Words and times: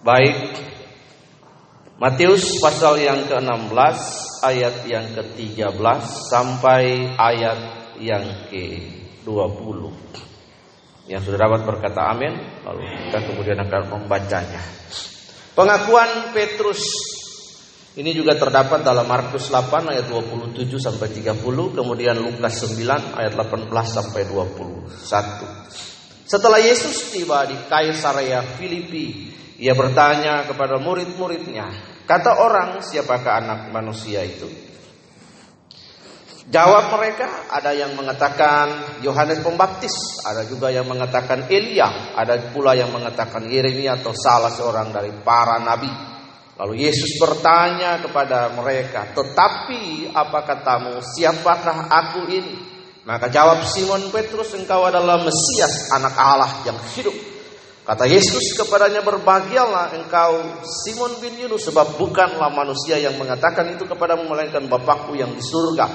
Baik. 0.00 0.32
Matius 2.00 2.56
pasal 2.56 3.04
yang 3.04 3.28
ke-16 3.28 3.98
ayat 4.40 4.88
yang 4.88 5.04
ke-13 5.12 5.76
sampai 6.32 7.12
ayat 7.20 7.60
yang 8.00 8.24
ke-20. 8.48 9.80
Yang 11.04 11.20
sudah 11.28 11.38
dapat 11.44 11.68
berkata 11.68 12.16
amin, 12.16 12.32
lalu 12.64 12.88
kita 12.88 13.28
kemudian 13.28 13.60
akan 13.60 13.82
membacanya. 13.92 14.64
Pengakuan 15.52 16.32
Petrus 16.32 16.80
ini 18.00 18.16
juga 18.16 18.40
terdapat 18.40 18.80
dalam 18.80 19.04
Markus 19.04 19.52
8 19.52 19.92
ayat 19.92 20.08
27 20.08 20.80
sampai 20.80 21.12
30, 21.12 21.76
kemudian 21.76 22.16
Lukas 22.16 22.64
9 22.64 23.20
ayat 23.20 23.36
18 23.36 23.68
sampai 23.68 24.24
21. 24.24 24.96
Setelah 26.24 26.62
Yesus 26.64 27.12
tiba 27.12 27.44
di 27.44 27.58
Kaisarea 27.68 28.40
Filipi, 28.56 29.36
ia 29.60 29.76
bertanya 29.76 30.48
kepada 30.48 30.80
murid-muridnya, 30.80 31.68
kata 32.08 32.40
orang, 32.40 32.80
siapakah 32.80 33.44
anak 33.44 33.60
manusia 33.68 34.24
itu? 34.24 34.48
Jawab 36.50 36.96
mereka, 36.96 37.46
ada 37.52 37.70
yang 37.76 37.92
mengatakan 37.94 38.98
Yohanes 39.04 39.44
Pembaptis, 39.44 40.24
ada 40.24 40.48
juga 40.48 40.72
yang 40.72 40.88
mengatakan 40.88 41.46
Elia, 41.46 42.16
ada 42.16 42.40
pula 42.50 42.72
yang 42.74 42.90
mengatakan 42.90 43.46
Yeremia 43.46 44.00
atau 44.00 44.10
salah 44.16 44.50
seorang 44.50 44.90
dari 44.90 45.12
para 45.22 45.62
nabi. 45.62 45.92
Lalu 46.58 46.90
Yesus 46.90 47.20
bertanya 47.22 48.02
kepada 48.02 48.50
mereka, 48.56 49.14
"Tetapi 49.14 50.10
apa 50.10 50.40
katamu, 50.42 50.98
siapakah 51.04 51.86
aku 51.86 52.26
ini?" 52.32 52.56
Maka 53.06 53.30
jawab 53.30 53.62
Simon 53.62 54.10
Petrus, 54.10 54.50
"Engkau 54.58 54.88
adalah 54.88 55.22
Mesias, 55.22 55.94
anak 55.94 56.18
Allah 56.18 56.50
yang 56.66 56.80
hidup." 56.96 57.29
Kata 57.90 58.06
Yesus 58.06 58.54
kepadanya, 58.54 59.02
"Berbahagialah 59.02 59.98
engkau 59.98 60.62
Simon 60.62 61.18
bin 61.18 61.34
Yunus, 61.34 61.66
sebab 61.66 61.98
bukanlah 61.98 62.46
manusia 62.54 63.02
yang 63.02 63.18
mengatakan 63.18 63.66
itu 63.74 63.82
kepadamu 63.82 64.30
melainkan 64.30 64.62
Bapakku 64.70 65.18
yang 65.18 65.34
di 65.34 65.42
surga." 65.42 65.90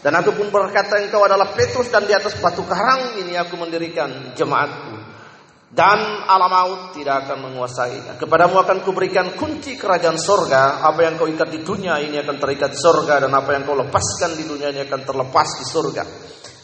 Dan 0.00 0.16
aku 0.16 0.32
pun 0.32 0.48
berkata 0.48 0.96
engkau 1.04 1.20
adalah 1.20 1.52
Petrus 1.52 1.92
dan 1.92 2.08
di 2.08 2.16
atas 2.16 2.40
batu 2.40 2.64
karang 2.64 3.20
ini 3.20 3.36
aku 3.36 3.60
mendirikan 3.60 4.32
jemaatku. 4.32 4.96
Dan 5.68 6.24
alam 6.24 6.48
maut 6.48 6.80
tidak 6.96 7.28
akan 7.28 7.50
menguasainya. 7.50 8.16
Kepadamu 8.16 8.64
akan 8.64 8.80
kuberikan 8.80 9.36
kunci 9.36 9.76
kerajaan 9.76 10.16
sorga. 10.16 10.80
Apa 10.80 11.04
yang 11.04 11.20
kau 11.20 11.28
ikat 11.28 11.50
di 11.50 11.60
dunia 11.60 12.00
ini 12.00 12.14
akan 12.24 12.40
terikat 12.40 12.72
sorga. 12.72 13.20
Dan 13.20 13.34
apa 13.34 13.52
yang 13.52 13.66
kau 13.66 13.74
lepaskan 13.74 14.38
di 14.38 14.46
dunia 14.46 14.70
ini 14.70 14.86
akan 14.86 15.00
terlepas 15.02 15.48
di 15.60 15.64
sorga. 15.66 16.04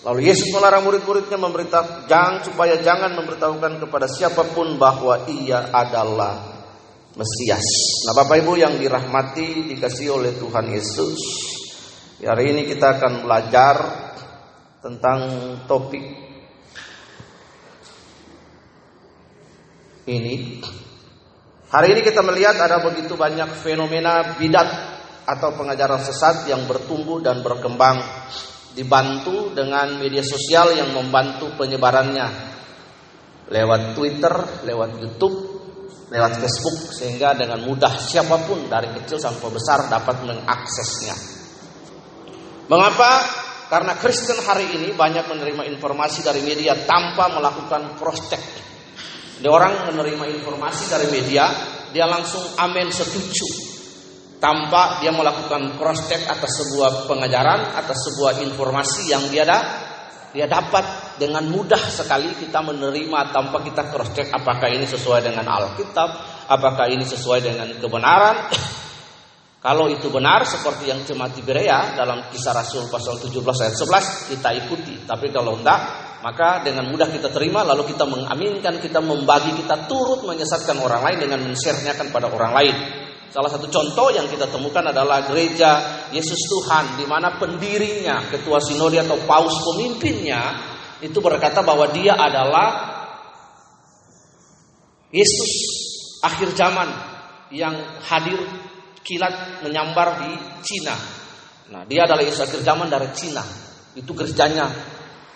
Lalu 0.00 0.32
Yesus 0.32 0.48
melarang 0.48 0.88
murid-muridnya 0.88 1.36
memberitahu 1.36 2.08
jangan 2.08 2.40
supaya 2.40 2.80
jangan 2.80 3.12
memberitahukan 3.20 3.84
kepada 3.84 4.08
siapa 4.08 4.48
pun 4.48 4.80
bahwa 4.80 5.28
ia 5.28 5.68
adalah 5.68 6.40
Mesias. 7.10 7.66
Nah, 8.08 8.16
Bapak 8.16 8.40
Ibu 8.40 8.56
yang 8.56 8.80
dirahmati 8.80 9.68
dikasih 9.68 10.16
oleh 10.16 10.32
Tuhan 10.40 10.72
Yesus. 10.72 11.20
Hari 12.24 12.44
ini 12.48 12.62
kita 12.64 12.96
akan 12.96 13.28
belajar 13.28 13.76
tentang 14.80 15.20
topik 15.68 16.04
ini. 20.08 20.64
Hari 21.68 21.88
ini 21.92 22.00
kita 22.00 22.24
melihat 22.24 22.56
ada 22.56 22.80
begitu 22.80 23.20
banyak 23.20 23.52
fenomena 23.60 24.40
bidat 24.40 24.68
atau 25.28 25.52
pengajaran 25.54 26.00
sesat 26.00 26.48
yang 26.48 26.64
bertumbuh 26.64 27.20
dan 27.20 27.44
berkembang 27.44 28.00
dibantu 28.74 29.50
dengan 29.50 29.98
media 29.98 30.22
sosial 30.22 30.78
yang 30.78 30.94
membantu 30.94 31.50
penyebarannya 31.58 32.26
lewat 33.50 33.98
Twitter, 33.98 34.34
lewat 34.62 34.90
YouTube, 35.02 35.36
lewat 36.10 36.38
Facebook 36.38 36.94
sehingga 36.94 37.34
dengan 37.34 37.62
mudah 37.66 37.98
siapa 37.98 38.46
pun 38.46 38.70
dari 38.70 38.90
kecil 38.94 39.18
sampai 39.18 39.50
besar 39.50 39.90
dapat 39.90 40.22
mengaksesnya. 40.22 41.14
Mengapa? 42.70 43.10
Karena 43.70 43.94
Kristen 43.94 44.38
hari 44.42 44.66
ini 44.74 44.94
banyak 44.94 45.30
menerima 45.30 45.62
informasi 45.70 46.26
dari 46.26 46.42
media 46.42 46.74
tanpa 46.86 47.30
melakukan 47.30 47.94
cross 47.98 48.26
check. 48.26 48.42
Dia 49.38 49.50
orang 49.50 49.94
menerima 49.94 50.26
informasi 50.42 50.90
dari 50.90 51.06
media, 51.10 51.46
dia 51.94 52.06
langsung 52.06 52.42
amin 52.58 52.90
setuju 52.90 53.69
tanpa 54.40 54.98
dia 55.04 55.12
melakukan 55.12 55.76
cross 55.76 56.08
check 56.08 56.24
atas 56.24 56.64
sebuah 56.64 57.04
pengajaran 57.06 57.76
atas 57.76 58.08
sebuah 58.08 58.40
informasi 58.40 59.12
yang 59.12 59.28
dia 59.28 59.44
ada 59.44 59.58
dia 60.30 60.46
dapat 60.46 61.18
dengan 61.18 61.42
mudah 61.50 61.90
sekali 61.90 62.30
kita 62.38 62.62
menerima 62.62 63.34
tanpa 63.34 63.58
kita 63.66 63.90
cross 63.90 64.14
check 64.14 64.30
apakah 64.30 64.70
ini 64.70 64.86
sesuai 64.86 65.26
dengan 65.26 65.42
Alkitab, 65.42 66.08
apakah 66.46 66.86
ini 66.86 67.02
sesuai 67.02 67.40
dengan 67.42 67.66
kebenaran. 67.82 68.36
Kalau 69.60 69.92
itu 69.92 70.08
benar 70.08 70.48
seperti 70.48 70.88
yang 70.88 71.04
jemaat 71.04 71.36
di 71.36 71.44
Berea 71.44 71.92
dalam 71.92 72.32
kisah 72.32 72.56
Rasul 72.56 72.88
pasal 72.88 73.20
17 73.20 73.44
ayat 73.44 73.76
11 73.76 74.32
kita 74.32 74.48
ikuti. 74.56 75.04
Tapi 75.04 75.28
kalau 75.28 75.60
enggak 75.60 75.80
maka 76.24 76.64
dengan 76.64 76.88
mudah 76.88 77.04
kita 77.12 77.28
terima 77.28 77.60
lalu 77.60 77.92
kita 77.92 78.08
mengaminkan, 78.08 78.80
kita 78.80 79.04
membagi, 79.04 79.52
kita 79.60 79.84
turut 79.84 80.24
menyesatkan 80.24 80.80
orang 80.80 81.04
lain 81.04 81.28
dengan 81.28 81.44
men-share-nya 81.44 81.92
pada 82.08 82.32
orang 82.32 82.56
lain. 82.56 82.76
Salah 83.30 83.46
satu 83.46 83.70
contoh 83.70 84.10
yang 84.10 84.26
kita 84.26 84.50
temukan 84.50 84.82
adalah 84.90 85.22
gereja 85.22 86.02
Yesus 86.10 86.50
Tuhan 86.50 86.98
di 86.98 87.06
mana 87.06 87.38
pendirinya, 87.38 88.26
ketua 88.26 88.58
sinode 88.58 88.98
atau 88.98 89.22
paus 89.22 89.54
pemimpinnya 89.70 90.58
itu 90.98 91.16
berkata 91.22 91.62
bahwa 91.62 91.88
dia 91.94 92.18
adalah 92.18 92.68
Yesus 95.14 95.50
akhir 96.26 96.58
zaman 96.58 96.90
yang 97.54 97.74
hadir 98.02 98.38
kilat 99.06 99.62
menyambar 99.62 100.26
di 100.26 100.30
Cina. 100.66 100.94
Nah, 101.70 101.86
dia 101.86 102.06
adalah 102.06 102.26
Yesus 102.26 102.44
akhir 102.46 102.66
zaman 102.66 102.90
dari 102.90 103.08
Cina. 103.14 103.42
Itu 103.94 104.10
gerejanya 104.14 104.70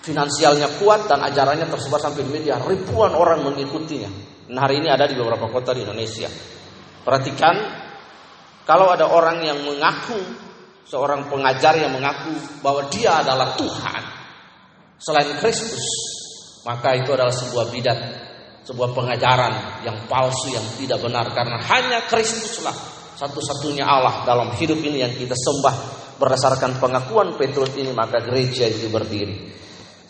finansialnya 0.02 0.82
kuat 0.82 1.06
dan 1.06 1.22
ajarannya 1.24 1.70
tersebar 1.70 1.98
sampai 2.02 2.26
di 2.26 2.30
media. 2.30 2.58
Ribuan 2.58 3.14
orang 3.14 3.46
mengikutinya. 3.46 4.10
Nah, 4.52 4.60
hari 4.66 4.84
ini 4.84 4.92
ada 4.92 5.08
di 5.08 5.16
beberapa 5.16 5.48
kota 5.48 5.72
di 5.72 5.82
Indonesia. 5.82 6.28
Perhatikan, 7.02 7.83
kalau 8.64 8.88
ada 8.88 9.04
orang 9.12 9.44
yang 9.44 9.60
mengaku, 9.60 10.16
seorang 10.88 11.28
pengajar 11.28 11.76
yang 11.76 11.92
mengaku 11.92 12.32
bahwa 12.64 12.88
dia 12.88 13.20
adalah 13.20 13.52
Tuhan, 13.60 14.02
selain 14.96 15.36
Kristus, 15.36 15.84
maka 16.64 16.96
itu 16.96 17.12
adalah 17.12 17.32
sebuah 17.32 17.68
bidat, 17.68 17.98
sebuah 18.64 18.96
pengajaran 18.96 19.84
yang 19.84 20.08
palsu, 20.08 20.56
yang 20.56 20.64
tidak 20.80 20.96
benar. 21.04 21.28
Karena 21.36 21.60
hanya 21.60 22.08
Kristuslah 22.08 22.72
satu-satunya 23.14 23.84
Allah 23.84 24.24
dalam 24.24 24.56
hidup 24.56 24.80
ini 24.80 25.04
yang 25.04 25.12
kita 25.12 25.36
sembah 25.36 25.76
berdasarkan 26.16 26.80
pengakuan 26.80 27.36
Petrus 27.36 27.76
ini 27.76 27.92
maka 27.92 28.24
gereja 28.24 28.64
itu 28.64 28.88
berdiri. 28.88 29.52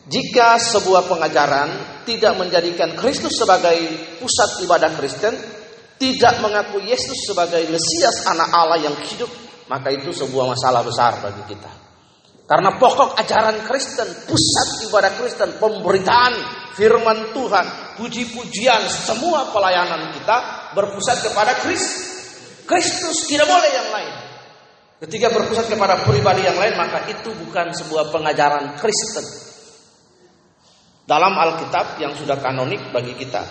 Jika 0.05 0.61
sebuah 0.61 1.09
pengajaran 1.09 2.05
tidak 2.05 2.37
menjadikan 2.37 2.93
Kristus 2.93 3.41
sebagai 3.41 3.77
pusat 4.21 4.61
ibadah 4.61 4.93
Kristen, 5.01 5.33
tidak 5.99 6.43
mengaku 6.43 6.83
Yesus 6.83 7.31
sebagai 7.31 7.63
Mesias 7.71 8.27
anak 8.27 8.51
Allah 8.51 8.79
yang 8.83 8.97
hidup, 8.99 9.31
maka 9.71 9.95
itu 9.95 10.11
sebuah 10.11 10.53
masalah 10.53 10.83
besar 10.83 11.23
bagi 11.23 11.55
kita. 11.55 11.71
Karena 12.45 12.77
pokok 12.77 13.17
ajaran 13.17 13.65
Kristen, 13.65 14.29
pusat 14.29 14.69
ibadah 14.85 15.13
Kristen, 15.17 15.57
pemberitaan 15.57 16.35
firman 16.77 17.33
Tuhan, 17.33 17.97
puji-pujian, 17.97 18.85
semua 18.85 19.49
pelayanan 19.49 20.13
kita 20.13 20.37
berpusat 20.77 21.25
kepada 21.25 21.57
Kristus. 21.65 22.13
Kristus 22.69 23.29
tidak 23.29 23.49
boleh 23.49 23.71
yang 23.73 23.89
lain. 23.93 24.15
Ketika 25.05 25.33
berpusat 25.33 25.73
kepada 25.73 26.01
pribadi 26.05 26.45
yang 26.45 26.57
lain, 26.57 26.77
maka 26.77 27.09
itu 27.09 27.33
bukan 27.33 27.73
sebuah 27.73 28.13
pengajaran 28.13 28.77
Kristen. 28.77 29.25
Dalam 31.05 31.37
Alkitab 31.37 32.01
yang 32.01 32.17
sudah 32.17 32.41
kanonik 32.41 32.93
bagi 32.93 33.13
kita, 33.17 33.45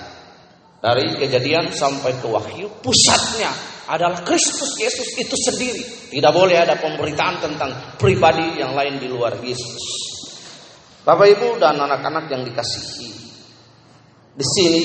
dari 0.83 1.15
kejadian 1.15 1.71
sampai 1.71 2.19
ke 2.19 2.27
wahyu, 2.27 2.67
pusatnya 2.83 3.47
adalah 3.87 4.19
Kristus 4.27 4.75
Yesus 4.75 5.15
itu 5.15 5.31
sendiri. 5.39 6.11
Tidak 6.11 6.31
boleh 6.35 6.59
ada 6.59 6.75
pemberitaan 6.75 7.39
tentang 7.39 7.95
pribadi 7.95 8.59
yang 8.59 8.75
lain 8.75 8.99
di 8.99 9.07
luar 9.07 9.39
Yesus. 9.39 9.79
Bapak 11.07 11.39
Ibu 11.39 11.55
dan 11.55 11.79
anak-anak 11.79 12.27
yang 12.27 12.43
dikasihi. 12.43 13.11
Di 14.35 14.43
sini 14.43 14.83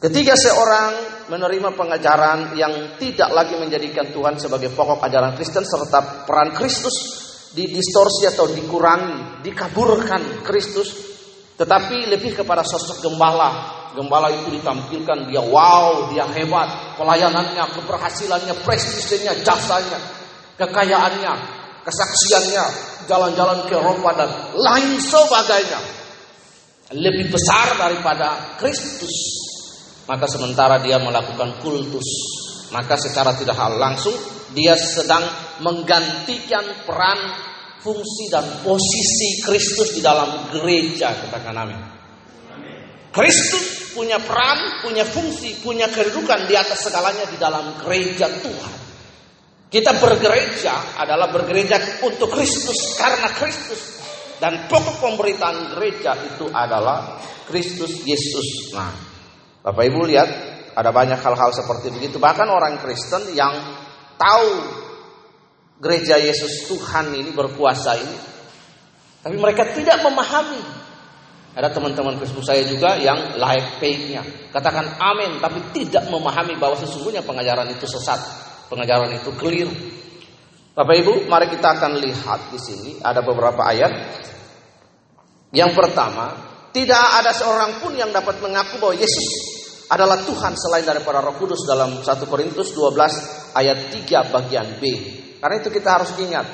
ketika 0.00 0.32
seorang 0.32 0.92
menerima 1.28 1.76
pengajaran 1.76 2.56
yang 2.56 2.96
tidak 2.96 3.36
lagi 3.36 3.60
menjadikan 3.60 4.08
Tuhan 4.16 4.40
sebagai 4.40 4.72
pokok 4.72 5.04
ajaran 5.04 5.36
Kristen 5.36 5.64
serta 5.64 6.24
peran 6.24 6.56
Kristus 6.56 7.20
didistorsi 7.52 8.32
atau 8.32 8.48
dikurangi, 8.48 9.44
dikaburkan 9.44 10.40
Kristus, 10.40 10.88
tetapi 11.60 12.08
lebih 12.08 12.32
kepada 12.32 12.64
sosok 12.64 13.04
gembala. 13.04 13.81
Gembala 13.92 14.32
itu 14.32 14.48
ditampilkan 14.56 15.28
dia 15.28 15.42
wow, 15.44 16.08
dia 16.08 16.24
hebat, 16.24 16.96
pelayanannya, 16.96 17.64
keberhasilannya, 17.76 18.54
prestisnya, 18.64 19.36
jasanya, 19.44 20.00
kekayaannya, 20.56 21.32
kesaksiannya, 21.84 22.64
jalan-jalan 23.04 23.68
ke 23.68 23.74
Eropa 23.76 24.10
dan 24.16 24.30
lain 24.56 24.96
sebagainya. 24.96 25.80
Lebih 26.92 27.32
besar 27.32 27.76
daripada 27.80 28.56
Kristus 28.60 29.42
Maka 30.02 30.26
sementara 30.26 30.82
dia 30.82 30.98
melakukan 30.98 31.62
kultus, 31.62 32.06
maka 32.74 32.98
secara 32.98 33.38
tidak 33.38 33.54
hal 33.54 33.78
langsung 33.78 34.14
dia 34.50 34.74
sedang 34.74 35.22
menggantikan 35.62 36.66
peran 36.82 37.20
fungsi 37.78 38.26
dan 38.30 38.44
posisi 38.66 39.40
Kristus 39.46 39.94
di 39.94 40.02
dalam 40.02 40.50
gereja 40.50 41.14
katakan 41.16 41.54
amin. 41.54 42.01
Kristus 43.12 43.92
punya 43.92 44.16
peran, 44.16 44.80
punya 44.80 45.04
fungsi, 45.04 45.60
punya 45.60 45.84
kedudukan 45.92 46.48
di 46.48 46.56
atas 46.56 46.88
segalanya 46.88 47.28
di 47.28 47.36
dalam 47.36 47.76
gereja 47.84 48.26
Tuhan. 48.40 48.80
Kita 49.68 50.00
bergereja 50.00 51.00
adalah 51.00 51.28
bergereja 51.32 52.04
untuk 52.04 52.32
Kristus 52.32 52.96
karena 52.96 53.28
Kristus 53.36 54.00
dan 54.40 54.68
pokok 54.68 55.00
pemberitaan 55.00 55.76
gereja 55.76 56.16
itu 56.24 56.48
adalah 56.52 57.20
Kristus 57.48 58.04
Yesus. 58.04 58.72
Nah, 58.72 58.92
Bapak 59.60 59.84
Ibu 59.86 60.08
lihat 60.08 60.28
ada 60.72 60.88
banyak 60.92 61.20
hal-hal 61.20 61.52
seperti 61.52 61.92
begitu. 61.92 62.16
Bahkan 62.16 62.48
orang 62.48 62.80
Kristen 62.80 63.32
yang 63.36 63.52
tahu 64.16 64.50
gereja 65.80 66.16
Yesus 66.16 66.68
Tuhan 66.68 67.12
ini 67.12 67.30
berkuasa 67.32 67.96
ini, 67.96 68.18
tapi 69.20 69.36
mereka 69.36 69.72
tidak 69.72 70.00
memahami 70.04 70.60
ada 71.52 71.68
teman-teman 71.68 72.16
Facebook 72.16 72.48
saya 72.48 72.64
juga 72.64 72.96
yang 72.96 73.36
live 73.36 73.68
page-nya. 73.76 74.24
Katakan 74.48 74.96
amin, 74.96 75.36
tapi 75.36 75.60
tidak 75.76 76.08
memahami 76.08 76.56
bahwa 76.56 76.80
sesungguhnya 76.80 77.20
pengajaran 77.20 77.68
itu 77.68 77.84
sesat. 77.84 78.20
Pengajaran 78.72 79.12
itu 79.12 79.28
keliru. 79.36 79.72
Bapak 80.72 80.96
Ibu, 81.04 81.28
mari 81.28 81.52
kita 81.52 81.76
akan 81.76 82.00
lihat 82.00 82.48
di 82.48 82.56
sini 82.56 82.90
ada 83.04 83.20
beberapa 83.20 83.68
ayat. 83.68 83.92
Yang 85.52 85.76
pertama, 85.76 86.32
tidak 86.72 87.20
ada 87.20 87.36
seorang 87.36 87.84
pun 87.84 87.92
yang 87.92 88.08
dapat 88.08 88.40
mengaku 88.40 88.80
bahwa 88.80 88.96
Yesus 88.96 89.28
adalah 89.92 90.24
Tuhan 90.24 90.56
selain 90.56 90.88
daripada 90.88 91.20
Roh 91.20 91.36
Kudus 91.36 91.68
dalam 91.68 92.00
1 92.00 92.08
Korintus 92.24 92.72
12 92.72 93.52
ayat 93.52 93.92
3 93.92 94.32
bagian 94.32 94.80
B. 94.80 94.82
Karena 95.36 95.60
itu 95.60 95.68
kita 95.68 96.00
harus 96.00 96.16
ingat, 96.16 96.48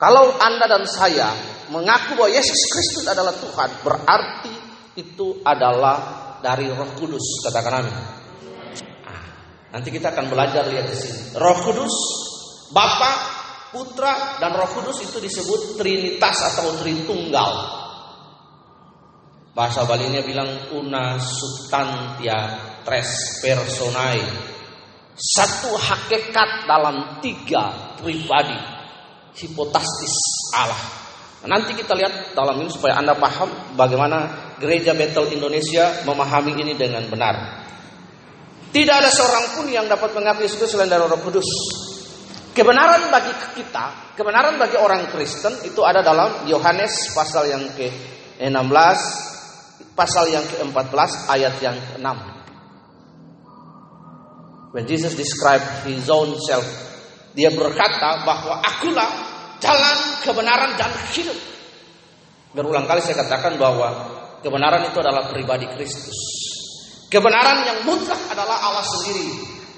kalau 0.00 0.32
Anda 0.40 0.64
dan 0.64 0.88
saya 0.88 1.36
mengaku 1.68 2.16
bahwa 2.16 2.32
Yesus 2.32 2.56
Kristus 2.72 3.04
adalah 3.04 3.36
Tuhan, 3.36 3.68
berarti 3.84 4.54
itu 4.96 5.44
adalah 5.44 5.96
dari 6.40 6.72
Roh 6.72 6.96
Kudus. 6.96 7.44
Katakan 7.44 7.84
amin. 7.84 7.96
Ah, 9.04 9.24
nanti 9.76 9.92
kita 9.92 10.08
akan 10.16 10.32
belajar 10.32 10.64
lihat 10.72 10.88
di 10.88 10.96
sini. 10.96 11.20
Roh 11.36 11.58
Kudus, 11.60 11.94
Bapa, 12.72 13.12
Putra, 13.76 14.40
dan 14.40 14.56
Roh 14.56 14.72
Kudus 14.72 15.04
itu 15.04 15.20
disebut 15.20 15.76
Trinitas 15.76 16.48
atau 16.56 16.80
Tritunggal. 16.80 17.52
Bahasa 19.52 19.84
Balinya 19.84 20.24
bilang 20.24 20.72
una 20.80 21.20
substantia 21.20 22.56
tres 22.88 23.44
personae. 23.44 24.24
Satu 25.12 25.76
hakikat 25.76 26.64
dalam 26.64 27.20
tiga 27.20 27.92
pribadi. 28.00 28.79
Hipotastis 29.36 30.14
Allah. 30.56 30.82
Nanti 31.48 31.72
kita 31.72 31.96
lihat 31.96 32.36
dalam 32.36 32.60
ini 32.60 32.68
supaya 32.68 33.00
Anda 33.00 33.16
paham 33.16 33.72
bagaimana 33.72 34.52
gereja 34.60 34.92
Betel 34.92 35.32
Indonesia 35.32 36.04
memahami 36.04 36.52
ini 36.60 36.76
dengan 36.76 37.00
benar. 37.08 37.64
Tidak 38.70 38.94
ada 38.94 39.10
seorang 39.10 39.56
pun 39.56 39.66
yang 39.66 39.88
dapat 39.88 40.12
mengakui 40.14 40.46
itu 40.46 40.62
selain 40.68 40.92
dari 40.92 41.02
Roh 41.02 41.18
Kudus. 41.24 41.48
Kebenaran 42.52 43.08
bagi 43.08 43.32
kita, 43.56 44.14
kebenaran 44.14 44.60
bagi 44.60 44.76
orang 44.76 45.08
Kristen 45.08 45.64
itu 45.64 45.80
ada 45.80 46.04
dalam 46.04 46.44
Yohanes 46.44 47.14
pasal 47.16 47.48
yang 47.50 47.64
ke-16, 47.74 48.98
pasal 49.96 50.24
yang 50.28 50.44
ke-14, 50.44 51.10
ayat 51.30 51.54
yang 51.62 51.78
ke-6. 51.78 52.08
When 54.70 54.86
Jesus 54.86 55.18
described 55.18 55.66
his 55.88 56.06
own 56.06 56.38
self, 56.46 56.66
dia 57.34 57.50
berkata 57.54 58.26
bahwa 58.26 58.58
akulah 58.58 59.10
jalan 59.62 59.98
kebenaran 60.24 60.74
dan 60.74 60.90
hidup. 61.14 61.36
Berulang 62.50 62.90
kali 62.90 62.98
saya 62.98 63.22
katakan 63.22 63.54
bahwa 63.54 63.88
kebenaran 64.42 64.90
itu 64.90 64.98
adalah 64.98 65.30
pribadi 65.30 65.70
Kristus. 65.70 66.18
Kebenaran 67.06 67.66
yang 67.66 67.78
mutlak 67.86 68.18
adalah 68.30 68.58
Allah 68.70 68.86
sendiri. 68.86 69.30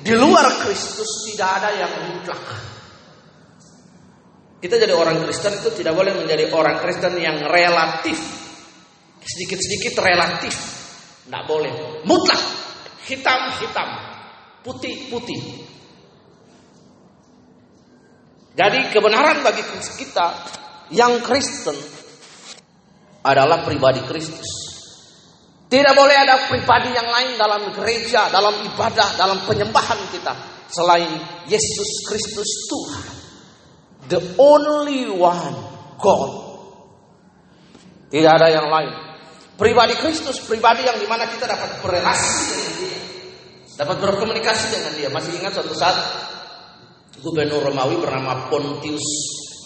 Di 0.03 0.13
luar 0.17 0.49
Kristus 0.65 1.29
tidak 1.29 1.61
ada 1.61 1.71
yang 1.77 1.93
mutlak. 2.13 2.41
Kita 4.63 4.79
jadi 4.79 4.95
orang 4.95 5.27
Kristen 5.27 5.59
itu 5.59 5.75
tidak 5.75 5.99
boleh 5.99 6.15
menjadi 6.15 6.55
orang 6.55 6.79
Kristen 6.79 7.19
yang 7.19 7.43
relatif. 7.51 8.15
Sedikit-sedikit 9.23 9.99
relatif. 9.99 10.55
Tidak 11.27 11.45
boleh. 11.51 12.03
Mutlak. 12.07 12.43
Hitam-hitam. 13.11 13.91
Putih-putih. 14.63 15.67
Jadi 18.53 18.93
kebenaran 18.93 19.41
bagi 19.41 19.65
kita 19.97 20.27
yang 20.93 21.25
Kristen 21.25 21.77
adalah 23.25 23.65
pribadi 23.65 24.05
Kristus. 24.05 24.51
Tidak 25.73 25.95
boleh 25.97 26.17
ada 26.21 26.53
pribadi 26.53 26.93
yang 26.93 27.09
lain 27.09 27.41
dalam 27.41 27.73
gereja, 27.73 28.29
dalam 28.29 28.61
ibadah, 28.61 29.17
dalam 29.17 29.41
penyembahan 29.49 30.05
kita 30.13 30.33
selain 30.69 31.09
Yesus 31.49 32.05
Kristus 32.05 32.69
Tuhan. 32.69 33.07
The 34.13 34.21
only 34.37 35.09
one 35.09 35.57
God. 35.97 36.33
Tidak 38.13 38.29
ada 38.29 38.53
yang 38.53 38.69
lain. 38.69 38.93
Pribadi 39.57 39.97
Kristus, 39.97 40.45
pribadi 40.45 40.85
yang 40.85 41.01
di 41.01 41.09
mana 41.09 41.25
kita 41.25 41.49
dapat 41.49 41.81
berrelasi 41.81 42.37
dengan 42.53 42.73
dia. 42.77 43.01
Dapat 43.81 43.97
berkomunikasi 43.97 44.65
dengan 44.77 44.93
dia. 44.93 45.09
Masih 45.09 45.41
ingat 45.41 45.57
suatu 45.57 45.73
saat 45.73 45.97
gubernur 47.21 47.61
Romawi 47.61 48.01
bernama 48.01 48.49
Pontius 48.49 49.05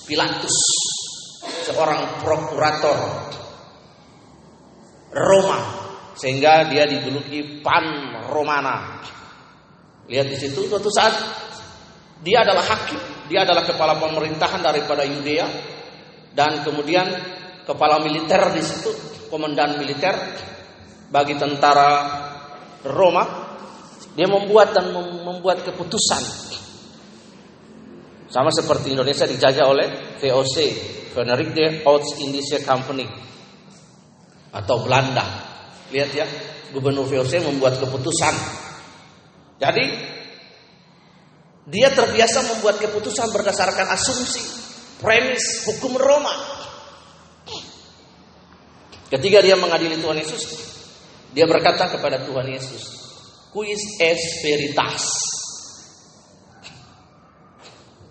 Pilatus, 0.03 0.57
seorang 1.67 2.19
prokurator 2.19 2.99
Roma, 5.15 5.59
sehingga 6.19 6.67
dia 6.67 6.91
dijuluki 6.91 7.63
Pan 7.63 8.19
Romana. 8.27 8.99
Lihat 10.11 10.27
di 10.31 10.39
situ 10.39 10.67
suatu 10.67 10.91
saat 10.91 11.15
dia 12.23 12.43
adalah 12.43 12.63
hakim, 12.63 12.99
dia 13.31 13.43
adalah 13.47 13.63
kepala 13.67 13.99
pemerintahan 13.99 14.63
daripada 14.63 15.03
Yudea 15.07 15.47
dan 16.35 16.63
kemudian 16.63 17.07
kepala 17.67 18.03
militer 18.03 18.55
di 18.55 18.63
situ, 18.63 18.91
komandan 19.31 19.79
militer 19.79 20.15
bagi 21.11 21.35
tentara 21.39 21.91
Roma. 22.87 23.47
Dia 24.17 24.25
membuat 24.25 24.73
dan 24.73 24.97
membuat 24.97 25.61
keputusan 25.61 26.46
sama 28.27 28.51
seperti 28.51 28.95
Indonesia 28.95 29.27
dijaga 29.27 29.71
oleh 29.71 30.19
VOC, 30.19 30.57
Venerikde 31.15 31.87
Oost 31.87 32.19
Indische 32.19 32.61
Company 32.67 33.07
atau 34.51 34.83
Belanda. 34.83 35.25
Lihat 35.95 36.11
ya, 36.11 36.27
Gubernur 36.75 37.07
VOC 37.07 37.47
membuat 37.47 37.79
keputusan. 37.79 38.35
Jadi 39.57 39.85
dia 41.67 41.89
terbiasa 41.91 42.47
membuat 42.55 42.79
keputusan 42.83 43.31
berdasarkan 43.31 43.87
asumsi, 43.95 44.43
premis 44.99 45.67
hukum 45.67 45.95
Roma. 45.99 46.35
Ketika 49.07 49.39
dia 49.39 49.55
mengadili 49.55 50.03
Tuhan 50.03 50.19
Yesus, 50.19 50.43
dia 51.31 51.47
berkata 51.47 51.87
kepada 51.95 52.27
Tuhan 52.27 52.51
Yesus, 52.51 52.83
"Quis 53.55 54.03
es 54.03 54.43
veritas?" 54.43 55.36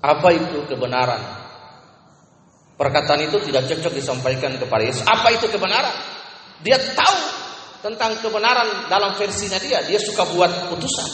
Apa 0.06 0.30
itu 0.38 0.62
kebenaran? 0.70 1.18
Perkataan 2.78 3.26
itu 3.26 3.42
tidak 3.50 3.66
cocok 3.66 3.94
disampaikan 3.98 4.54
kepada 4.62 4.86
Yesus. 4.86 5.02
Apa 5.02 5.34
itu 5.34 5.50
kebenaran? 5.50 5.96
Dia 6.62 6.78
tahu 6.78 7.18
tentang 7.82 8.22
kebenaran 8.22 8.86
dalam 8.86 9.18
versinya 9.18 9.58
dia. 9.58 9.82
Dia 9.82 9.98
suka 9.98 10.30
buat 10.30 10.70
putusan. 10.70 11.10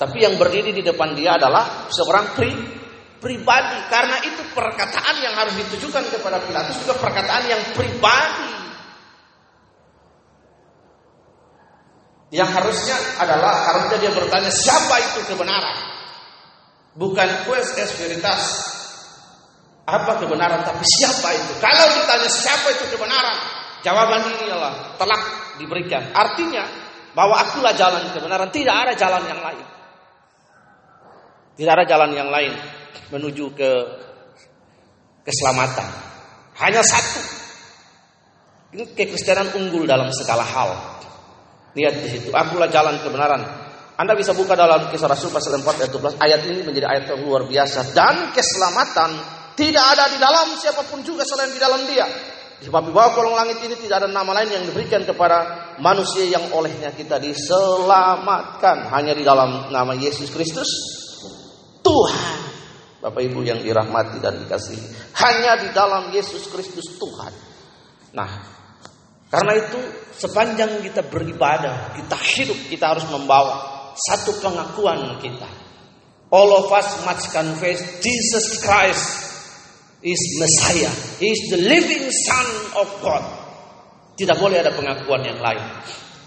Tapi 0.00 0.24
yang 0.24 0.40
berdiri 0.40 0.72
di 0.72 0.80
depan 0.80 1.12
dia 1.18 1.36
adalah 1.36 1.90
seorang 1.92 2.32
pri, 2.32 2.48
pribadi. 3.20 3.78
Karena 3.92 4.22
itu 4.24 4.40
perkataan 4.56 5.14
yang 5.20 5.34
harus 5.36 5.58
ditujukan 5.66 6.08
kepada 6.08 6.40
Pilatus 6.48 6.80
juga 6.80 6.94
perkataan 6.96 7.44
yang 7.44 7.62
pribadi. 7.76 8.56
Yang 12.28 12.50
harusnya 12.56 12.96
adalah 13.20 13.72
harusnya 13.72 13.96
dia 14.00 14.12
bertanya 14.14 14.52
siapa 14.52 14.96
itu 15.02 15.20
kebenaran. 15.34 15.97
Bukan 16.98 17.28
quest 17.46 17.78
es 17.78 17.94
veritas. 17.94 18.42
Apa 19.86 20.18
kebenaran 20.20 20.66
tapi 20.66 20.82
siapa 20.84 21.30
itu? 21.32 21.52
Kalau 21.62 21.86
ditanya 21.94 22.28
siapa 22.28 22.68
itu 22.74 22.84
kebenaran, 22.92 23.36
jawaban 23.86 24.20
ini 24.34 24.50
adalah 24.50 24.98
telak 24.98 25.22
diberikan. 25.56 26.10
Artinya 26.12 26.66
bahwa 27.14 27.38
akulah 27.40 27.72
jalan 27.72 28.02
kebenaran, 28.12 28.50
tidak 28.52 28.74
ada 28.74 28.92
jalan 28.98 29.22
yang 29.30 29.40
lain. 29.40 29.66
Tidak 31.56 31.72
ada 31.72 31.86
jalan 31.86 32.10
yang 32.12 32.28
lain 32.28 32.52
menuju 33.14 33.54
ke 33.54 33.70
keselamatan. 35.24 35.88
Hanya 36.58 36.82
satu. 36.82 37.22
Ini 38.74 38.84
kekristenan 38.92 39.54
unggul 39.56 39.88
dalam 39.88 40.12
segala 40.12 40.44
hal. 40.44 40.70
Lihat 41.72 41.94
di 42.04 42.08
situ. 42.10 42.28
Akulah 42.34 42.68
jalan 42.68 43.00
kebenaran. 43.00 43.67
Anda 43.98 44.14
bisa 44.14 44.30
buka 44.30 44.54
dalam 44.54 44.94
kisah 44.94 45.10
Rasul 45.10 45.34
pasal 45.34 45.58
4 45.58 45.66
ayat 45.66 45.90
12. 45.90 46.22
Ayat 46.22 46.40
ini 46.46 46.62
menjadi 46.62 46.86
ayat 46.86 47.04
yang 47.10 47.26
luar 47.26 47.50
biasa. 47.50 47.90
Dan 47.90 48.30
keselamatan 48.30 49.10
tidak 49.58 49.84
ada 49.98 50.06
di 50.06 50.22
dalam 50.22 50.54
siapa 50.54 50.86
pun 50.86 51.02
juga 51.02 51.26
selain 51.26 51.50
di 51.50 51.58
dalam 51.58 51.82
dia. 51.82 52.06
Sebab 52.62 52.82
di 52.86 52.92
bawah 52.94 53.10
kolong 53.10 53.34
langit 53.34 53.58
ini 53.58 53.74
tidak 53.74 54.06
ada 54.06 54.08
nama 54.10 54.38
lain 54.38 54.54
yang 54.54 54.64
diberikan 54.70 55.02
kepada 55.02 55.74
manusia 55.82 56.30
yang 56.30 56.46
olehnya 56.54 56.94
kita 56.94 57.18
diselamatkan. 57.18 58.86
Hanya 58.86 59.18
di 59.18 59.26
dalam 59.26 59.66
nama 59.74 59.90
Yesus 59.98 60.30
Kristus 60.30 60.70
Tuhan. 61.82 62.38
Bapak 63.02 63.18
Ibu 63.18 63.42
yang 63.42 63.66
dirahmati 63.66 64.22
dan 64.22 64.38
dikasihi. 64.46 65.14
Hanya 65.18 65.58
di 65.58 65.74
dalam 65.74 66.14
Yesus 66.14 66.46
Kristus 66.46 67.02
Tuhan. 67.02 67.34
Nah, 68.14 68.30
karena 69.26 69.58
itu 69.58 69.78
sepanjang 70.14 70.86
kita 70.86 71.02
beribadah, 71.02 71.98
kita 71.98 72.14
hidup, 72.14 72.58
kita 72.70 72.94
harus 72.94 73.06
membawa 73.10 73.77
satu 73.98 74.38
pengakuan 74.38 75.18
kita. 75.18 75.50
All 76.28 76.50
of 76.54 76.68
us 76.70 76.88
must 77.08 77.32
confess 77.32 77.80
Jesus 78.04 78.60
Christ 78.60 79.06
is 80.04 80.20
Messiah. 80.38 80.92
He 81.18 81.32
is 81.32 81.42
the 81.50 81.60
living 81.66 82.06
Son 82.12 82.48
of 82.78 82.88
God. 83.00 83.24
Tidak 84.18 84.36
boleh 84.36 84.60
ada 84.60 84.74
pengakuan 84.74 85.24
yang 85.24 85.40
lain. 85.40 85.62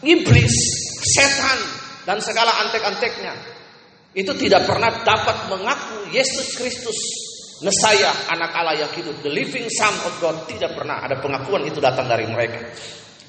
Iblis, 0.01 0.55
setan, 1.05 1.59
dan 2.03 2.17
segala 2.17 2.65
antek-anteknya 2.65 3.35
itu 4.11 4.33
tidak 4.35 4.67
pernah 4.67 4.91
dapat 5.05 5.47
mengaku 5.47 6.09
Yesus 6.11 6.57
Kristus 6.57 6.97
Messiah, 7.61 8.11
anak 8.33 8.57
Allah 8.57 8.73
yang 8.73 8.91
hidup, 8.97 9.21
the 9.21 9.29
living 9.29 9.69
Son 9.69 9.93
of 10.01 10.13
God, 10.17 10.49
tidak 10.49 10.73
pernah 10.73 11.05
ada 11.05 11.21
pengakuan 11.21 11.61
itu 11.61 11.77
datang 11.77 12.09
dari 12.09 12.25
mereka. 12.25 12.57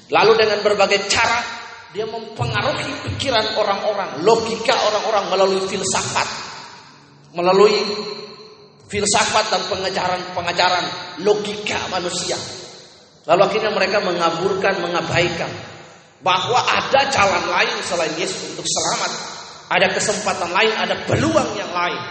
Lalu 0.09 0.33
dengan 0.41 0.59
berbagai 0.65 1.05
cara 1.05 1.62
dia 1.93 2.09
mempengaruhi 2.09 3.05
pikiran 3.05 3.53
orang-orang, 3.53 4.25
logika 4.25 4.73
orang-orang 4.73 5.29
melalui 5.29 5.61
filsafat, 5.69 6.25
melalui 7.37 7.77
filsafat 8.89 9.53
dan 9.53 9.61
pengajaran-pengajaran 9.69 10.85
logika 11.21 11.85
manusia. 11.93 12.35
Lalu 13.29 13.41
akhirnya 13.45 13.71
mereka 13.71 14.01
mengaburkan, 14.01 14.81
mengabaikan 14.81 15.53
bahwa 16.25 16.59
ada 16.65 17.07
jalan 17.13 17.45
lain 17.45 17.77
selain 17.85 18.13
Yesus 18.17 18.57
untuk 18.57 18.65
selamat. 18.65 19.11
Ada 19.69 19.87
kesempatan 19.93 20.49
lain, 20.49 20.73
ada 20.73 20.95
peluang 21.05 21.49
yang 21.55 21.71
lain. 21.71 22.01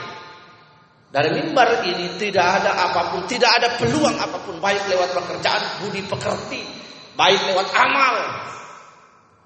Dari 1.12 1.28
mimbar 1.42 1.84
ini 1.84 2.16
tidak 2.16 2.64
ada 2.64 2.88
apa 2.88 3.12
pun, 3.12 3.28
tidak 3.28 3.50
ada 3.60 3.76
peluang 3.76 4.16
apa 4.16 4.40
pun 4.40 4.56
baik 4.56 4.88
lewat 4.88 5.12
pekerjaan, 5.12 5.84
budi 5.84 6.00
pekerti, 6.08 6.64
baik 7.12 7.52
lewat 7.52 7.68
amal. 7.76 8.16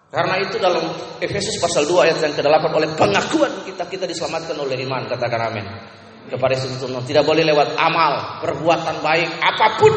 Karena 0.07 0.39
itu 0.39 0.57
dalam 0.63 0.87
Efesus 1.19 1.59
pasal 1.59 1.83
2 1.83 2.07
ayat 2.07 2.19
yang 2.23 2.35
ke-8 2.39 2.71
oleh 2.71 2.89
pengakuan 2.95 3.53
kita 3.67 3.85
kita 3.91 4.05
diselamatkan 4.07 4.55
oleh 4.55 4.79
iman, 4.87 5.03
katakan 5.11 5.51
amin. 5.51 5.67
Kepada 6.27 6.59
Yesus 6.59 6.83
tidak 6.83 7.23
boleh 7.27 7.43
lewat 7.47 7.75
amal, 7.79 8.43
perbuatan 8.43 9.03
baik 9.03 9.31
apa 9.43 9.67
pun. 9.79 9.95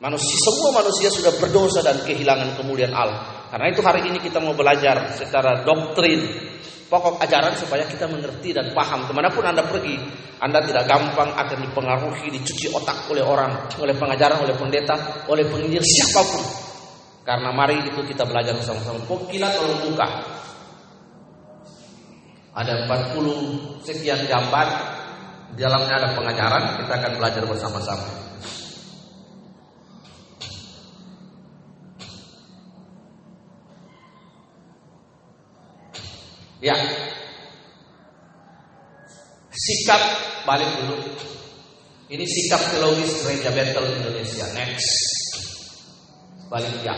Manusia 0.00 0.36
semua 0.36 0.84
manusia 0.84 1.08
sudah 1.08 1.32
berdosa 1.40 1.80
dan 1.80 1.96
kehilangan 2.04 2.60
kemuliaan 2.60 2.92
Allah. 2.92 3.48
Karena 3.48 3.72
itu 3.72 3.80
hari 3.80 4.04
ini 4.04 4.20
kita 4.20 4.36
mau 4.36 4.52
belajar 4.52 5.16
secara 5.16 5.64
doktrin 5.64 6.20
pokok 6.88 7.16
ajaran 7.24 7.56
supaya 7.56 7.88
kita 7.88 8.04
mengerti 8.04 8.52
dan 8.52 8.70
paham 8.76 9.08
ke 9.08 9.12
mana 9.16 9.32
pun 9.32 9.42
anda 9.42 9.64
pergi 9.64 9.96
anda 10.38 10.60
tidak 10.60 10.84
gampang 10.84 11.32
akan 11.32 11.58
dipengaruhi 11.64 12.28
dicuci 12.28 12.68
otak 12.70 13.08
oleh 13.08 13.24
orang 13.24 13.66
oleh 13.80 13.96
pengajaran 13.96 14.44
oleh 14.44 14.54
pendeta 14.54 15.24
oleh 15.26 15.42
penginjil 15.48 15.80
siapa 15.80 16.22
pun 16.22 16.63
karena 17.24 17.50
mari 17.56 17.80
itu 17.80 18.00
kita 18.04 18.28
belajar 18.28 18.52
bersama-sama 18.52 19.00
Pokila 19.08 19.48
tolong 19.56 19.80
buka 19.90 20.08
ada 22.54 22.86
40 22.86 23.82
sekian 23.82 24.20
gambar 24.28 24.66
di 25.56 25.64
dalamnya 25.64 25.94
ada 26.04 26.08
pengajaran 26.14 26.64
kita 26.84 26.92
akan 27.00 27.12
belajar 27.18 27.42
bersama-sama 27.48 28.24
Ya. 36.64 36.72
Sikap 39.52 40.00
balik 40.48 40.64
dulu. 40.80 40.96
Ini 42.08 42.24
sikap 42.24 42.72
teologis 42.72 43.20
gereja 43.20 43.52
Betel 43.52 43.84
Indonesia. 44.00 44.48
Next. 44.56 45.43
Balik 46.52 46.74
ya. 46.84 46.94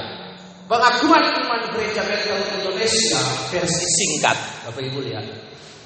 Pengakuan 0.67 1.23
iman 1.47 1.62
gereja 1.71 2.03
Betel 2.03 2.43
Indonesia 2.59 3.21
versi 3.55 3.87
singkat. 3.87 4.35
Bapak 4.67 4.83
Ibu 4.83 4.99
lihat. 4.99 5.23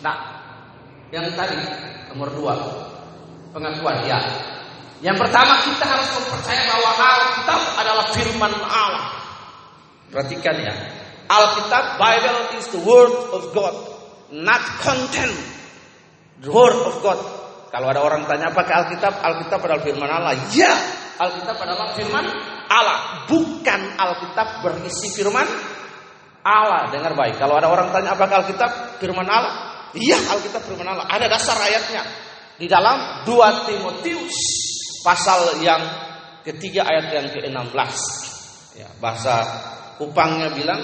Nah, 0.00 0.16
yang 1.12 1.28
tadi 1.36 1.60
nomor 2.08 2.32
dua 2.32 2.54
pengakuan 3.52 4.08
ya. 4.08 4.18
Yang 5.00 5.16
pertama 5.20 5.60
kita 5.64 5.84
harus 5.84 6.08
mempercayai 6.16 6.64
bahwa 6.68 6.92
Alkitab 6.96 7.60
adalah 7.76 8.06
firman 8.12 8.52
Allah. 8.56 9.06
Perhatikan 10.12 10.56
ya. 10.60 10.74
Alkitab 11.30 11.96
Bible 11.96 12.38
is 12.58 12.66
the 12.74 12.82
word 12.82 13.14
of 13.30 13.54
God, 13.54 13.74
not 14.34 14.60
content. 14.82 15.32
The 16.42 16.50
word 16.50 16.74
of 16.88 17.00
God. 17.04 17.20
Kalau 17.70 17.86
ada 17.86 18.02
orang 18.02 18.26
tanya 18.26 18.50
apakah 18.50 18.88
Alkitab? 18.88 19.14
Alkitab 19.22 19.60
adalah 19.62 19.82
firman 19.84 20.10
Allah. 20.10 20.34
Ya, 20.50 20.74
Alkitab 21.22 21.56
adalah 21.62 21.94
firman 21.94 22.26
Allah. 22.70 23.26
Bukan 23.26 23.80
Alkitab 23.98 24.62
berisi 24.62 25.10
firman 25.12 25.46
Allah. 26.46 26.88
Dengar 26.94 27.18
baik. 27.18 27.36
Kalau 27.36 27.58
ada 27.58 27.66
orang 27.66 27.90
tanya 27.90 28.14
apakah 28.14 28.46
Alkitab 28.46 29.02
firman 29.02 29.26
Allah? 29.26 29.90
Iya, 29.92 30.16
Alkitab 30.30 30.62
firman 30.62 30.86
Allah. 30.86 31.10
Ada 31.10 31.26
dasar 31.26 31.58
ayatnya. 31.58 32.06
Di 32.54 32.70
dalam 32.70 33.26
2 33.26 33.66
Timotius 33.66 34.38
pasal 35.02 35.58
yang 35.64 35.82
ketiga 36.46 36.86
ayat 36.86 37.10
yang 37.10 37.26
ke-16. 37.32 37.94
Ya, 38.78 38.88
bahasa 39.02 39.42
Kupangnya 40.00 40.48
bilang 40.56 40.80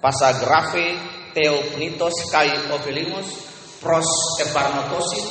Pasagrafe, 0.00 0.96
Theopnitos, 1.36 2.32
Kai 2.32 2.48
Ovelimos, 2.72 3.28
Pros 3.76 4.08
Eparnotosin, 4.40 5.26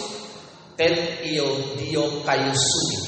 Ten 0.77 0.93
Io 1.25 1.49
Dio 1.81 2.21
Kayusumi. 2.21 3.04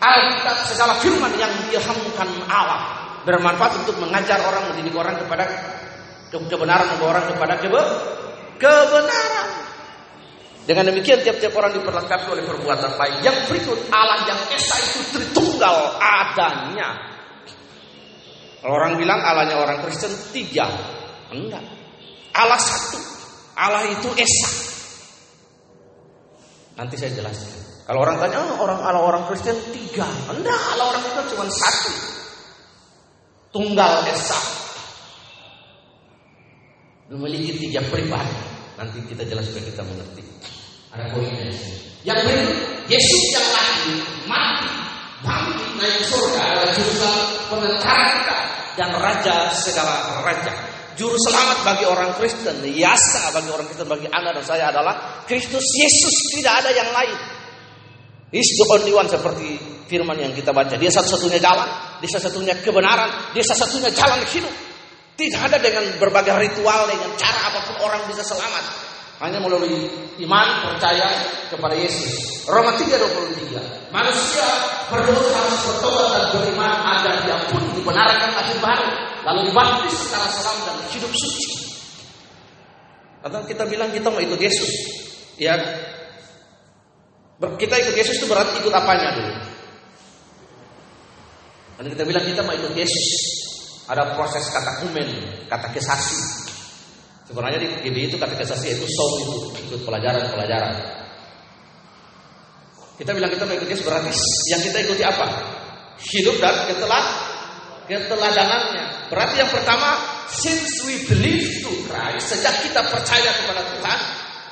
Alkitab 0.00 0.56
segala 0.64 0.96
firman 0.96 1.32
yang 1.36 1.52
diilhamkan 1.68 2.28
Allah 2.48 3.00
bermanfaat 3.28 3.84
untuk 3.84 4.00
mengajar 4.00 4.40
orang, 4.40 4.72
mendidik 4.72 4.96
orang 4.96 5.12
kepada 5.20 5.44
kebenaran, 6.32 6.88
membawa 6.96 7.20
orang 7.20 7.26
kepada 7.28 7.54
kebe 7.60 7.82
kebenaran. 8.56 9.48
Dengan 10.64 10.92
demikian 10.92 11.20
tiap-tiap 11.24 11.52
orang 11.56 11.74
diperlengkapi 11.76 12.26
oleh 12.30 12.44
perbuatan 12.46 12.94
baik. 12.94 13.16
Yang 13.26 13.36
berikut 13.50 13.78
Allah 13.90 14.24
yang 14.28 14.40
esa 14.54 14.76
itu 14.78 15.00
tritunggal 15.18 15.98
adanya. 15.98 17.10
Orang 18.60 19.00
bilang 19.00 19.24
Allahnya 19.24 19.56
orang 19.56 19.80
Kristen 19.84 20.12
tiga, 20.36 20.68
enggak. 21.32 21.64
Allah 22.36 22.60
satu, 22.60 23.00
Allah 23.56 23.88
itu 23.88 24.08
esa. 24.20 24.50
Nanti 26.76 26.94
saya 27.00 27.12
jelaskan. 27.16 27.59
Kalau 27.90 28.06
orang 28.06 28.22
tanya, 28.22 28.38
oh, 28.38 28.62
orang 28.62 28.86
Allah 28.86 29.02
orang 29.02 29.26
Kristen 29.26 29.50
tiga, 29.74 30.06
enggak. 30.30 30.54
Allah 30.78 30.94
orang 30.94 31.02
Kristen 31.02 31.26
cuma 31.34 31.42
satu, 31.50 31.94
tunggal 33.50 34.06
esa. 34.14 34.38
Memiliki 37.10 37.66
tiga 37.66 37.82
pribadi. 37.90 38.30
Nanti 38.78 39.02
kita 39.10 39.26
jelaskan 39.26 39.58
supaya 39.58 39.64
kita 39.74 39.82
mengerti. 39.82 40.22
Ada 40.94 41.04
poinnya. 41.10 41.50
Yang 42.06 42.18
berikut, 42.30 42.58
Yesus 42.94 43.22
yang 43.34 43.48
lahir, 43.58 43.98
mati, 44.30 44.70
bangkit 45.26 45.70
naik 45.74 45.98
surga 46.06 46.42
adalah 46.46 46.70
juru 46.70 46.94
penentara 47.50 48.06
kita 48.06 48.36
dan 48.78 48.90
raja 49.02 49.36
segala 49.50 50.22
raja. 50.22 50.54
Juru 50.94 51.18
selamat 51.26 51.58
bagi 51.66 51.90
orang 51.90 52.14
Kristen, 52.14 52.62
yasa 52.70 53.34
bagi 53.34 53.50
orang 53.50 53.66
Kristen, 53.66 53.90
bagi 53.90 54.06
Anda 54.14 54.30
dan 54.30 54.46
saya 54.46 54.70
adalah 54.70 55.26
Kristus 55.26 55.66
Yesus, 55.74 56.38
tidak 56.38 56.62
ada 56.62 56.70
yang 56.70 56.94
lain. 56.94 57.39
He's 58.30 58.46
the 58.54 58.66
only 58.70 58.94
one 58.94 59.10
seperti 59.10 59.58
firman 59.90 60.14
yang 60.14 60.30
kita 60.30 60.54
baca. 60.54 60.78
Dia 60.78 60.90
satu-satunya 60.94 61.42
jalan, 61.42 61.66
dia 61.98 62.10
satu-satunya 62.14 62.54
kebenaran, 62.62 63.34
dia 63.34 63.42
satu-satunya 63.42 63.90
jalan 63.90 64.22
hidup. 64.30 64.54
Tidak 65.18 65.40
ada 65.50 65.58
dengan 65.58 65.84
berbagai 65.98 66.32
ritual, 66.38 66.86
dengan 66.86 67.10
cara 67.18 67.50
apa 67.50 67.60
pun 67.66 67.76
orang 67.82 68.06
bisa 68.06 68.22
selamat. 68.22 68.64
Hanya 69.20 69.36
melalui 69.42 69.84
iman, 70.24 70.46
percaya 70.64 71.10
kepada 71.50 71.76
Yesus. 71.76 72.46
Roma 72.48 72.72
3:23. 72.78 73.92
Manusia 73.92 74.46
berdosa 74.88 75.28
harus 75.34 75.60
bertobat 75.66 76.08
dan 76.14 76.24
beriman 76.38 76.72
agar 76.96 77.14
diampuni, 77.26 77.68
dibenarkan 77.76 78.30
lahir 78.32 78.56
baru, 78.62 78.88
lalu 79.26 79.40
dibaptis 79.52 79.92
secara 80.06 80.30
salam 80.30 80.56
dan 80.64 80.76
hidup 80.88 81.12
suci. 81.12 81.52
Atau 83.20 83.44
kita 83.44 83.68
bilang 83.68 83.92
kita 83.92 84.08
mau 84.08 84.22
ikut 84.22 84.40
Yesus. 84.40 84.70
Ya. 85.36 85.58
Kita 87.40 87.74
ikut 87.80 87.94
Yesus 87.96 88.20
itu 88.20 88.28
berarti 88.28 88.60
ikut 88.60 88.74
apanya 88.74 89.16
dulu? 89.16 89.32
Dan 91.80 91.84
kita 91.96 92.02
bilang 92.04 92.24
kita 92.28 92.44
mau 92.44 92.52
ikut 92.52 92.76
Yesus. 92.76 93.08
ada 93.90 94.14
proses 94.14 94.46
kata 94.54 94.86
kumen, 94.86 95.08
kata 95.50 95.66
kesasi. 95.74 96.46
Sebenarnya 97.26 97.58
di 97.58 97.66
GBI 97.82 98.06
itu 98.06 98.22
kata 98.22 98.38
kesasi 98.38 98.78
itu 98.78 98.86
soul 98.86 99.12
itu, 99.18 99.36
ikut 99.66 99.82
pelajaran-pelajaran. 99.82 100.78
Kita 102.94 103.10
bilang 103.10 103.34
kita 103.34 103.50
mengikuti 103.50 103.82
berarti 103.82 104.14
yang 104.46 104.62
kita 104.62 104.78
ikuti 104.86 105.02
apa? 105.02 105.26
Hidup 105.98 106.38
dan 106.38 106.70
ketelah 106.70 107.02
keteladanannya. 107.90 109.10
Berarti 109.10 109.42
yang 109.42 109.50
pertama, 109.50 109.98
since 110.30 110.86
we 110.86 111.02
believe 111.10 111.66
to 111.66 111.72
Christ, 111.90 112.30
sejak 112.30 112.54
kita 112.62 112.86
percaya 112.86 113.30
kepada 113.42 113.62
Tuhan, 113.74 113.98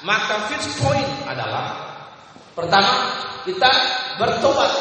maka 0.02 0.50
first 0.50 0.74
point 0.82 1.06
adalah 1.30 1.87
pertama 2.58 2.92
kita 3.46 3.70
bertobat, 4.18 4.72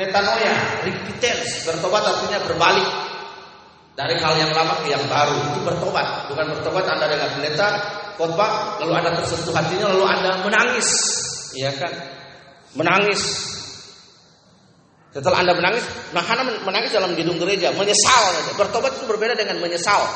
metanoia, 0.00 0.56
repentance. 0.88 1.68
Bertobat 1.68 2.02
artinya 2.02 2.40
berbalik 2.48 2.88
dari 3.92 4.16
hal 4.16 4.34
yang 4.40 4.52
lama 4.56 4.80
ke 4.80 4.88
yang 4.88 5.04
baru. 5.04 5.36
Itu 5.52 5.60
bertobat, 5.68 6.32
bukan 6.32 6.46
bertobat 6.56 6.84
Anda 6.88 7.06
dengan 7.12 7.28
pendeta 7.36 7.68
khotbah 8.16 8.80
lalu 8.80 8.92
Anda 9.04 9.10
tersentuh 9.20 9.52
hatinya 9.52 9.92
lalu 9.92 10.04
Anda 10.08 10.30
menangis. 10.40 10.88
Iya 11.52 11.76
kan? 11.76 11.92
Menangis 12.72 13.22
setelah 15.10 15.42
Anda 15.42 15.58
menangis, 15.58 15.82
nah 16.14 16.22
Hana 16.22 16.46
menangis 16.62 16.94
dalam 16.94 17.18
gedung 17.18 17.36
gereja, 17.42 17.74
menyesal. 17.74 18.54
Bertobat 18.54 18.94
itu 18.94 19.10
berbeda 19.10 19.34
dengan 19.34 19.58
menyesal. 19.58 20.06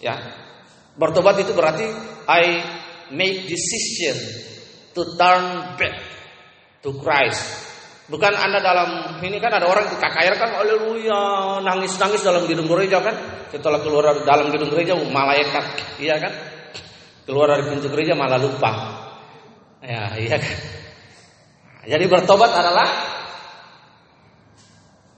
Ya. 0.00 0.16
Bertobat 0.96 1.36
itu 1.38 1.52
berarti 1.52 1.86
I 2.26 2.64
make 3.12 3.46
decision 3.46 4.16
to 4.94 5.02
turn 5.16 5.76
back 5.76 5.96
to 6.84 6.94
Christ. 7.00 7.68
Bukan 8.08 8.32
Anda 8.32 8.64
dalam 8.64 9.20
ini 9.20 9.36
kan 9.36 9.52
ada 9.52 9.68
orang 9.68 9.92
KKR 9.92 10.34
kan 10.40 10.50
haleluya 10.56 11.60
nangis-nangis 11.60 12.24
dalam 12.24 12.48
gedung 12.48 12.64
gereja 12.64 13.04
kan. 13.04 13.12
Setelah 13.52 13.84
keluar 13.84 14.16
dari 14.16 14.24
dalam 14.24 14.48
gedung 14.48 14.72
gereja 14.72 14.96
malaikat, 14.96 15.64
iya 16.00 16.16
kan? 16.16 16.32
Keluar 17.28 17.52
dari 17.52 17.68
pintu 17.68 17.92
gereja 17.92 18.16
malah 18.16 18.40
lupa. 18.40 18.72
Ya, 19.84 20.16
iya 20.16 20.40
kan? 20.40 20.56
Jadi 21.84 22.04
bertobat 22.08 22.48
adalah 22.48 22.88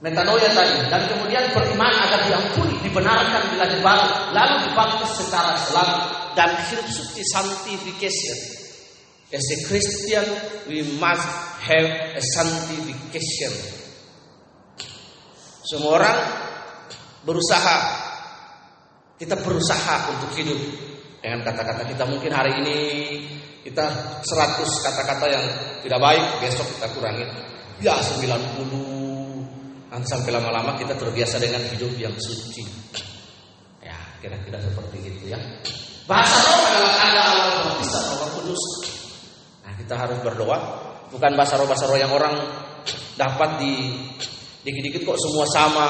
metanoia 0.02 0.50
tadi 0.50 0.90
dan 0.90 1.02
kemudian 1.14 1.46
beriman 1.54 1.94
agar 1.94 2.26
diampuni, 2.26 2.74
dibenarkan 2.82 3.54
bila 3.54 3.70
dibalik, 3.70 4.10
lalu 4.34 4.54
dibaptis 4.66 5.10
secara 5.14 5.54
selamat 5.54 6.34
dan 6.34 6.50
hidup 6.66 6.86
suci 6.90 7.22
sanctification. 7.22 8.59
As 9.30 9.46
a 9.46 9.58
Christian, 9.70 10.26
we 10.66 10.82
must 10.98 11.30
have 11.62 11.86
a 12.18 12.22
sanctification. 12.34 13.54
Semua 15.62 16.02
orang 16.02 16.18
berusaha, 17.22 17.76
kita 19.22 19.38
berusaha 19.38 20.18
untuk 20.18 20.34
hidup 20.34 20.58
dengan 21.22 21.46
kata-kata 21.46 21.86
kita. 21.86 22.10
Mungkin 22.10 22.34
hari 22.34 22.58
ini 22.58 22.78
kita 23.62 23.86
100 24.26 24.26
kata-kata 24.66 25.26
yang 25.30 25.44
tidak 25.86 26.00
baik, 26.02 26.24
besok 26.42 26.66
kita 26.74 26.90
kurangi. 26.90 27.22
Ya 27.78 27.94
90 28.02 28.90
Nanti 29.90 30.06
sampai 30.06 30.30
lama-lama 30.30 30.78
kita 30.78 30.94
terbiasa 30.94 31.42
dengan 31.42 31.66
hidup 31.66 31.90
yang 31.98 32.14
suci. 32.14 32.62
Ya, 33.82 33.98
kira-kira 34.22 34.62
seperti 34.62 35.02
itu 35.02 35.34
ya. 35.34 35.38
Bahasa 36.06 36.38
roh 36.46 36.62
adalah 36.62 36.92
tanda 36.94 37.22
awal 37.26 37.50
baptisan 37.66 38.02
Allah 38.06 38.29
kita 39.84 39.94
harus 39.96 40.18
berdoa. 40.20 40.58
Bukan 41.10 41.34
roh 41.34 41.98
yang 41.98 42.12
orang 42.14 42.38
dapat 43.18 43.58
di 43.58 43.98
dikit-dikit 44.62 45.02
kok 45.02 45.18
semua 45.18 45.42
sama. 45.50 45.88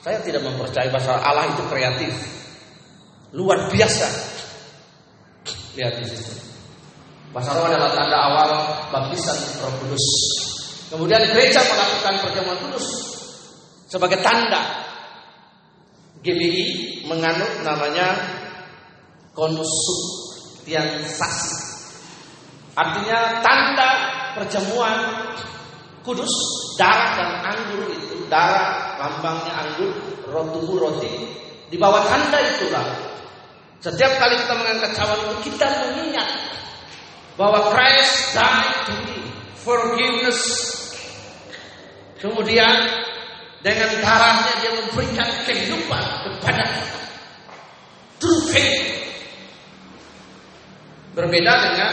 Saya 0.00 0.16
tidak 0.24 0.40
mempercayai 0.44 0.92
bahasa 0.92 1.16
Allah 1.20 1.48
itu 1.52 1.62
kreatif. 1.68 2.12
Luar 3.36 3.68
biasa. 3.72 4.08
Lihat 5.78 5.94
di 6.02 6.06
situ. 6.08 6.32
Bahasa 7.30 7.54
roh 7.54 7.70
adalah 7.70 7.94
tanda 7.94 8.18
awal 8.18 8.50
baptisan 8.90 9.38
Roh 9.62 9.70
Kudus. 9.80 10.02
Kemudian 10.90 11.22
gereja 11.30 11.62
melakukan 11.62 12.18
perjamuan 12.26 12.58
kudus 12.66 12.82
sebagai 13.86 14.18
tanda 14.26 14.82
GBI 16.26 17.06
menganut 17.06 17.62
namanya 17.62 18.18
konsubtiansasi. 19.38 21.69
Artinya 22.78 23.42
tanda 23.42 23.90
perjamuan 24.38 24.96
kudus 26.06 26.30
darah 26.78 27.18
dan 27.18 27.30
anggur 27.50 27.90
itu 27.92 28.24
darah 28.30 28.96
lambangnya 28.96 29.52
anggur 29.66 29.90
roti 30.30 30.60
roti 30.78 31.12
di 31.68 31.76
bawah 31.76 32.00
tanda 32.08 32.40
itulah 32.40 32.86
setiap 33.84 34.16
kali 34.16 34.38
kita 34.38 34.54
mengangkat 34.56 34.90
cawan 34.96 35.18
itu 35.18 35.36
kita 35.52 35.66
mengingat 35.66 36.28
bahwa 37.36 37.68
Christ 37.68 38.32
died 38.32 38.76
to 38.88 38.94
me 39.04 39.18
forgiveness 39.60 40.70
Kemudian 42.20 42.76
dengan 43.64 43.90
darahnya 44.04 44.52
dia 44.60 44.72
memberikan 44.76 45.28
kehidupan 45.48 46.04
kepada 46.28 46.64
kita. 46.68 47.00
True 48.20 48.42
faith. 48.52 48.84
Berbeda 51.16 51.52
dengan 51.64 51.92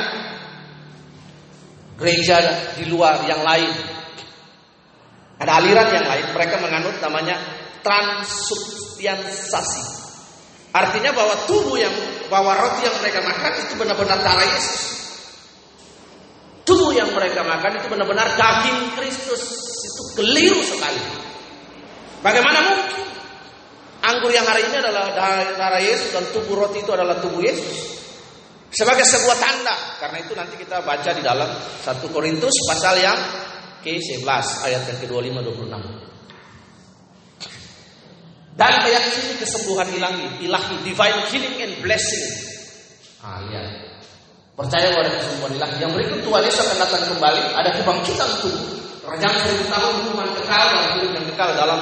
gereja 1.97 2.37
di 2.77 2.85
luar 2.87 3.25
yang 3.25 3.41
lain. 3.41 3.73
Ada 5.37 5.53
aliran 5.61 5.93
yang 5.93 6.07
lain, 6.09 6.25
mereka 6.33 6.57
menganut 6.61 7.01
namanya 7.01 7.37
transubstansiasi. 7.85 9.81
Artinya 10.73 11.11
bahwa 11.13 11.35
tubuh 11.49 11.77
yang 11.77 11.93
bahwa 12.29 12.53
roti 12.57 12.85
yang 12.85 13.01
mereka 13.01 13.21
makan 13.25 13.53
itu 13.65 13.75
benar-benar 13.77 14.19
darah 14.21 14.45
Yesus. 14.45 14.97
Tubuh 16.67 16.91
yang 16.93 17.15
mereka 17.15 17.43
makan 17.47 17.77
itu 17.81 17.87
benar-benar 17.87 18.35
daging 18.35 18.91
Kristus. 18.99 19.41
Itu 19.87 20.03
keliru 20.19 20.59
sekali. 20.61 20.99
Bagaimana 22.21 22.59
mungkin? 22.65 23.07
Anggur 23.97 24.29
yang 24.29 24.45
hari 24.45 24.61
ini 24.69 24.77
adalah 24.77 25.09
darah 25.57 25.81
Yesus 25.81 26.13
dan 26.13 26.29
tubuh 26.29 26.53
roti 26.53 26.85
itu 26.85 26.93
adalah 26.93 27.17
tubuh 27.17 27.41
Yesus. 27.41 27.96
Sebagai 28.77 29.09
sebuah 29.09 29.37
tanda. 29.41 29.73
Karena 29.97 30.21
itu 30.21 30.37
nanti 30.37 30.53
kita 30.53 30.85
baca 30.85 31.09
di 31.09 31.25
dalam 31.25 31.49
1 31.49 32.13
Korintus 32.13 32.53
pasal 32.69 33.01
yang 33.01 33.17
ke-11 33.81 34.45
ayat 34.69 34.85
yang 34.85 34.97
ke-25 35.01 35.33
26. 35.33 35.97
Dan 38.57 38.73
meyakini 38.81 39.33
kesembuhan 39.37 39.89
ilahi, 39.97 40.45
ilahi, 40.45 40.75
divine 40.85 41.19
healing 41.29 41.57
and 41.61 41.73
blessing. 41.81 42.25
Ah, 43.21 43.41
iya. 43.49 43.61
Percaya 44.53 44.93
pada 44.93 45.09
kesembuhan 45.09 45.57
ilahi. 45.57 45.75
Yang 45.81 45.91
berikut 45.97 46.19
Tuhan 46.25 46.41
Yesus 46.45 46.61
akan 46.65 46.77
datang 46.77 47.03
kembali. 47.17 47.41
Ada 47.57 47.69
kebangkitan 47.81 48.29
tubuh. 48.45 48.77
Kerajaan 49.05 49.35
seribu 49.41 49.65
tahun 49.73 49.93
hukuman 50.05 50.29
kekal 50.37 50.65
dan 50.73 50.85
hidup 50.97 51.11
yang 51.17 51.25
kekal 51.33 51.49
dalam 51.57 51.79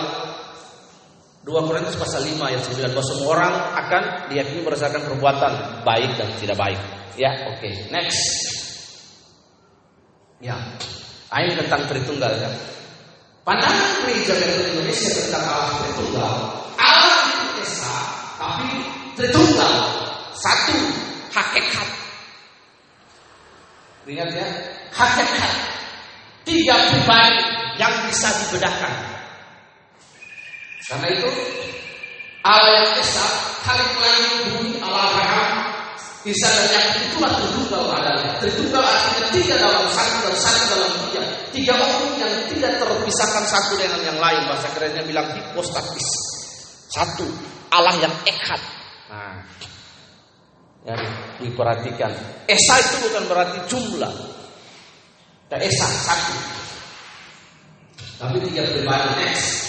2 1.45 1.53
Korintus 1.69 1.93
pasal 1.93 2.25
5 2.25 2.41
ayat 2.41 2.61
9 2.65 2.89
bahwa 2.89 3.05
semua 3.05 3.29
orang 3.37 3.53
akan 3.85 4.03
diyakini 4.33 4.65
berdasarkan 4.65 5.05
perbuatan 5.05 5.53
baik 5.85 6.17
dan 6.17 6.27
tidak 6.41 6.57
baik. 6.57 6.81
Ya, 7.21 7.53
oke. 7.53 7.61
Okay. 7.61 7.73
Next. 7.93 8.17
Ya. 10.41 10.57
Ini 11.29 11.53
tentang 11.53 11.85
Tritunggal 11.85 12.33
ya. 12.33 12.49
Pandangan 13.45 13.89
gereja 14.01 14.33
Indonesia 14.73 15.09
tentang 15.21 15.45
Allah 15.45 15.69
Tritunggal, 15.85 16.33
Allah 16.81 17.19
itu 17.29 17.61
esa, 17.61 17.93
tapi 18.41 18.69
Tritunggal 19.13 19.73
satu 20.33 20.77
hakikat. 21.29 21.89
Ingat 24.09 24.29
ya, 24.33 24.47
hakikat 24.93 25.53
Tiga 26.45 26.77
pribadi 26.89 27.41
yang 27.81 27.93
bisa 28.09 28.29
dibedakan. 28.45 29.14
Karena 30.85 31.07
itu 31.09 31.29
Allah 32.45 32.69
yang 32.77 32.89
Esa, 33.01 33.25
kali 33.65 33.85
langit 33.97 34.31
bumi, 34.53 34.77
Allah 34.85 35.01
Abraham, 35.09 35.65
Isa 36.25 36.49
dan 36.49 36.65
Yakub 36.73 37.01
itulah 37.05 37.31
tertunggal 37.37 37.83
adanya. 38.01 38.29
Tertunggal 38.41 38.81
artinya 38.81 39.25
tiga 39.29 39.55
dalam 39.61 39.85
satu 39.93 40.15
dan 40.25 40.35
satu 40.41 40.61
dalam 40.73 40.91
tiga. 41.05 41.21
Tiga 41.53 41.73
orang 41.77 42.13
yang 42.17 42.33
tidak 42.49 42.73
terpisahkan 42.81 43.45
satu 43.45 43.73
dengan 43.77 44.01
yang 44.01 44.17
lain. 44.17 44.41
Bahasa 44.49 44.73
kerennya 44.73 45.05
bilang 45.05 45.29
hipostatis. 45.37 46.07
Satu, 46.89 47.29
Allah 47.69 47.93
yang 48.01 48.13
ekhat. 48.25 48.57
Nah, 49.09 49.37
ya, 50.89 50.97
diperhatikan. 51.45 52.09
Esa 52.49 52.75
itu 52.81 52.95
bukan 53.05 53.23
berarti 53.29 53.57
jumlah. 53.69 54.13
Dan 55.49 55.61
Esa 55.61 55.85
satu. 55.85 56.35
Tapi 58.17 58.37
tiga 58.49 58.65
pribadi 58.65 59.09
next. 59.21 59.64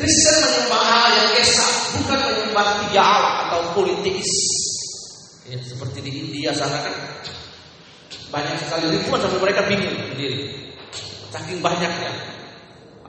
Kristen 0.00 0.36
menyembah 0.40 0.80
Allah 0.80 1.10
yang 1.12 1.30
Esa, 1.36 1.66
bukan 2.00 2.18
menyembah 2.18 2.66
Allah 2.96 3.34
atau 3.46 3.60
politis. 3.76 4.30
Ya, 5.44 5.60
seperti 5.60 6.00
di 6.00 6.10
India 6.24 6.56
sana 6.56 6.80
kan 6.80 6.94
banyak 8.30 8.54
sekali 8.62 8.96
ribuan 8.96 9.20
sampai 9.20 9.40
mereka 9.42 9.60
bingung 9.68 9.92
sendiri. 10.08 10.72
Saking 11.28 11.60
banyaknya. 11.60 12.12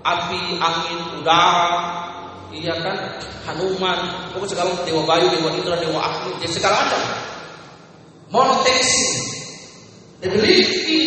api, 0.01 0.57
angin, 0.57 1.21
udara, 1.21 1.77
iya 2.49 2.73
kan, 2.81 3.21
Hanuman, 3.45 4.33
pokoknya 4.33 4.49
segala 4.57 4.73
dewa 4.81 5.05
bayu, 5.05 5.29
dewa 5.29 5.53
Indra, 5.53 5.77
dewa 5.77 6.01
Agni, 6.01 6.41
ya 6.41 6.49
segala 6.49 6.81
macam. 6.81 7.01
Monotheism. 8.33 9.29
They 10.25 10.29
believe 10.33 10.69
in 10.89 11.05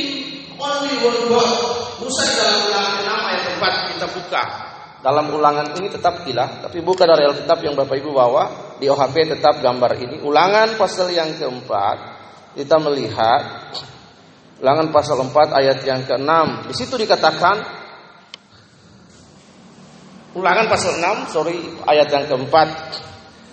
only 0.63 0.95
one 1.03 1.27
God. 1.27 1.51
Musa 1.99 2.23
di 2.23 2.35
dalam 2.39 2.59
ulangan 2.71 3.03
nama 3.03 3.29
yang 3.35 3.83
kita 3.95 4.07
buka. 4.15 4.43
Dalam 5.05 5.29
ulangan 5.37 5.77
ini 5.77 5.93
tetap 5.93 6.25
gila, 6.25 6.65
tapi 6.65 6.81
buka 6.81 7.05
dari 7.05 7.29
Alkitab 7.29 7.61
yang 7.61 7.77
Bapak 7.77 8.01
Ibu 8.01 8.09
bawa 8.09 8.45
di 8.81 8.89
OHP 8.89 9.37
tetap 9.37 9.61
gambar 9.61 10.01
ini. 10.01 10.17
Ulangan 10.25 10.81
pasal 10.81 11.13
yang 11.13 11.37
keempat 11.37 11.97
kita 12.57 12.81
melihat 12.81 13.69
ulangan 14.65 14.89
pasal 14.89 15.21
4 15.21 15.61
ayat 15.61 15.79
yang 15.85 16.09
ke-6. 16.09 16.33
Di 16.73 16.75
situ 16.75 16.97
dikatakan 16.97 17.57
ulangan 20.41 20.73
pasal 20.73 20.97
6, 20.97 21.37
sorry, 21.37 21.61
ayat 21.85 22.09
yang 22.09 22.25
keempat. 22.25 22.69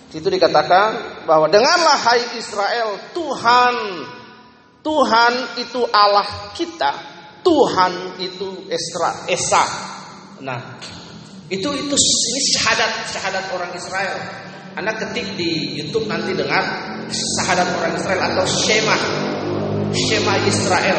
Di 0.08 0.16
situ 0.16 0.32
dikatakan 0.32 1.20
bahwa 1.28 1.52
dengarlah 1.52 2.00
hai 2.00 2.40
Israel, 2.40 2.96
Tuhan 3.12 3.76
Tuhan 4.82 5.62
itu 5.62 5.86
Allah 5.94 6.26
kita, 6.58 6.90
Tuhan 7.46 8.18
itu 8.18 8.66
Esra, 8.66 9.30
Esa. 9.30 9.62
Nah, 10.42 10.58
itu 11.52 11.68
itu 11.68 11.96
ini 12.00 12.40
syahadat 12.56 13.12
syahadat 13.12 13.44
orang 13.52 13.68
Israel. 13.76 14.16
Anda 14.72 14.96
ketik 14.96 15.36
di 15.36 15.76
YouTube 15.76 16.08
nanti 16.08 16.32
dengar 16.32 16.64
syahadat 17.12 17.76
orang 17.76 17.92
Israel 17.92 18.24
atau 18.32 18.44
Shema. 18.48 18.96
Shema 19.92 20.34
Israel. 20.48 20.98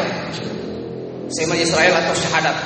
Shema 1.26 1.58
Israel 1.58 1.94
atau 2.06 2.14
syahadat. 2.14 2.56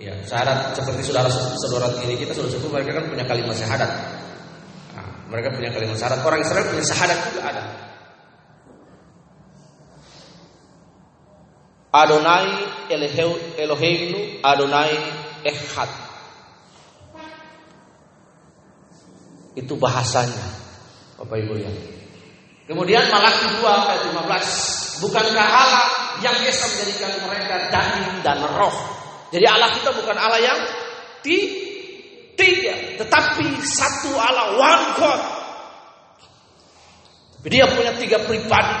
Ya, 0.00 0.16
syahadat 0.24 0.72
seperti 0.72 1.04
saudara-saudara 1.04 2.00
ini 2.08 2.16
kita 2.16 2.32
sudah 2.32 2.48
sebut 2.48 2.72
mereka 2.72 2.96
kan 2.96 3.04
punya 3.12 3.28
kalimat 3.28 3.52
syahadat. 3.52 3.90
Nah, 4.96 5.28
mereka 5.28 5.52
punya 5.52 5.68
kalimat 5.76 6.00
syahadat. 6.00 6.24
Orang 6.24 6.40
Israel 6.40 6.64
punya 6.64 6.84
syahadat 6.84 7.18
juga 7.28 7.40
ada. 7.44 7.62
Adonai 11.92 12.48
Eloheinu 13.60 14.40
Adonai 14.40 14.96
Echad. 15.44 16.05
Itu 19.56 19.74
bahasanya. 19.80 20.46
Bapak 21.16 21.36
Ibu 21.40 21.54
ya. 21.56 21.72
Kemudian 22.68 23.08
Malaki 23.08 23.56
2 23.56 23.64
ayat 23.64 24.02
15. 24.12 25.00
Bukankah 25.00 25.48
Allah 25.48 25.86
yang 26.20 26.36
biasa 26.36 26.62
menjadikan 26.76 27.12
mereka 27.24 27.54
daging 27.72 28.20
dan 28.20 28.38
roh. 28.52 28.76
Jadi 29.32 29.46
Allah 29.48 29.72
kita 29.72 29.90
bukan 29.96 30.16
Allah 30.16 30.40
yang 30.40 30.60
tiga, 32.36 32.74
tetapi 33.00 33.46
satu 33.64 34.12
Allah, 34.14 34.60
one 34.60 34.86
God. 35.00 35.22
Dia 37.46 37.62
punya 37.70 37.94
tiga 37.94 38.18
pribadi. 38.26 38.78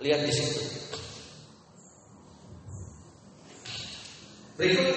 Lihat 0.00 0.20
di 0.24 0.32
situ. 0.32 0.60
Berikut. 4.56 4.96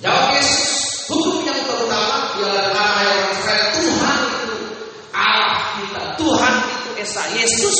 Jawab 0.00 0.32
Yesus. 0.40 1.04
Hukum 1.12 1.44
yang 1.44 1.60
terutama 1.68 2.32
ialah 2.40 2.72
nama 2.72 3.00
yang 3.04 3.16
orang 3.20 3.34
Israel. 3.36 3.66
Tuhan 3.76 4.18
itu 4.24 4.56
Allah 5.12 5.60
kita. 5.76 6.02
Tuhan 6.16 6.54
itu 6.64 6.89
Esa. 7.00 7.22
Yesus 7.34 7.78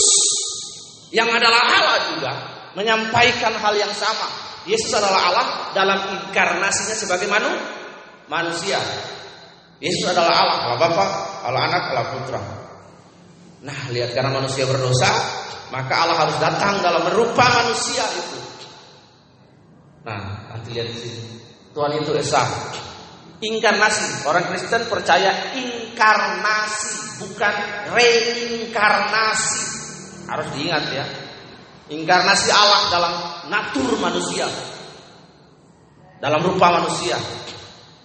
yang 1.13 1.29
adalah 1.31 1.61
Allah 1.61 1.99
juga 2.15 2.33
menyampaikan 2.75 3.55
hal 3.59 3.75
yang 3.77 3.93
sama. 3.95 4.27
Yesus 4.69 4.93
adalah 4.93 5.21
Allah 5.33 5.47
dalam 5.73 5.99
inkarnasinya 6.17 6.97
sebagai 6.97 7.27
manu, 7.29 7.51
manusia. 8.29 8.79
Yesus 9.81 10.05
adalah 10.13 10.33
Allah, 10.37 10.57
Allah 10.69 10.79
Bapa, 10.79 11.07
Allah 11.49 11.63
Anak, 11.73 11.83
Allah 11.93 12.07
Putra. 12.13 12.41
Nah, 13.61 13.79
lihat 13.93 14.13
karena 14.13 14.33
manusia 14.33 14.69
berdosa, 14.69 15.09
maka 15.73 15.93
Allah 16.05 16.17
harus 16.29 16.37
datang 16.37 16.85
dalam 16.85 17.09
merupa 17.09 17.45
manusia 17.65 18.05
itu. 18.05 18.39
Nah, 20.05 20.53
nanti 20.53 20.73
lihat 20.77 20.89
di 20.89 20.97
sini. 20.97 21.23
Tuhan 21.73 21.97
itu 21.97 22.13
Esa. 22.17 22.45
Inkarnasi. 23.41 24.29
Orang 24.29 24.45
Kristen 24.53 24.85
percaya 24.85 25.57
inkarnasi, 25.57 27.25
bukan 27.25 27.55
reinkarnasi. 27.97 29.61
Harus 30.29 30.49
diingat 30.53 30.85
ya. 30.93 31.07
Inkarnasi 31.89 32.49
Allah 32.53 32.81
dalam 32.93 33.15
natur 33.49 33.97
manusia. 33.97 34.45
Dalam 36.21 36.45
rupa 36.45 36.85
manusia. 36.85 37.17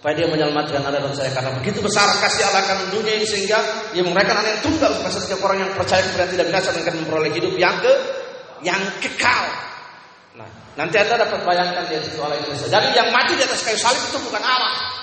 Supaya 0.06 0.22
dia 0.22 0.30
menyelamatkan 0.30 0.86
Anda 0.86 1.02
dan 1.02 1.18
saya 1.18 1.34
karena 1.34 1.50
begitu 1.58 1.82
besar 1.82 2.06
kasih 2.22 2.46
Allah 2.46 2.62
akan 2.62 2.94
dunia 2.94 3.18
ini 3.18 3.26
sehingga 3.26 3.58
dia 3.90 4.06
memberikan 4.06 4.38
anak 4.38 4.54
yang 4.54 4.62
tunggal 4.70 4.90
supaya 4.94 5.12
setiap 5.18 5.40
orang 5.42 5.66
yang 5.66 5.72
percaya 5.74 5.98
kepada 6.06 6.30
tidak 6.30 6.46
binasa 6.46 6.70
akan 6.78 6.94
memperoleh 7.02 7.32
hidup 7.34 7.54
yang 7.58 7.74
ke 7.82 7.92
yang 8.62 8.78
kekal. 9.02 9.44
Nah, 10.38 10.46
nanti 10.78 10.94
Anda 11.02 11.26
dapat 11.26 11.42
bayangkan 11.42 11.90
di 11.90 11.98
situ 12.06 12.22
Allah 12.22 12.38
Indonesia. 12.38 12.70
Jadi 12.70 12.88
yang 12.94 13.10
mati 13.10 13.34
di 13.34 13.42
atas 13.42 13.66
kayu 13.66 13.74
salib 13.82 13.98
itu 13.98 14.18
bukan 14.30 14.42
Allah. 14.46 14.95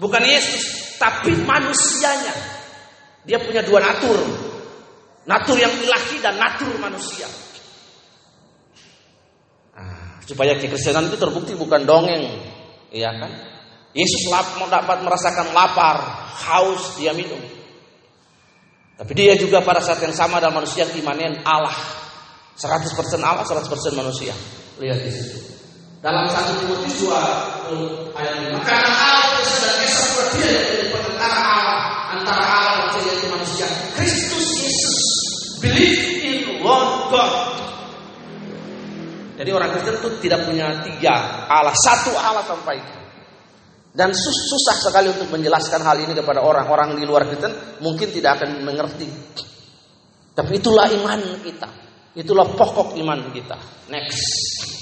Bukan 0.00 0.22
Yesus, 0.24 0.96
tapi 0.96 1.36
manusianya. 1.44 2.32
Dia 3.28 3.36
punya 3.36 3.60
dua 3.60 3.84
natur. 3.84 4.16
Natur 5.28 5.56
yang 5.60 5.68
ilahi 5.76 6.16
dan 6.24 6.40
natur 6.40 6.72
manusia. 6.80 7.28
Nah, 9.76 10.24
supaya 10.24 10.56
kekristenan 10.56 11.12
itu 11.12 11.20
terbukti 11.20 11.52
bukan 11.52 11.84
dongeng. 11.84 12.24
Iya 12.88 13.12
kan? 13.12 13.32
Yesus 13.92 14.32
mau 14.32 14.72
dapat 14.72 15.04
merasakan 15.04 15.52
lapar, 15.52 16.00
haus, 16.48 16.96
dia 16.96 17.12
minum. 17.12 17.38
Tapi 18.96 19.12
dia 19.16 19.36
juga 19.36 19.60
pada 19.60 19.84
saat 19.84 20.00
yang 20.00 20.16
sama 20.16 20.40
dalam 20.40 20.60
manusia 20.60 20.88
imanen 20.96 21.44
Allah. 21.44 21.76
100% 22.56 22.92
Allah, 23.20 23.44
100% 23.44 23.68
manusia. 23.96 24.32
Lihat 24.80 25.00
di 25.00 25.12
situ. 25.12 25.38
Dalam 26.00 26.24
satu 26.32 26.64
Timotius 26.64 26.96
2 27.04 28.16
ayat 28.16 28.34
5. 28.56 28.64
Karena 28.64 28.92
Allah 28.92 29.29
Allah 31.20 31.78
antara 32.16 32.44
Allah 32.44 32.86
dan 32.96 33.28
manusia. 33.28 33.66
Kristus 33.96 34.48
Yesus 34.64 34.98
believe 35.60 36.02
in 36.24 36.38
one 36.64 37.12
God. 37.12 37.34
Jadi 39.40 39.50
orang 39.56 39.72
Kristen 39.72 39.96
itu 39.96 40.08
tidak 40.20 40.44
punya 40.44 40.84
tiga 40.84 41.48
Allah, 41.48 41.72
satu 41.72 42.12
Allah 42.12 42.44
sampaikan. 42.44 43.00
Dan 43.90 44.14
susah 44.14 44.76
sekali 44.78 45.10
untuk 45.10 45.32
menjelaskan 45.34 45.82
hal 45.82 45.98
ini 45.98 46.14
kepada 46.14 46.44
orang-orang 46.44 46.94
di 46.94 47.02
luar 47.08 47.26
Kristen 47.26 47.80
mungkin 47.82 48.08
tidak 48.12 48.38
akan 48.38 48.62
mengerti. 48.62 49.08
Tapi 50.36 50.52
itulah 50.56 50.86
iman 50.92 51.20
kita. 51.42 51.68
Itulah 52.14 52.46
pokok 52.54 52.94
iman 53.00 53.32
kita. 53.34 53.58
Next. 53.90 54.79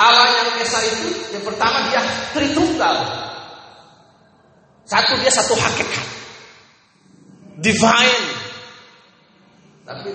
Allah 0.00 0.26
yang 0.30 0.48
Esa 0.62 0.78
itu 0.88 1.08
yang 1.36 1.44
pertama 1.44 1.88
dia 1.92 2.00
Tritunggal. 2.32 2.96
Satu 4.88 5.14
dia 5.20 5.32
satu 5.32 5.54
hakikat. 5.56 6.06
Divine. 7.60 8.24
Tapi 9.82 10.10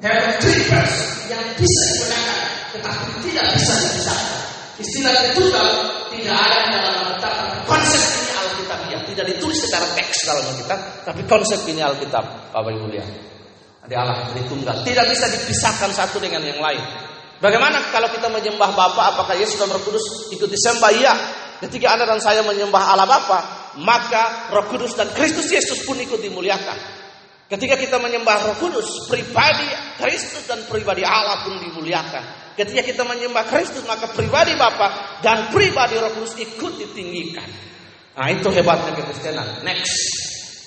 have 0.00 0.40
three 0.40 0.64
person 0.70 1.08
yang 1.28 1.44
bisa 1.60 1.82
digunakan 1.92 2.40
tetapi 2.72 3.04
tidak 3.28 3.46
bisa 3.58 3.72
dipisahkan. 3.76 4.38
Istilah 4.80 5.12
Tritunggal 5.12 5.68
tidak 6.10 6.36
ada 6.36 6.58
dalam 6.72 6.94
Alkitab. 7.04 7.34
Konsep 7.68 8.02
ini 8.02 8.32
Alkitabiah 8.34 9.00
tidak 9.04 9.24
ditulis 9.36 9.58
secara 9.60 9.86
teks 9.94 10.18
dalam 10.24 10.44
Alkitab, 10.48 10.78
tapi 11.04 11.22
konsep 11.28 11.60
ini 11.68 11.80
Alkitab, 11.84 12.24
Bapak 12.54 12.70
Ibu 12.72 12.86
lihat. 12.88 13.08
Ada 13.84 13.94
Allah 14.00 14.16
Tritunggal. 14.32 14.76
Tidak 14.86 15.04
bisa 15.08 15.26
dipisahkan 15.28 15.90
satu 15.92 16.16
dengan 16.22 16.42
yang 16.46 16.60
lain. 16.60 17.09
Bagaimana 17.40 17.88
kalau 17.88 18.12
kita 18.12 18.28
menyembah 18.28 18.76
Bapa, 18.76 19.16
apakah 19.16 19.32
Yesus 19.32 19.56
dan 19.56 19.72
Roh 19.72 19.80
Kudus 19.80 20.28
ikut 20.28 20.44
disembah? 20.44 20.92
Iya. 20.92 21.14
Ketika 21.64 21.96
Anda 21.96 22.04
dan 22.04 22.20
saya 22.20 22.44
menyembah 22.44 22.92
Allah 22.92 23.08
Bapa, 23.08 23.38
maka 23.80 24.52
Roh 24.52 24.68
Kudus 24.68 24.92
dan 24.92 25.08
Kristus 25.16 25.48
Yesus 25.48 25.88
pun 25.88 25.96
ikut 25.96 26.20
dimuliakan. 26.20 27.00
Ketika 27.48 27.80
kita 27.80 27.96
menyembah 27.96 28.44
Roh 28.44 28.56
Kudus, 28.60 29.08
pribadi 29.08 29.66
Kristus 29.96 30.44
dan 30.44 30.68
pribadi 30.68 31.00
Allah 31.00 31.40
pun 31.48 31.56
dimuliakan. 31.56 32.54
Ketika 32.60 32.84
kita 32.84 33.02
menyembah 33.08 33.48
Kristus, 33.48 33.88
maka 33.88 34.12
pribadi 34.12 34.52
Bapa 34.60 35.18
dan 35.24 35.48
pribadi 35.48 35.96
Roh 35.96 36.12
Kudus 36.12 36.36
ikut 36.36 36.76
ditinggikan. 36.76 37.48
Nah, 38.20 38.28
itu 38.28 38.52
hebatnya 38.52 39.00
kekristenan. 39.00 39.64
Next. 39.64 39.96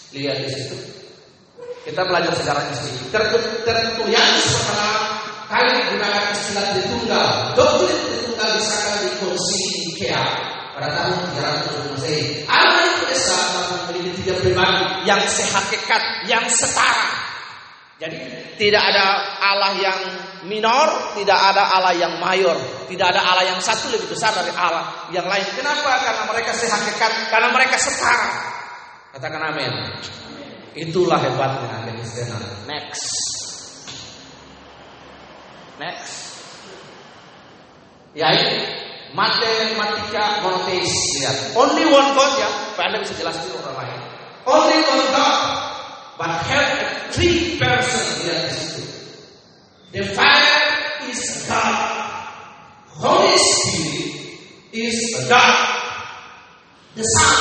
Lihat 0.09 0.41
di 0.41 0.49
situ. 0.49 0.77
Kita 1.85 2.01
belajar 2.01 2.33
sejarahnya 2.33 2.73
sedikit. 2.73 3.13
Tertulis 3.13 3.45
pertama 3.61 5.02
kali 5.53 5.69
menggunakan 5.85 6.23
istilah 6.33 6.65
Tritunggal. 6.73 7.27
Doktrin 7.53 7.97
Tritunggal 8.09 8.49
disahkan 8.57 8.95
di 9.05 9.09
Konsili 9.21 9.77
Nikea 9.85 10.25
pada 10.73 10.89
tahun 10.97 11.13
300 11.37 11.93
Masehi. 11.93 12.21
Allah 12.49 12.83
itu 12.89 13.03
Esa 13.13 13.37
memiliki 13.85 14.25
tiga 14.25 14.33
pribadi 14.41 15.05
yang 15.05 15.21
sehakikat, 15.21 16.03
yang 16.25 16.45
setara. 16.49 17.21
Jadi 18.01 18.17
tidak 18.57 18.83
ada 18.83 19.05
Allah 19.37 19.71
yang 19.77 19.99
minor, 20.49 21.13
tidak 21.13 21.39
ada 21.39 21.71
Allah 21.77 21.93
yang 21.93 22.17
mayor, 22.17 22.57
tidak 22.89 23.13
ada 23.15 23.21
Allah 23.21 23.45
yang 23.53 23.61
satu 23.61 23.93
lebih 23.93 24.09
besar 24.09 24.33
dari 24.33 24.49
Allah 24.57 25.07
yang 25.13 25.29
lain. 25.29 25.45
Kenapa? 25.53 26.01
Karena 26.01 26.25
mereka 26.25 26.51
sehakikat, 26.57 27.29
karena 27.29 27.53
mereka 27.53 27.77
setara. 27.77 28.27
Katakan 29.13 29.53
amin. 29.53 29.71
Itulah 30.73 31.21
hebatnya. 31.21 31.85
Next. 32.65 33.42
Next. 35.81 36.37
Ya 38.13 38.29
ini 38.29 38.61
matematika 39.17 40.45
monoteis 40.45 40.93
lihat. 41.17 41.57
Only 41.57 41.89
one 41.89 42.13
God 42.13 42.31
ya, 42.37 42.49
Pak 42.77 42.83
Anda 42.93 43.01
bisa 43.01 43.17
jelaskan 43.17 43.57
orang 43.57 43.75
lain. 43.81 44.01
Only 44.45 44.77
one 44.85 45.05
God, 45.09 45.37
but 46.21 46.33
have 46.45 46.69
three 47.09 47.57
person 47.57 48.03
lihat 48.21 48.53
di 48.53 48.53
situ. 48.53 48.83
The 49.93 50.03
Father 50.13 50.61
is 51.09 51.21
God. 51.49 51.77
Holy 52.93 53.33
Spirit 53.33 54.13
is 54.77 54.97
God. 55.25 55.57
The 56.93 57.01
Son 57.01 57.37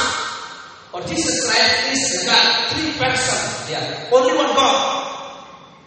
or 0.96 1.00
Jesus 1.04 1.36
Christ 1.48 1.76
is 1.92 2.04
God. 2.24 2.46
Three 2.72 2.92
person. 2.96 3.40
Lihat. 3.68 4.08
Only 4.08 4.32
one 4.36 4.52
God. 4.56 4.76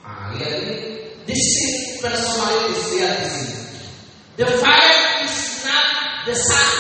Ah, 0.06 0.30
lihat 0.38 0.62
ini. 0.62 1.05
Distinct 1.26 2.06
personalities 2.06 2.86
lihat 2.94 3.14
di 3.26 3.30
sini. 3.34 3.58
The 4.38 4.48
Father 4.62 4.98
is 5.26 5.38
not 5.66 5.88
the 6.30 6.36
Son, 6.38 6.72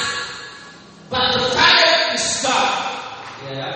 but 1.09 1.25
the 1.33 1.43
Father 1.49 1.93
is 2.13 2.25
God. 2.45 2.71
Yeah. 3.49 3.73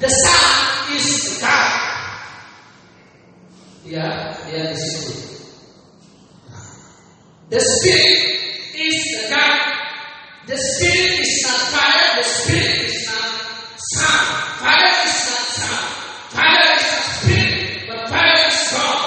The 0.00 0.10
Son 0.12 0.48
is 0.92 1.08
God. 1.40 1.72
Ya, 3.88 4.08
lihat 4.48 4.72
di 4.72 4.78
situ. 4.80 5.14
The 7.48 7.60
Spirit 7.60 8.20
is 8.76 8.98
God. 9.30 9.60
The 10.48 10.56
Spirit 10.60 11.12
is 11.20 11.34
not 11.48 11.60
Father. 11.72 12.06
The 12.20 12.26
Spirit 12.28 12.76
is 12.88 12.98
not 13.08 13.30
Son. 13.96 14.20
Father 14.60 14.92
is 15.04 15.16
not 15.28 15.44
Son. 15.56 15.82
Father 16.34 16.66
is 16.76 16.84
not 16.92 17.04
Spirit, 17.20 17.54
but 17.88 18.00
Father 18.08 18.44
is 18.48 18.60
God. 18.72 19.00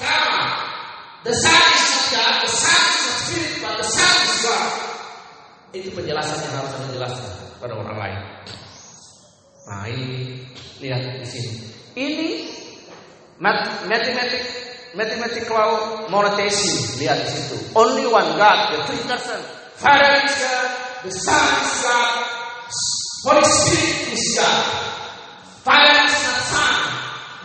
Sama. 0.00 0.44
The 1.24 1.34
Son 1.36 1.52
is 1.76 1.84
not 1.90 2.04
God. 2.16 2.34
The 2.40 2.50
Son 2.50 2.80
is 2.80 2.98
not 3.04 3.16
Spirit, 3.20 3.52
but 3.60 3.74
the 3.76 3.86
Son 3.88 4.14
is 4.24 4.34
God. 4.44 4.68
Itu 5.70 5.88
penjelasan 5.94 6.36
yang 6.42 6.54
harus 6.58 6.70
saya 6.74 6.88
jelaskan 6.90 7.30
pada 7.62 7.74
orang 7.78 7.94
lain. 8.00 8.20
Nah 9.70 9.84
ini 9.86 10.42
lihat 10.82 11.20
di 11.22 11.26
sini. 11.28 11.52
Ini 11.94 12.28
mat- 13.38 13.86
mathematic 13.86 14.42
mathematical 14.98 15.68
monotheism 16.10 16.98
lihat 16.98 17.22
di 17.22 17.28
situ. 17.30 17.56
Only 17.78 18.02
one 18.08 18.34
God, 18.34 18.74
the 18.74 18.78
three 18.90 19.04
person. 19.06 19.38
Father 19.78 20.10
is 20.26 20.34
God, 20.42 20.68
the 21.06 21.12
Son 21.14 21.44
is 21.62 21.72
God, 21.86 22.10
Holy 23.30 23.44
Spirit 23.46 23.98
is 24.10 24.24
God. 24.34 24.58
Father 25.62 25.94
is 26.02 26.16
not 26.26 26.40
Son, 26.50 26.74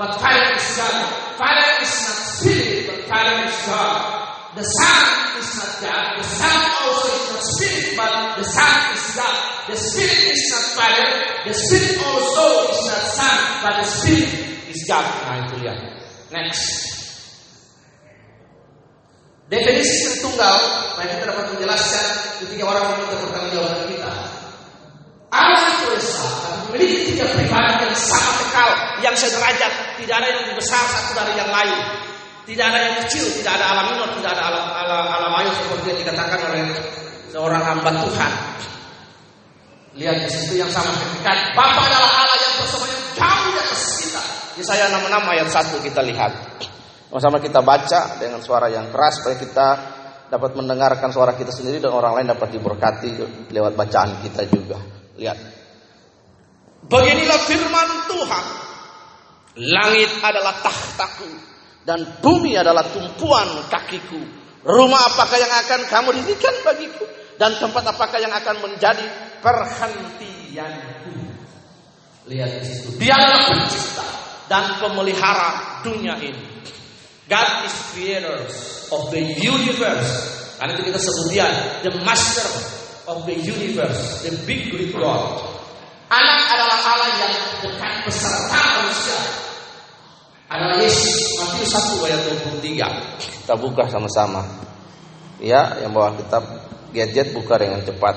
but 0.02 0.12
Father 0.18 0.48
is 0.58 0.68
God. 0.80 0.98
Father 1.38 1.70
is 1.86 1.94
not 1.94 2.18
Spirit, 2.42 2.65
Father 3.08 3.38
is 3.46 3.60
God. 3.68 4.26
The 4.56 4.64
Son 4.64 5.04
is 5.40 5.50
not 5.60 5.72
God. 5.84 6.06
The 6.18 6.28
Son 6.28 6.60
also 6.80 7.10
is 7.12 7.26
not 7.32 7.44
Spirit, 7.44 7.86
but 8.00 8.12
the 8.40 8.48
Son 8.48 8.76
is 8.96 9.06
God. 9.20 9.36
The 9.68 9.78
Spirit 9.78 10.22
is 10.32 10.44
not 10.52 10.66
Father. 10.80 11.10
The 11.44 11.54
Spirit 11.54 11.94
also 12.08 12.46
is 12.72 12.82
not 12.88 13.04
Son, 13.20 13.38
but 13.64 13.74
the 13.84 13.88
Spirit 13.88 14.32
is 14.72 14.80
God. 14.88 15.06
Nah 15.28 15.36
itu 15.44 15.56
lihat. 15.60 15.80
Next. 16.32 16.64
Definisi 19.46 20.26
tunggal, 20.26 20.58
mari 20.98 21.06
kita 21.06 21.30
dapat 21.30 21.54
menjelaskan 21.54 22.06
ketika 22.42 22.64
orang 22.66 22.98
meminta 22.98 23.16
pertanggungjawaban 23.22 23.84
kita. 23.94 24.12
Allah 25.30 25.64
itu 25.70 25.86
esa, 26.02 26.26
memiliki 26.66 27.14
tiga 27.14 27.30
pribadi 27.30 27.86
yang 27.86 27.94
sangat 27.94 28.34
kekal, 28.42 28.70
yang 29.06 29.14
sederajat, 29.14 29.72
tidak 30.02 30.16
ada 30.18 30.28
yang 30.34 30.40
lebih 30.48 30.56
besar 30.58 30.82
satu 30.90 31.12
dari 31.14 31.34
yang 31.38 31.52
lain. 31.54 31.78
Tidak 32.46 32.62
ada 32.62 32.78
yang 32.78 32.96
kecil, 33.02 33.26
tidak 33.42 33.58
ada 33.58 33.66
alam 33.74 33.86
minor, 33.90 34.10
tidak 34.22 34.38
ada 34.38 34.44
alam, 34.54 34.66
alam, 34.70 35.06
alam 35.10 35.32
mayor 35.34 35.54
seperti 35.58 35.86
yang 35.90 36.00
dikatakan 36.06 36.40
oleh 36.46 36.62
seorang 37.34 37.62
hamba 37.66 37.90
Tuhan. 38.06 38.32
Lihat 39.98 40.16
di 40.22 40.30
situ 40.30 40.54
yang 40.62 40.70
sama 40.70 40.94
dekat. 40.94 41.58
Bapa 41.58 41.82
adalah 41.90 42.12
Allah 42.22 42.38
yang 42.38 42.54
bersamanya 42.62 43.00
jauh 43.18 43.48
di 43.50 43.60
atas 43.66 43.82
kita. 43.98 44.22
66 44.62 45.34
ayat 45.34 45.48
1 45.50 45.88
kita 45.90 46.02
lihat. 46.06 46.32
Sama-sama 47.10 47.38
kita 47.42 47.60
baca 47.66 48.02
dengan 48.22 48.40
suara 48.46 48.68
yang 48.70 48.94
keras 48.94 49.24
supaya 49.24 49.36
kita 49.42 49.68
dapat 50.30 50.52
mendengarkan 50.54 51.10
suara 51.10 51.34
kita 51.34 51.50
sendiri 51.50 51.82
dan 51.82 51.98
orang 51.98 52.22
lain 52.22 52.30
dapat 52.30 52.54
diberkati 52.54 53.10
lewat 53.50 53.74
bacaan 53.74 54.22
kita 54.22 54.46
juga. 54.54 54.78
Lihat. 55.18 55.38
Beginilah 56.86 57.40
firman 57.50 57.90
Tuhan. 58.06 58.46
Langit 59.56 60.12
adalah 60.22 60.60
tahtaku 60.62 61.55
dan 61.86 62.02
bumi 62.20 62.58
adalah 62.58 62.90
tumpuan 62.90 63.70
kakiku. 63.70 64.18
Rumah 64.66 65.02
apakah 65.14 65.38
yang 65.38 65.54
akan 65.54 65.82
kamu 65.86 66.10
dirikan 66.22 66.56
bagiku 66.66 67.06
dan 67.38 67.54
tempat 67.62 67.86
apakah 67.86 68.18
yang 68.18 68.34
akan 68.34 68.66
menjadi 68.66 69.06
perhentianku. 69.46 71.14
Lihat 72.26 72.50
di 72.58 72.66
situ. 72.66 72.90
Dia 72.98 73.14
pencipta 73.46 74.06
dan 74.50 74.82
pemelihara 74.82 75.82
dunia 75.86 76.18
ini. 76.18 76.58
God 77.30 77.70
is 77.70 77.78
creator 77.94 78.38
of 78.90 79.14
the 79.14 79.22
universe. 79.38 80.10
Karena 80.58 80.74
itu 80.74 80.90
kita 80.90 81.00
sebut 81.02 81.26
dia 81.30 81.48
the 81.86 81.94
master 82.02 82.50
of 83.06 83.30
the 83.30 83.38
universe, 83.38 84.26
the 84.26 84.34
big 84.50 84.74
great 84.74 84.90
God. 84.98 85.42
Anak 86.10 86.42
adalah 86.50 86.78
Allah 86.82 87.12
yang 87.18 87.34
dekat 87.62 87.94
manusia. 88.06 88.55
Yesus. 90.54 91.42
Matius 91.42 91.72
1 91.74 92.06
ayat 92.06 92.20
23. 92.62 93.42
Kita 93.46 93.54
buka 93.58 93.90
sama-sama. 93.90 94.46
Ya, 95.42 95.82
yang 95.82 95.92
bawa 95.92 96.16
kitab 96.16 96.46
gadget 96.94 97.34
buka 97.34 97.58
dengan 97.58 97.82
cepat. 97.82 98.16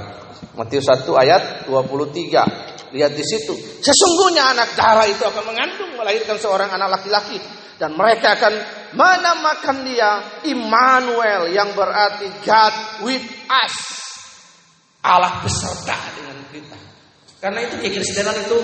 Matius 0.55 0.87
1 0.87 1.09
ayat 1.17 1.43
23. 1.67 2.93
Lihat 2.93 3.13
di 3.17 3.25
situ. 3.25 3.53
Sesungguhnya 3.81 4.53
anak 4.53 4.77
darah 4.77 5.05
itu 5.09 5.21
akan 5.25 5.45
mengandung 5.45 5.93
melahirkan 5.97 6.41
seorang 6.41 6.73
anak 6.73 7.01
laki-laki 7.01 7.37
dan 7.77 7.93
mereka 7.93 8.37
akan 8.37 8.55
menamakan 8.97 9.77
dia 9.85 10.41
Immanuel 10.49 11.53
yang 11.53 11.73
berarti 11.77 12.29
God 12.45 12.75
with 13.05 13.25
us. 13.49 13.77
Allah 15.05 15.41
beserta 15.45 15.97
dengan 16.17 16.37
kita. 16.49 16.79
Karena 17.39 17.61
itu 17.65 17.77
kekristenan 17.79 18.35
itu 18.45 18.57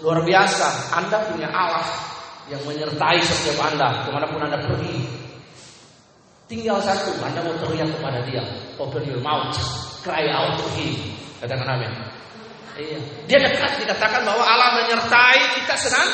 luar 0.00 0.22
biasa. 0.22 0.96
Anda 0.96 1.28
punya 1.28 1.50
Allah 1.50 2.17
yang 2.48 2.62
menyertai 2.64 3.20
setiap 3.20 3.60
Anda 3.60 4.04
ke 4.04 4.08
mana 4.12 4.26
pun 4.28 4.40
Anda 4.40 4.58
pergi. 4.60 5.04
Tinggal 6.48 6.80
satu, 6.80 7.12
Anda 7.20 7.44
mau 7.44 7.52
teriak 7.60 7.92
kepada 7.92 8.24
dia. 8.24 8.40
Open 8.80 9.04
your 9.04 9.20
mouth, 9.20 9.52
cry 10.00 10.32
out 10.32 10.56
to 10.56 10.66
him. 10.80 10.96
Katakan 11.44 11.68
amin. 11.68 11.92
Iya. 12.78 12.98
Dia 13.28 13.38
dekat 13.42 13.84
dikatakan 13.84 14.22
bahwa 14.24 14.42
Allah 14.42 14.80
menyertai 14.80 15.60
kita 15.60 15.74
senang 15.76 16.08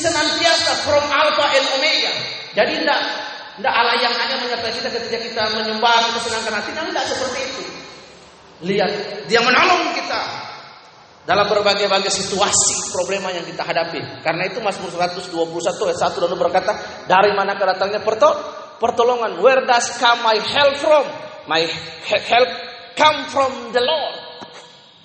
senantiasa 0.00 0.86
from 0.86 1.04
alpha 1.12 1.46
and 1.54 1.66
omega. 1.76 2.12
Jadi 2.56 2.82
tidak 2.82 3.00
tidak 3.60 3.74
Allah 3.74 3.96
yang 4.00 4.14
hanya 4.16 4.36
menyertai 4.40 4.72
kita 4.72 4.88
ketika 4.88 5.18
kita 5.20 5.42
menyembah 5.60 5.92
kita 6.08 6.20
senangkan 6.24 6.52
hati. 6.62 6.70
Tidak 6.72 7.04
seperti 7.04 7.38
itu. 7.52 7.62
Lihat, 8.62 8.90
dia 9.26 9.42
menolong 9.42 9.90
kita 9.92 10.20
dalam 11.22 11.46
berbagai-bagai 11.46 12.10
situasi 12.10 12.90
problema 12.90 13.30
yang 13.30 13.46
kita 13.46 13.62
hadapi. 13.62 14.22
Karena 14.26 14.50
itu 14.50 14.58
Mazmur 14.58 14.90
121 14.90 15.30
ayat 15.90 16.00
1 16.10 16.24
lalu 16.26 16.36
berkata, 16.38 16.72
dari 17.06 17.30
mana 17.34 17.54
kedatangnya 17.54 18.02
pertol 18.02 18.34
pertolongan? 18.82 19.38
Where 19.38 19.62
does 19.62 19.94
come 20.02 20.26
my 20.26 20.38
help 20.42 20.74
from? 20.82 21.04
My 21.46 21.62
help 22.06 22.50
come 22.98 23.18
from 23.30 23.50
the 23.70 23.82
Lord 23.82 24.14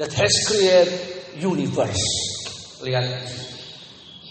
that 0.01 0.13
has 0.13 0.33
created 0.45 0.89
universe. 1.37 2.01
Lihat. 2.81 3.05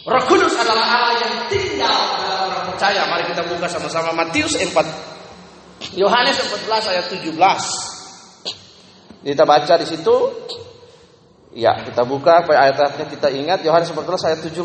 Roh 0.07 0.22
Kudus 0.31 0.55
adalah 0.55 0.87
Allah 0.87 1.14
yang 1.18 1.35
tinggal 1.51 1.99
dalam 2.22 2.46
orang 2.46 2.64
percaya. 2.70 3.11
Mari 3.11 3.27
kita 3.35 3.42
buka 3.42 3.66
sama-sama 3.66 4.14
Matius 4.14 4.55
4 4.55 4.75
Yohanes 5.99 6.38
14 6.40 6.92
ayat 6.94 7.11
17. 7.11 7.35
Kita 9.27 9.42
baca 9.42 9.75
di 9.83 9.87
situ. 9.87 10.16
Ya, 11.57 11.73
kita 11.81 12.05
buka 12.05 12.45
ayat-ayatnya 12.45 13.09
kita 13.09 13.33
ingat 13.33 13.64
Yohanes 13.64 13.88
14 13.88 14.29
ayat 14.29 14.45
17. 14.45 14.61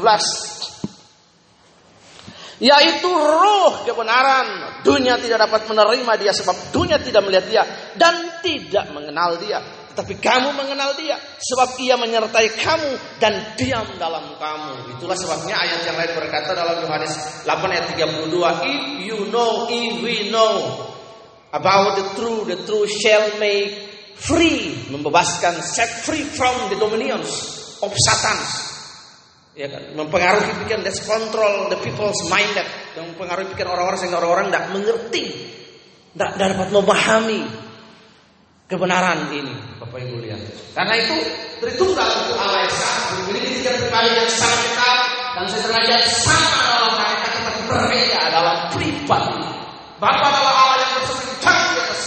Yaitu 2.60 3.08
roh 3.08 3.88
kebenaran. 3.88 4.84
Dunia 4.84 5.16
tidak 5.16 5.48
dapat 5.48 5.72
menerima 5.72 6.14
dia 6.20 6.36
sebab 6.36 6.76
dunia 6.76 7.00
tidak 7.00 7.24
melihat 7.24 7.46
dia 7.48 7.64
dan 7.96 8.44
tidak 8.44 8.92
mengenal 8.92 9.40
dia. 9.40 9.64
tetapi 9.92 10.24
kamu 10.24 10.56
mengenal 10.56 10.96
dia 10.96 11.20
sebab 11.20 11.76
ia 11.84 12.00
menyertai 12.00 12.48
kamu 12.64 13.20
dan 13.20 13.60
diam 13.60 13.84
dalam 14.00 14.24
kamu. 14.40 14.96
Itulah 14.96 15.20
sebabnya 15.20 15.60
ayat 15.60 15.84
yang 15.84 16.00
lain 16.00 16.16
berkata 16.16 16.56
dalam 16.56 16.80
Yohanes 16.80 17.44
8 17.44 17.76
ayat 17.76 18.00
32, 18.00 18.32
if 18.72 18.84
you 19.04 19.20
know, 19.28 19.68
if 19.68 20.00
we 20.00 20.32
know 20.32 20.88
about 21.52 22.00
the 22.00 22.08
truth, 22.16 22.48
the 22.48 22.56
truth 22.64 22.88
shall 23.04 23.36
make 23.36 23.91
free, 24.18 24.90
membebaskan, 24.90 25.62
set 25.64 26.04
free 26.08 26.24
from 26.24 26.72
the 26.72 26.78
dominions 26.80 27.30
of 27.80 27.92
Satan. 27.96 28.40
Ya 29.52 29.68
kan, 29.68 29.84
mempengaruhi 30.00 30.64
pikiran, 30.64 30.82
that's 30.88 31.04
control 31.04 31.68
the 31.68 31.80
people's 31.84 32.18
mind, 32.32 32.56
that 32.56 32.68
mempengaruhi 32.96 33.52
pikiran 33.52 33.76
orang-orang 33.76 34.00
sehingga 34.00 34.24
orang-orang 34.24 34.48
tidak 34.48 34.66
mengerti, 34.72 35.26
tidak 36.16 36.32
dapat 36.40 36.68
memahami 36.72 37.42
kebenaran 38.72 39.28
ini, 39.36 39.56
Bapak 39.78 40.00
Ibu 40.00 40.24
lihat. 40.24 40.40
Karena 40.72 40.96
itu 40.96 41.18
Tritunggal 41.62 42.26
itu 42.26 42.34
Allah 42.42 42.66
Esa 42.66 43.22
memiliki 43.22 43.62
tiga 43.62 43.78
pribadi 43.78 44.18
yang 44.18 44.26
sangat 44.34 44.66
dekat 44.66 45.00
dan 45.38 45.46
sederhana 45.46 45.98
sama 46.10 46.62
dalam 46.74 46.92
mereka 46.98 47.28
tetapi 47.38 47.62
berbeda 47.70 48.22
dalam 48.34 48.58
pribadi. 48.74 49.46
Bapa 50.02 50.26
adalah 50.26 50.54
Allah 50.58 50.78
yang 50.82 50.94
bersekutu 50.98 51.38
di 51.38 51.80
atas 51.86 52.02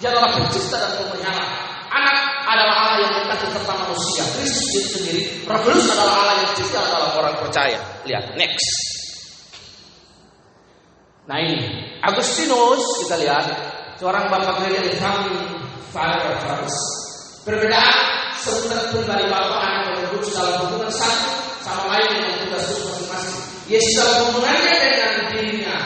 Dia 0.00 0.08
adalah 0.16 0.32
pencipta 0.32 0.76
dan 0.80 0.92
pemelihara. 0.96 1.46
Anak 1.90 2.16
adalah 2.48 2.74
Allah 2.88 2.98
yang 3.04 3.12
dekat 3.20 3.52
serta 3.52 3.74
manusia. 3.76 4.22
Kristus 4.34 4.68
itu 4.72 4.88
sendiri. 4.96 5.22
Roh 5.44 5.60
adalah 5.60 6.16
Allah 6.24 6.34
yang 6.40 6.52
tinggal 6.56 6.84
dalam 6.88 7.12
orang 7.20 7.36
percaya. 7.44 7.78
Lihat, 8.08 8.24
next. 8.40 8.90
Nah 11.30 11.38
ini, 11.38 11.62
Agustinus 12.02 13.06
kita 13.06 13.20
lihat 13.22 13.46
seorang 14.00 14.32
bapak 14.32 14.66
gereja 14.66 14.82
di 14.82 14.98
Fami 14.98 15.36
Father 15.94 16.32
of 16.32 16.42
Perbedaan 17.46 17.98
sebenarnya 18.40 18.90
pribadi 18.92 19.24
Bapa 19.30 19.56
anak 19.62 19.82
dan 19.94 20.06
Kudus 20.10 20.34
dalam 20.34 20.54
hubungan 20.66 20.92
satu 20.92 21.30
sama 21.60 21.92
lain 21.92 22.08
dengan 22.18 22.34
tugas 22.44 22.62
khusus 22.66 22.84
masing-masing. 22.88 23.40
Yesus 23.70 23.94
dalam 24.00 24.16
hubungannya 24.26 24.74
dengan 24.80 25.12
dirinya 25.30 25.76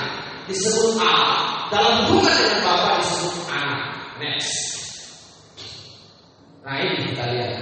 disebut 0.48 0.96
Allah, 0.96 1.68
dalam 1.68 1.92
hubungan 2.08 2.32
dengan 2.32 2.60
Bapa 2.64 2.90
disebut 3.04 3.34
anak. 3.52 3.80
Next. 4.16 4.52
Nah 6.64 6.74
ini 6.80 6.94
kita 7.12 7.24
lihat. 7.28 7.54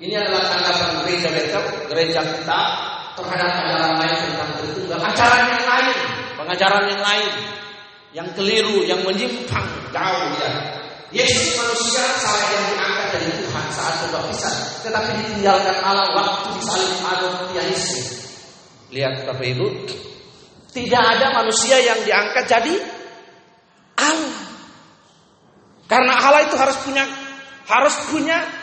Ini 0.00 0.16
adalah 0.16 0.48
tanggapan 0.48 0.90
gereja 1.04 1.28
Betel, 1.28 1.64
gereja 1.92 2.20
kita 2.24 2.60
terhadap 3.20 3.50
ajaran 3.52 3.92
lain 4.00 4.16
tentang 4.16 4.50
Tritunggal. 4.56 4.98
Ajaran 5.12 5.44
yang 5.44 5.64
lain, 5.68 5.96
pengajaran 6.40 6.84
yang 6.88 7.02
lain, 7.04 7.30
yang 8.16 8.28
keliru, 8.32 8.80
yang 8.88 9.04
menyimpang 9.04 9.68
jauh 9.92 10.32
ya. 10.40 10.52
Yesus 11.12 11.58
manusia 11.58 12.00
salah 12.22 12.48
yang 12.48 12.64
diangkat 12.70 13.06
dari 13.12 13.28
Tuhan 13.44 13.66
saat 13.76 13.94
berbaptisan, 14.06 14.54
tetapi 14.88 15.10
ditinggalkan 15.20 15.76
Allah 15.84 16.06
waktu 16.16 16.48
disalib 16.56 17.50
Yesus. 17.52 18.06
Lihat 18.94 19.28
Bapak 19.28 19.46
Ibu, 19.52 19.66
tidak 20.72 21.02
ada 21.02 21.26
manusia 21.44 21.76
yang 21.76 22.00
diangkat 22.08 22.48
jadi 22.48 22.74
Allah. 24.00 24.38
Karena 25.90 26.14
Allah 26.14 26.40
itu 26.46 26.56
harus 26.56 26.78
punya 26.88 27.04
harus 27.66 27.94
punya 28.08 28.59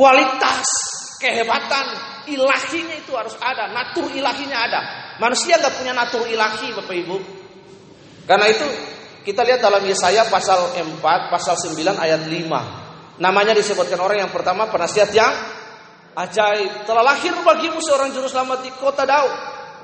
kualitas, 0.00 0.64
kehebatan, 1.20 1.86
ilahinya 2.24 2.96
itu 2.96 3.12
harus 3.12 3.36
ada, 3.36 3.68
natur 3.68 4.08
ilahinya 4.08 4.56
ada. 4.56 4.80
Manusia 5.20 5.60
nggak 5.60 5.76
punya 5.76 5.92
natur 5.92 6.24
ilahi, 6.24 6.72
Bapak 6.72 6.96
Ibu. 7.04 7.16
Karena 8.24 8.48
itu 8.48 8.64
kita 9.28 9.44
lihat 9.44 9.60
dalam 9.60 9.84
Yesaya 9.84 10.24
pasal 10.32 10.72
4, 10.72 11.04
pasal 11.28 11.52
9 11.60 12.00
ayat 12.00 12.24
5. 12.24 13.20
Namanya 13.20 13.52
disebutkan 13.52 14.00
orang 14.00 14.24
yang 14.24 14.32
pertama 14.32 14.72
penasihat 14.72 15.12
yang 15.12 15.28
ajaib. 16.16 16.88
Telah 16.88 17.04
lahir 17.04 17.36
bagimu 17.36 17.84
seorang 17.84 18.16
juru 18.16 18.24
selamat 18.24 18.64
di 18.64 18.72
kota 18.80 19.04
Daud. 19.04 19.34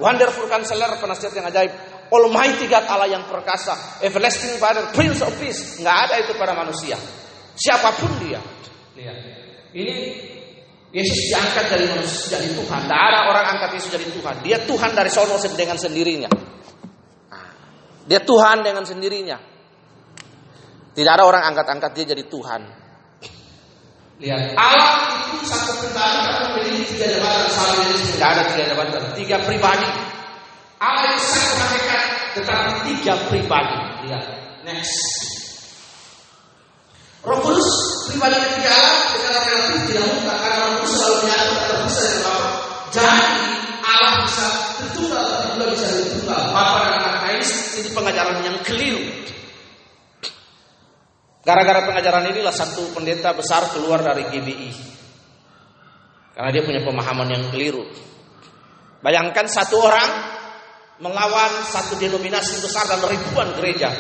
Wonderful 0.00 0.48
Counselor, 0.48 0.96
penasihat 0.96 1.36
yang 1.36 1.52
ajaib. 1.52 1.72
Almighty 2.08 2.64
God 2.72 2.88
Allah 2.88 3.12
yang 3.12 3.28
perkasa. 3.28 4.00
Everlasting 4.00 4.56
Father, 4.56 4.88
Prince 4.96 5.20
of 5.20 5.36
Peace. 5.36 5.84
Nggak 5.84 5.96
ada 6.08 6.14
itu 6.24 6.32
pada 6.40 6.56
manusia. 6.56 6.96
Siapa 7.52 7.92
pun 8.00 8.08
dia. 8.24 8.40
Ini 9.76 9.96
Yesus 10.96 11.28
diangkat 11.28 11.68
dari 11.68 11.84
manusia 11.92 12.40
jadi 12.40 12.56
Tuhan. 12.56 12.80
Tidak 12.88 13.00
ada 13.12 13.28
orang 13.28 13.44
angkat 13.52 13.70
Yesus 13.76 13.92
jadi 13.92 14.08
Tuhan. 14.08 14.34
Dia 14.40 14.58
Tuhan 14.64 14.90
dari 14.96 15.10
sono 15.12 15.36
dengan 15.52 15.76
sendirinya. 15.76 16.30
Dia 18.08 18.20
Tuhan 18.24 18.64
dengan 18.64 18.88
sendirinya. 18.88 19.36
Tidak 20.96 21.12
ada 21.12 21.28
orang 21.28 21.44
angkat-angkat 21.52 21.92
dia 21.92 22.16
jadi 22.16 22.24
Tuhan. 22.24 22.62
Lihat, 24.16 24.56
Allah 24.56 25.12
itu 25.28 25.44
satu 25.44 25.76
pribadi 25.84 26.24
memiliki 26.56 26.96
tiga 26.96 27.20
jabatan 27.20 27.52
sama 27.52 27.84
ini 27.84 28.00
tidak 28.16 28.28
ada 28.32 28.42
tiga 28.48 28.64
jabatan, 28.72 29.00
tiga 29.12 29.36
pribadi. 29.44 29.88
Allah 30.80 31.04
itu 31.12 31.20
satu 31.20 31.54
hakikat 31.60 32.04
tetapi 32.40 32.68
tiga 32.88 33.14
pribadi. 33.28 33.76
Lihat, 34.08 34.24
next. 34.64 35.35
Roh 37.26 37.38
Kudus 37.42 37.68
pribadi 38.06 38.38
ketiga 38.38 38.70
Allah 38.70 39.02
secara 39.10 39.38
relatif 39.50 39.80
tidak 39.90 40.06
mutlak 40.14 40.38
karena 40.38 40.58
Roh 40.62 40.70
Kudus 40.78 40.92
selalu 40.94 41.16
menyatu 41.26 41.52
atau 41.58 41.76
bisa 41.82 42.00
dengan 42.06 42.22
Bapa. 42.22 42.50
Jadi 42.94 43.30
Allah 43.82 44.14
bisa 44.22 44.46
tertunggal 44.78 45.22
tapi 45.26 45.46
juga 45.50 45.64
bisa 45.74 45.86
ditunggal. 45.90 46.40
Bapa 46.54 46.78
dan 46.86 46.94
anak 47.02 47.22
ini 47.34 47.90
pengajaran 47.90 48.38
yang 48.46 48.56
keliru. 48.62 49.02
Gara-gara 51.42 51.80
pengajaran 51.86 52.30
inilah 52.30 52.54
satu 52.54 52.94
pendeta 52.94 53.34
besar 53.34 53.74
keluar 53.74 54.02
dari 54.02 54.26
GBI. 54.30 54.70
Karena 56.34 56.50
dia 56.54 56.62
punya 56.62 56.82
pemahaman 56.82 57.28
yang 57.30 57.44
keliru. 57.50 57.86
Bayangkan 59.02 59.46
satu 59.50 59.82
orang 59.82 60.10
melawan 61.02 61.52
satu 61.70 61.98
denominasi 61.98 62.62
besar 62.62 62.86
dan 62.86 63.02
ribuan 63.02 63.50
gereja. 63.58 63.90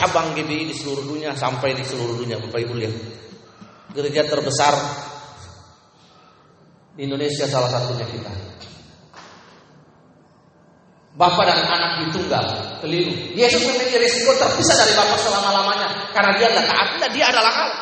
Cabang 0.00 0.32
GBI 0.32 0.72
di 0.72 0.74
seluruh 0.80 1.04
dunia 1.04 1.36
sampai 1.36 1.76
di 1.76 1.84
seluruh 1.84 2.24
dunia 2.24 2.40
Bapak 2.40 2.56
Ibu 2.64 2.72
lihat. 2.72 2.96
Gereja 3.92 4.24
terbesar 4.24 4.72
di 6.96 7.04
Indonesia 7.04 7.44
salah 7.44 7.68
satunya 7.68 8.08
kita. 8.08 8.32
Bapak 11.20 11.44
dan 11.44 11.68
anak 11.68 11.92
ditunggal, 12.08 12.44
keliru. 12.80 13.12
Yesus 13.36 13.60
memiliki 13.60 14.00
risiko 14.00 14.32
terpisah 14.40 14.72
dari 14.72 14.96
Bapak 14.96 15.20
selama-lamanya. 15.20 15.88
Karena 16.16 16.32
dia 16.40 16.48
nggak 16.48 16.66
taat, 16.70 16.88
nah, 16.96 17.10
dia 17.12 17.26
adalah 17.28 17.52
Allah. 17.52 17.80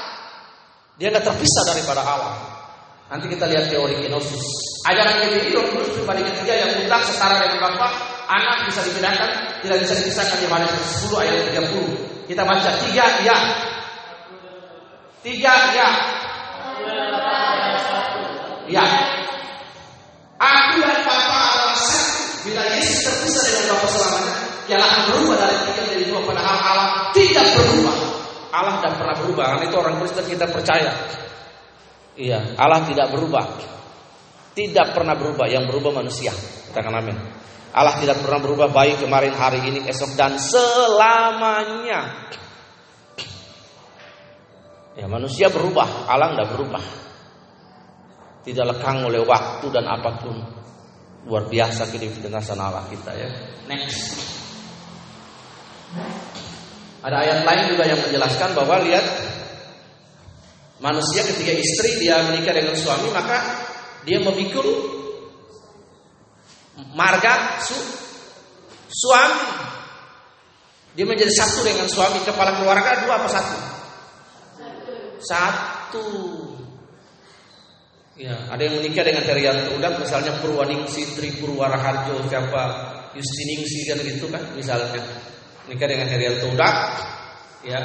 Dia 0.99 1.15
nggak 1.15 1.23
terpisah 1.23 1.63
daripada 1.71 2.03
Allah. 2.03 2.35
Nanti 3.15 3.31
kita 3.31 3.47
lihat 3.47 3.71
teori 3.71 3.95
kenosis. 4.03 4.43
Ajaran 4.91 5.23
itu 5.23 5.55
terus 5.55 5.89
pribadi 5.95 6.27
ketiga 6.35 6.67
yang 6.67 6.71
mutlak 6.83 7.07
setara 7.07 7.47
dengan 7.47 7.63
Bapak, 7.63 7.93
anak 8.27 8.67
bisa 8.67 8.83
dibedakan, 8.91 9.31
tidak 9.63 9.79
bisa 9.87 9.95
dipisahkan 10.03 10.37
di 10.43 10.45
Yohanes 10.51 10.73
10 11.07 11.23
ayat 11.23 11.35
30. 11.55 12.08
Kita 12.29 12.45
baca 12.45 12.71
tiga 12.85 13.25
ya. 13.25 13.37
Tiga 15.25 15.55
ya. 15.73 15.89
Ya. 18.69 18.85
Aku 20.37 20.77
dan 20.85 21.01
Bapak 21.09 21.41
adalah 21.57 21.73
satu. 21.81 22.45
Bila 22.45 22.63
Yesus 22.77 23.01
terpisah 23.01 23.43
dengan 23.49 23.65
Bapa 23.73 23.87
selamanya, 23.89 24.77
akan 24.77 25.01
berubah 25.09 25.37
dari 25.41 25.57
tiga 25.73 25.81
menjadi 25.89 26.05
dua. 26.13 26.21
Padahal 26.29 26.57
Allah 26.61 26.89
tidak 27.17 27.47
berubah. 27.57 27.97
Allah 28.53 28.73
tidak 28.77 28.95
pernah 29.01 29.17
berubah. 29.17 29.45
Karena 29.49 29.65
itu 29.65 29.77
orang 29.81 29.95
Kristen 30.05 30.27
kita 30.29 30.47
percaya. 30.53 30.93
Iya, 32.21 32.39
Allah 32.61 32.85
tidak 32.85 33.09
berubah. 33.09 33.45
Tidak 34.53 34.87
pernah 34.93 35.17
berubah. 35.17 35.49
Yang 35.49 35.65
berubah 35.73 36.05
manusia. 36.05 36.37
Katakan 36.77 36.93
amin. 36.93 37.17
Allah 37.73 38.01
tidak 38.01 38.25
pernah 38.25 38.41
berubah 38.41 38.69
baik 38.73 39.05
kemarin, 39.05 39.37
hari 39.37 39.61
ini, 39.69 39.85
esok 39.85 40.17
dan 40.17 40.41
selamanya. 40.41 42.31
Ya 44.99 45.07
manusia 45.07 45.47
berubah, 45.53 46.09
Allah 46.09 46.35
tidak 46.35 46.49
berubah. 46.59 46.85
Tidak 48.43 48.65
lekang 48.65 49.05
oleh 49.05 49.23
waktu 49.23 49.67
dan 49.71 49.85
apa 49.87 50.11
pun. 50.19 50.37
Luar 51.29 51.45
biasa 51.47 51.93
kedinasan 51.93 52.57
Allah 52.57 52.89
kita 52.89 53.13
ya. 53.13 53.29
Next. 53.69 54.17
Ada 56.99 57.17
ayat 57.23 57.39
lain 57.47 57.63
juga 57.71 57.85
yang 57.87 58.01
menjelaskan 58.03 58.59
bahwa 58.59 58.83
lihat 58.83 59.07
manusia 60.83 61.23
ketika 61.23 61.53
istri 61.55 62.03
dia 62.03 62.19
menikah 62.27 62.55
dengan 62.55 62.75
suami 62.75 63.13
maka 63.15 63.39
dia 64.03 64.19
memikul 64.19 64.98
marga 66.95 67.63
su, 67.63 67.77
suami. 68.89 69.45
Dia 70.99 71.07
menjadi 71.07 71.31
satu 71.31 71.63
dengan 71.63 71.87
suami 71.87 72.19
kepala 72.27 72.59
keluarga 72.59 73.07
dua 73.07 73.15
apa 73.23 73.29
satu? 73.31 73.57
Satu. 75.23 76.07
Ya, 78.19 78.35
ada 78.51 78.59
yang 78.67 78.83
menikah 78.83 79.07
dengan 79.07 79.23
Herianto 79.23 79.79
Udak, 79.79 80.03
misalnya 80.03 80.35
Purwaningsi, 80.43 81.15
Tri 81.15 81.39
Purwaraharjo, 81.39 82.27
siapa 82.27 82.63
Yustiningsi 83.15 83.87
kan 83.87 83.99
gitu 84.03 84.27
kan, 84.27 84.43
misalnya 84.59 84.99
menikah 85.71 85.87
dengan 85.87 86.11
Herianto 86.11 86.51
Udak, 86.51 86.75
ya, 87.63 87.79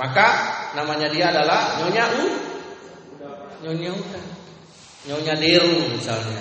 Maka 0.00 0.26
namanya 0.72 1.12
dia 1.12 1.28
adalah 1.28 1.76
Nyonya 1.76 2.04
U. 2.24 2.26
Nyonya 3.60 3.92
Uda. 3.92 4.22
Nyonya 5.12 5.34
Deru 5.36 5.92
misalnya. 5.92 6.40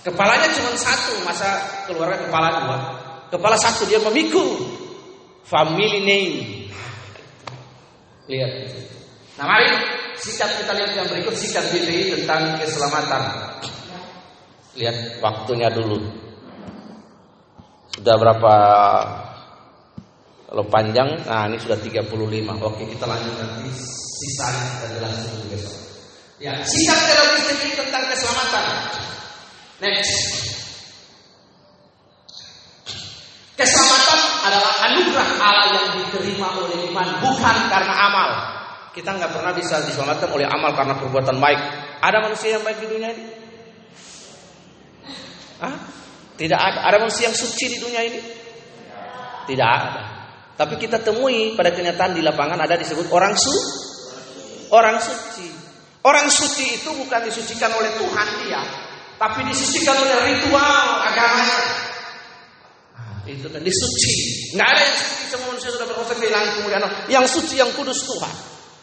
Kepalanya 0.00 0.48
cuma 0.56 0.72
satu, 0.80 1.12
masa 1.28 1.60
keluarnya 1.84 2.24
kepala 2.24 2.48
dua. 2.64 2.78
Kepala 3.28 3.56
satu 3.60 3.84
dia 3.84 4.00
memikul 4.00 4.56
family 5.44 6.00
name. 6.00 6.36
Lihat. 8.30 8.52
Nah 9.36 9.44
mari 9.44 9.68
sikap 10.16 10.48
kita 10.56 10.72
lihat 10.72 10.92
yang 10.96 11.06
berikut 11.08 11.36
sikap 11.36 11.64
BPI 11.68 12.16
tentang 12.16 12.56
keselamatan. 12.56 13.22
Lihat 14.80 15.20
waktunya 15.20 15.68
dulu. 15.68 16.00
Sudah 17.92 18.16
berapa 18.16 18.54
kalau 20.50 20.66
panjang, 20.66 21.06
nah 21.28 21.46
ini 21.46 21.62
sudah 21.62 21.78
35. 21.78 22.10
Oke, 22.58 22.82
kita 22.90 23.06
lanjut 23.06 23.34
nanti 23.38 23.70
sisanya 23.70 24.64
kita 24.66 24.86
jelasin 24.98 25.34
besok. 25.46 25.78
Ya, 26.40 26.58
sikap 26.64 26.98
teologis 27.06 27.46
ini 27.54 27.76
tentang 27.76 28.08
keselamatan. 28.08 28.66
Next. 29.80 30.12
Keselamatan 33.56 34.20
adalah 34.44 34.72
anugerah 34.88 35.28
Allah 35.36 35.68
yang 35.72 35.88
diterima 36.00 36.48
oleh 36.56 36.88
iman, 36.88 37.08
bukan 37.20 37.56
karena 37.68 37.94
amal. 38.08 38.28
Kita 38.96 39.16
nggak 39.16 39.32
pernah 39.36 39.52
bisa 39.52 39.84
diselamatkan 39.84 40.32
oleh 40.32 40.48
amal 40.48 40.72
karena 40.72 40.96
perbuatan 40.96 41.36
baik. 41.36 41.60
Ada 42.00 42.18
manusia 42.24 42.56
yang 42.56 42.64
baik 42.64 42.78
di 42.80 42.88
dunia 42.88 43.08
ini? 43.12 43.24
Hah? 45.60 45.74
Tidak 46.40 46.56
ada. 46.56 46.78
Ada 46.88 46.96
manusia 47.04 47.28
yang 47.28 47.36
suci 47.36 47.64
di 47.68 47.78
dunia 47.84 48.00
ini? 48.00 48.20
Tidak 49.44 49.68
ada. 49.68 50.02
Tapi 50.56 50.76
kita 50.76 51.00
temui 51.00 51.56
pada 51.56 51.72
kenyataan 51.72 52.16
di 52.16 52.24
lapangan 52.24 52.60
ada 52.60 52.76
disebut 52.76 53.08
orang 53.12 53.32
su, 53.36 53.54
orang 54.72 54.96
suci. 55.00 55.48
Orang 56.00 56.32
suci 56.32 56.80
itu 56.80 56.90
bukan 56.96 57.28
disucikan 57.28 57.76
oleh 57.76 57.92
Tuhan 58.00 58.28
dia, 58.44 58.60
tapi 59.20 59.44
disucikan 59.44 60.00
oleh 60.00 60.16
ritual. 60.32 61.04
Nah, 62.96 63.20
itu 63.28 63.44
kan 63.52 63.60
disuci. 63.60 64.14
Nggak 64.56 64.68
ada 64.72 64.80
yang 64.80 64.96
suci 64.96 65.24
semua 65.28 65.46
manusia 65.52 65.70
sudah 65.76 65.86
berkuasa 65.92 66.16
kehilangan 66.16 66.48
kemuliaan. 66.56 66.88
Yang 67.12 67.26
suci 67.36 67.60
yang 67.60 67.68
kudus 67.76 68.08
Tuhan. 68.08 68.34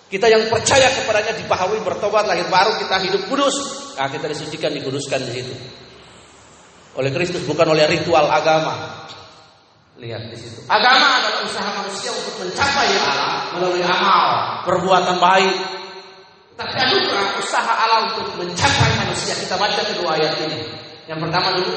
Kita 0.08 0.30
yang 0.30 0.46
percaya 0.48 0.94
kepadanya 0.94 1.34
dibahawi 1.36 1.84
bertobat 1.84 2.30
lahir 2.30 2.46
baru 2.48 2.78
kita 2.78 3.02
hidup 3.10 3.26
kudus. 3.26 3.56
Nah, 3.98 4.06
kita 4.14 4.30
disucikan 4.30 4.70
dikuduskan 4.72 5.26
di 5.26 5.34
situ 5.42 5.56
oleh 6.98 7.14
Kristus 7.14 7.46
bukan 7.46 7.78
oleh 7.78 7.86
ritual 7.86 8.26
agama. 8.26 9.06
Lihat 10.02 10.34
di 10.34 10.38
situ. 10.38 10.66
Agama 10.70 11.22
adalah 11.22 11.42
usaha 11.46 11.70
manusia 11.82 12.10
untuk 12.14 12.42
mencapai 12.42 12.90
Allah 13.02 13.54
melalui 13.58 13.82
amal, 13.86 14.26
perbuatan 14.66 15.18
baik. 15.22 15.77
Anugerah 16.58 17.38
usaha 17.38 17.70
Allah 17.70 18.10
untuk 18.10 18.34
mencapai 18.42 18.92
manusia. 19.06 19.38
Kita 19.38 19.62
baca 19.62 19.78
kedua 19.86 20.18
ayat 20.18 20.42
ini. 20.42 20.66
Yang 21.06 21.30
pertama 21.30 21.54
dulu, 21.54 21.74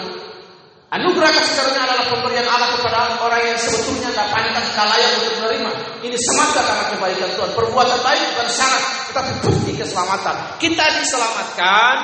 anugerah 0.89 1.31
kasih 1.37 1.55
karunia 1.61 1.83
adalah 1.85 2.07
pemberian 2.09 2.49
Allah 2.49 2.69
kepada 2.81 2.99
orang 3.21 3.43
yang 3.45 3.59
sebetulnya 3.61 4.09
tidak 4.09 4.29
pantas 4.33 4.65
tidak 4.73 4.87
layak 4.89 5.11
untuk 5.21 5.33
menerima. 5.37 5.71
Ini 6.01 6.17
semata 6.17 6.61
karena 6.65 6.85
kebaikan 6.97 7.31
Tuhan. 7.37 7.51
Perbuatan 7.53 7.99
baik 8.01 8.23
bukan 8.33 8.49
syarat, 8.49 8.85
tetapi 9.13 9.33
bukti 9.45 9.73
keselamatan. 9.77 10.35
Kita 10.57 10.85
diselamatkan 10.97 11.95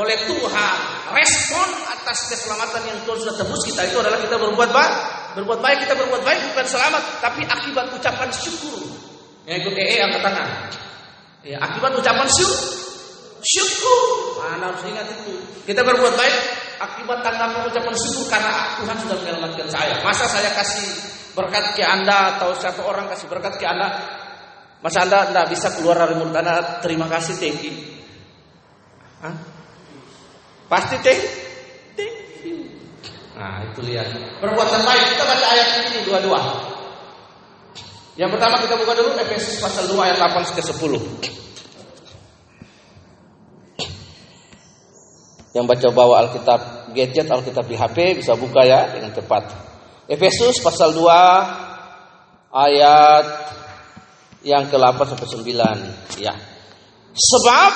oleh 0.00 0.16
Tuhan. 0.24 0.76
Respon 1.12 1.68
atas 1.92 2.18
keselamatan 2.32 2.82
yang 2.88 2.98
Tuhan 3.04 3.18
sudah 3.20 3.36
tebus 3.36 3.62
kita 3.68 3.84
itu 3.84 4.00
adalah 4.00 4.16
kita 4.16 4.40
berbuat 4.40 4.70
baik. 4.72 4.94
Berbuat 5.36 5.60
baik 5.60 5.78
kita 5.84 5.92
berbuat 5.92 6.22
baik 6.24 6.40
bukan 6.56 6.66
selamat, 6.72 7.02
tapi 7.20 7.44
akibat 7.44 7.92
ucapan 7.92 8.32
syukur. 8.32 8.80
Yang 9.44 9.68
ikut 9.68 9.74
EE 9.76 9.96
angkat 10.00 10.22
tangan. 10.24 10.48
Ya, 11.44 11.60
akibat 11.60 11.92
ucapan 11.92 12.24
syukur. 12.32 12.60
Syukur. 13.44 14.00
Mana 14.40 14.72
harus 14.72 14.80
ingat 14.88 15.04
itu. 15.12 15.36
Kita 15.68 15.84
berbuat 15.84 16.16
baik 16.16 16.36
akibat 16.80 17.20
tanggapan 17.20 17.68
ucapan 17.68 17.94
syukur 17.94 18.24
karena 18.32 18.80
Tuhan 18.80 18.96
sudah 19.04 19.16
menyelamatkan 19.20 19.68
saya. 19.68 20.00
Masa 20.00 20.24
saya 20.24 20.50
kasih 20.56 20.88
berkat 21.36 21.76
ke 21.76 21.84
Anda 21.84 22.38
atau 22.38 22.56
satu 22.56 22.88
orang 22.88 23.12
kasih 23.12 23.28
berkat 23.28 23.60
ke 23.60 23.66
Anda, 23.68 23.92
masa 24.80 25.04
Anda 25.04 25.28
tidak 25.28 25.46
bisa 25.52 25.68
keluar 25.76 26.00
dari 26.00 26.14
mulut 26.16 26.32
Anda 26.32 26.80
terima 26.80 27.10
kasih 27.12 27.36
thank 27.36 27.60
you. 27.60 27.74
Hah? 29.20 29.34
Pasti 30.64 30.96
thank, 31.04 31.20
thank 31.92 32.16
you. 32.48 32.56
Nah 33.36 33.68
itu 33.68 33.84
lihat 33.84 34.08
perbuatan 34.40 34.80
baik 34.80 35.04
kita 35.12 35.24
baca 35.28 35.46
ayat 35.52 35.68
ini 35.92 35.98
dua-dua. 36.08 36.40
Yang 38.14 38.38
pertama 38.38 38.62
kita 38.62 38.78
buka 38.78 38.94
dulu 38.94 39.18
Efesus 39.18 39.58
pasal 39.58 39.90
2 39.90 39.98
ayat 39.98 40.22
8 40.22 40.54
ke 40.54 40.62
10. 40.62 40.78
Yang 45.54 45.70
baca 45.70 45.88
bawa 45.90 46.18
Alkitab 46.26 46.90
gadget, 46.94 47.26
Alkitab 47.26 47.66
di 47.66 47.74
HP 47.74 48.22
bisa 48.22 48.38
buka 48.38 48.62
ya 48.62 48.94
dengan 48.94 49.10
cepat. 49.10 49.50
Efesus 50.06 50.62
pasal 50.62 50.94
2 50.94 52.54
ayat 52.54 53.26
yang 54.46 54.70
ke-8 54.70 54.98
sampai 55.14 55.28
9 55.34 56.22
ya. 56.22 56.34
Sebab 57.14 57.72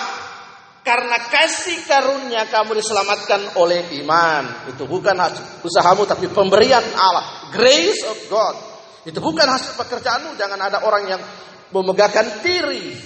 karena 0.86 1.18
kasih 1.30 1.78
karunia 1.82 2.47
kamu 2.47 2.78
diselamatkan 2.78 3.59
oleh 3.59 3.91
iman. 4.03 4.70
Itu 4.70 4.86
bukan 4.86 5.18
usahamu 5.66 6.07
tapi 6.07 6.30
pemberian 6.30 6.82
Allah. 6.95 7.51
Grace 7.51 8.07
of 8.07 8.18
God. 8.30 8.78
Itu 9.07 9.18
bukan 9.22 9.46
hasil 9.46 9.78
pekerjaanmu. 9.78 10.34
Jangan 10.34 10.59
ada 10.59 10.82
orang 10.82 11.05
yang 11.07 11.22
memegahkan 11.70 12.42
diri. 12.42 12.96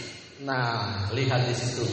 Nah, 0.42 1.10
lihat 1.12 1.46
di 1.48 1.54
situ. 1.54 1.86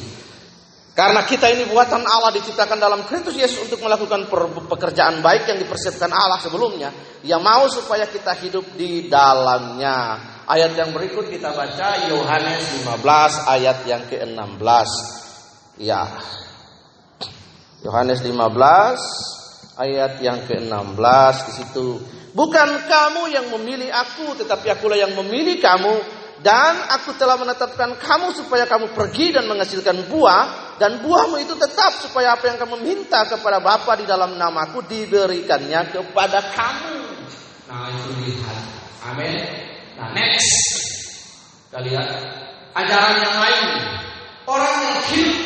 Karena 1.00 1.24
kita 1.24 1.48
ini 1.48 1.64
buatan 1.64 2.04
Allah 2.04 2.28
diciptakan 2.36 2.76
dalam 2.76 3.08
Kristus 3.08 3.40
Yesus 3.40 3.72
untuk 3.72 3.80
melakukan 3.80 4.28
pekerjaan 4.68 5.24
baik 5.24 5.48
yang 5.48 5.56
dipersiapkan 5.64 6.12
Allah 6.12 6.44
sebelumnya. 6.44 6.92
Yang 7.24 7.40
mau 7.40 7.64
supaya 7.72 8.04
kita 8.04 8.36
hidup 8.36 8.76
di 8.76 9.08
dalamnya. 9.08 10.20
Ayat 10.44 10.76
yang 10.76 10.92
berikut 10.92 11.32
kita 11.32 11.56
baca 11.56 12.10
Yohanes 12.10 12.84
15 12.84 13.00
ayat 13.48 13.78
yang 13.88 14.04
ke-16. 14.12 14.90
Ya. 15.80 16.04
Yohanes 17.80 18.20
15 18.20 19.80
ayat 19.80 20.20
yang 20.20 20.44
ke-16 20.52 21.36
di 21.48 21.52
situ. 21.64 21.88
Bukan 22.30 22.70
kamu 22.86 23.34
yang 23.34 23.50
memilih 23.58 23.90
aku, 23.90 24.38
tetapi 24.38 24.70
akulah 24.70 24.98
yang 24.98 25.18
memilih 25.18 25.58
kamu 25.58 26.20
dan 26.40 26.88
aku 26.96 27.20
telah 27.20 27.36
menetapkan 27.36 28.00
kamu 28.00 28.32
supaya 28.32 28.64
kamu 28.64 28.96
pergi 28.96 29.36
dan 29.36 29.44
menghasilkan 29.50 30.08
buah 30.08 30.78
dan 30.80 31.04
buahmu 31.04 31.36
itu 31.44 31.52
tetap 31.60 32.00
supaya 32.00 32.40
apa 32.40 32.48
yang 32.48 32.58
kamu 32.62 32.80
minta 32.80 33.28
kepada 33.28 33.60
Bapa 33.60 34.00
di 34.00 34.08
dalam 34.08 34.40
namaku 34.40 34.80
diberikannya 34.88 35.92
kepada 35.92 36.40
kamu. 36.56 37.00
Nah, 37.68 37.92
itu 37.92 38.10
lihat. 38.24 38.60
Amin. 39.12 39.36
Nah, 40.00 40.16
next. 40.16 40.48
Kita 41.68 41.84
lihat 41.84 42.08
ajaran 42.74 43.16
yang 43.20 43.38
lain. 43.44 43.66
Orang 44.48 44.76
yang 44.82 44.98
hidup 45.12 45.38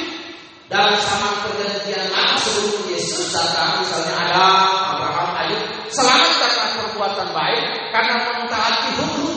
dalam 0.69 0.95
zaman 0.95 1.33
perjanjian 1.43 2.07
lama 2.13 2.37
sebelum 2.39 2.87
Yesus 2.87 3.35
datang, 3.35 3.83
misalnya 3.83 4.15
ada 4.15 4.47
Abraham, 4.95 5.29
Ayub, 5.43 5.61
selamat 5.91 6.32
baik, 7.33 7.89
karena 7.89 8.13
mentaati 8.37 8.89
hukum. 9.01 9.33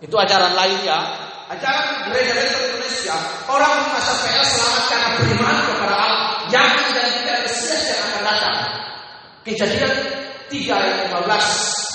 Itu 0.00 0.16
ajaran 0.16 0.56
lain 0.56 0.78
ya. 0.82 1.00
Ajaran 1.48 2.08
gereja 2.08 2.44
Indonesia, 2.44 3.16
orang 3.48 3.88
masa 3.92 4.12
PL 4.20 4.44
selamat 4.44 4.84
karena 4.88 5.08
beriman 5.16 5.56
kepada 5.64 5.96
Allah 5.96 6.24
yang 6.52 6.72
dan 6.92 7.08
tidak 7.08 7.38
Mesias 7.48 7.82
yang 7.88 8.00
akan 8.04 8.22
datang. 8.24 8.58
Kejadian 9.48 9.92
3 10.52 10.76
ayat 10.76 10.96
15 11.08 11.88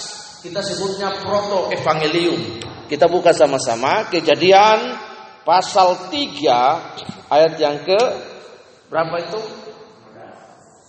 kita 0.43 0.60
sebutnya 0.60 1.24
proto 1.24 1.72
evangelium. 1.72 2.60
Kita 2.89 3.08
buka 3.08 3.32
sama-sama 3.32 4.12
kejadian 4.12 4.99
pasal 5.47 6.12
3 6.12 7.32
ayat 7.32 7.54
yang 7.62 7.80
ke 7.88 7.95
berapa 8.91 9.24
itu? 9.24 9.39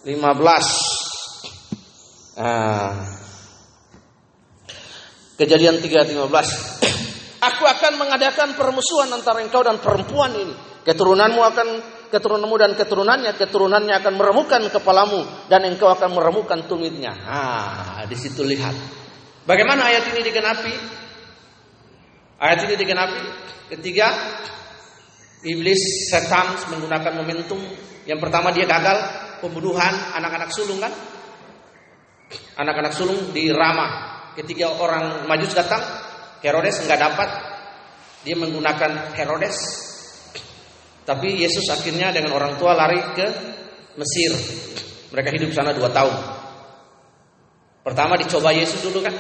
15. 0.08 2.34
Nah. 2.34 3.13
Kejadian 5.34 5.82
3 5.82 5.90
ayat 5.90 6.10
15. 6.14 7.42
Aku 7.42 7.64
akan 7.66 7.92
mengadakan 7.98 8.54
permusuhan 8.54 9.10
antara 9.10 9.42
engkau 9.42 9.60
dan 9.66 9.82
perempuan 9.82 10.32
ini. 10.32 10.54
Keturunanmu 10.86 11.40
akan 11.42 11.68
keturunanmu 12.14 12.56
dan 12.60 12.72
keturunannya, 12.78 13.32
keturunannya 13.34 13.94
akan 13.98 14.14
meremukan 14.14 14.62
kepalamu 14.70 15.26
dan 15.50 15.66
engkau 15.66 15.90
akan 15.90 16.14
meremukan 16.14 16.62
tumitnya. 16.70 17.12
Ah, 17.26 18.06
di 18.06 18.14
situ 18.14 18.46
lihat. 18.46 18.72
Bagaimana 19.44 19.90
ayat 19.90 20.14
ini 20.14 20.20
digenapi? 20.22 20.74
Ayat 22.38 22.70
ini 22.70 22.74
digenapi 22.78 23.20
ketiga 23.74 24.12
iblis 25.44 26.08
setan 26.08 26.54
menggunakan 26.72 27.12
momentum 27.16 27.60
yang 28.04 28.20
pertama 28.20 28.52
dia 28.52 28.68
gagal 28.68 28.96
pembunuhan 29.40 29.92
anak-anak 30.16 30.52
sulung 30.52 30.80
kan? 30.80 30.92
Anak-anak 32.60 32.92
sulung 32.94 33.32
di 33.34 33.50
Ramah. 33.50 34.13
Ketika 34.34 34.66
orang 34.82 35.30
Majus 35.30 35.54
datang, 35.54 35.82
Herodes 36.42 36.82
nggak 36.82 37.00
dapat, 37.00 37.28
dia 38.26 38.34
menggunakan 38.34 39.14
Herodes. 39.14 39.56
Tapi 41.04 41.44
Yesus 41.44 41.68
akhirnya 41.68 42.10
dengan 42.10 42.34
orang 42.34 42.56
tua 42.56 42.72
lari 42.72 43.00
ke 43.12 43.26
Mesir. 44.00 44.32
Mereka 45.12 45.30
hidup 45.30 45.54
sana 45.54 45.70
dua 45.76 45.92
tahun. 45.92 46.16
Pertama 47.84 48.16
dicoba 48.16 48.50
Yesus 48.50 48.80
dulu 48.80 49.04
kan. 49.04 49.12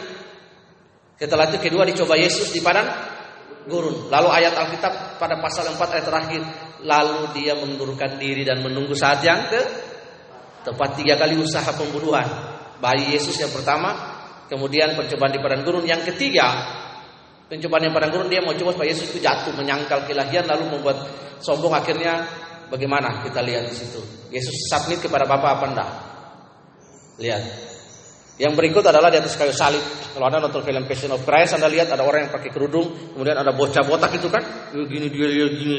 Setelah 1.20 1.52
itu 1.52 1.60
kedua 1.60 1.84
dicoba 1.84 2.16
Yesus 2.16 2.50
di 2.50 2.64
padang 2.64 2.88
gurun. 3.68 4.08
Lalu 4.08 4.28
ayat 4.32 4.56
Alkitab 4.56 5.20
pada 5.20 5.38
pasal 5.38 5.68
4 5.70 5.94
ayat 5.94 6.06
terakhir. 6.08 6.42
Lalu 6.84 7.20
dia 7.36 7.52
mengundurkan 7.56 8.16
diri 8.16 8.42
dan 8.44 8.64
menunggu 8.64 8.96
saat 8.96 9.20
yang 9.24 9.46
ke 9.48 9.60
tepat 10.64 10.96
tiga 10.96 11.20
kali 11.20 11.36
usaha 11.36 11.68
pembunuhan. 11.76 12.26
Bayi 12.80 13.14
Yesus 13.16 13.36
yang 13.36 13.52
pertama. 13.52 14.13
Kemudian 14.54 14.94
percobaan 14.94 15.34
di 15.34 15.42
padang 15.42 15.66
gurun. 15.66 15.82
Yang 15.82 16.14
ketiga. 16.14 16.46
Pencobaan 17.50 17.90
yang 17.90 17.94
padang 17.94 18.14
gurun 18.14 18.30
dia 18.30 18.38
mau 18.38 18.54
coba 18.54 18.70
supaya 18.70 18.94
Yesus 18.94 19.10
itu 19.10 19.18
jatuh 19.18 19.50
menyangkal 19.58 20.06
kelahiran 20.06 20.46
lalu 20.46 20.78
membuat 20.78 20.96
sombong 21.42 21.74
akhirnya 21.74 22.22
bagaimana 22.70 23.26
kita 23.26 23.42
lihat 23.42 23.66
di 23.66 23.74
situ. 23.74 23.98
Yesus 24.30 24.70
submit 24.70 25.02
kepada 25.02 25.26
Bapa 25.26 25.58
apa 25.58 25.66
enggak? 25.66 25.90
Lihat. 27.18 27.42
Yang 28.38 28.54
berikut 28.54 28.82
adalah 28.86 29.10
di 29.10 29.18
atas 29.18 29.34
kayu 29.34 29.50
salib. 29.50 29.82
Kalau 30.14 30.26
Anda 30.30 30.38
nonton 30.42 30.62
film 30.62 30.86
Passion 30.86 31.10
of 31.10 31.26
Christ, 31.26 31.58
Anda 31.58 31.66
lihat 31.66 31.90
ada 31.90 32.06
orang 32.06 32.30
yang 32.30 32.32
pakai 32.34 32.50
kerudung, 32.54 33.14
kemudian 33.14 33.34
ada 33.34 33.50
bocah 33.54 33.82
botak 33.82 34.14
itu 34.14 34.30
kan, 34.30 34.42
gini 34.74 35.10
dia 35.10 35.26
dia 35.30 35.46
gini. 35.50 35.76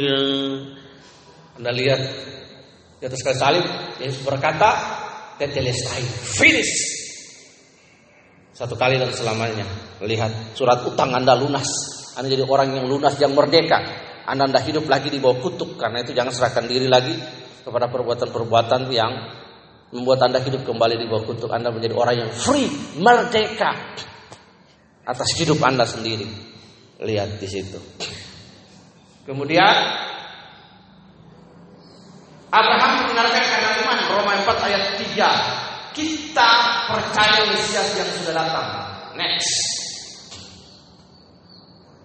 Anda 1.59 1.71
lihat 1.71 2.01
di 2.99 3.03
atas 3.07 3.23
kayu 3.23 3.39
salib, 3.39 3.65
Yesus 3.99 4.23
berkata, 4.23 4.71
"Tetelestai, 5.39 6.03
finish." 6.35 7.04
Satu 8.55 8.79
kali 8.79 8.95
dan 8.95 9.11
selamanya. 9.11 9.67
Lihat 9.99 10.55
surat 10.55 10.79
utang 10.87 11.11
Anda 11.11 11.35
lunas. 11.35 11.67
Anda 12.15 12.31
jadi 12.31 12.47
orang 12.47 12.71
yang 12.71 12.87
lunas, 12.87 13.19
yang 13.19 13.35
merdeka. 13.35 13.83
Anda 14.23 14.47
tidak 14.47 14.63
hidup 14.71 14.85
lagi 14.87 15.11
di 15.11 15.19
bawah 15.19 15.43
kutuk 15.43 15.75
karena 15.75 15.99
itu 15.99 16.15
jangan 16.15 16.31
serahkan 16.31 16.63
diri 16.63 16.87
lagi 16.87 17.13
kepada 17.67 17.91
perbuatan-perbuatan 17.91 18.87
yang 18.95 19.11
membuat 19.91 20.31
Anda 20.31 20.39
hidup 20.39 20.63
kembali 20.63 20.95
di 20.95 21.05
bawah 21.05 21.27
kutuk. 21.27 21.51
Anda 21.51 21.67
menjadi 21.67 21.99
orang 21.99 22.15
yang 22.15 22.31
free, 22.31 22.71
merdeka 22.95 23.75
atas 25.03 25.29
hidup 25.35 25.59
Anda 25.59 25.83
sendiri. 25.83 26.25
Lihat 27.03 27.35
di 27.43 27.47
situ. 27.51 27.79
Kemudian 29.27 29.75
Israel 37.25 37.57
Mesias 37.57 37.89
yang 37.97 38.09
sudah 38.21 38.33
datang. 38.37 38.69
Next. 39.17 39.49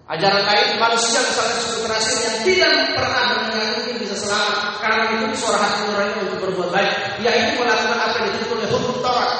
Ajaran 0.09 0.43
lain 0.43 0.81
manusia 0.81 1.21
misalnya 1.21 1.55
suku 1.61 1.77
kerasir 1.85 2.17
yang 2.25 2.37
tidak 2.43 2.73
pernah 2.97 3.23
mendengar 3.31 3.79
ini 3.85 4.01
bisa 4.01 4.17
selamat 4.17 4.81
karena 4.81 5.03
itu 5.13 5.37
suara 5.39 5.57
hati 5.61 5.81
nurani 5.87 6.13
untuk 6.25 6.39
berbuat 6.41 6.69
baik, 6.73 6.93
yaitu 7.21 7.53
melakukan 7.55 7.95
apa 7.95 8.15
yang 8.17 8.25
dituntut 8.33 8.59
oleh 8.59 8.69
hukum 8.75 8.97
torah. 8.99 9.31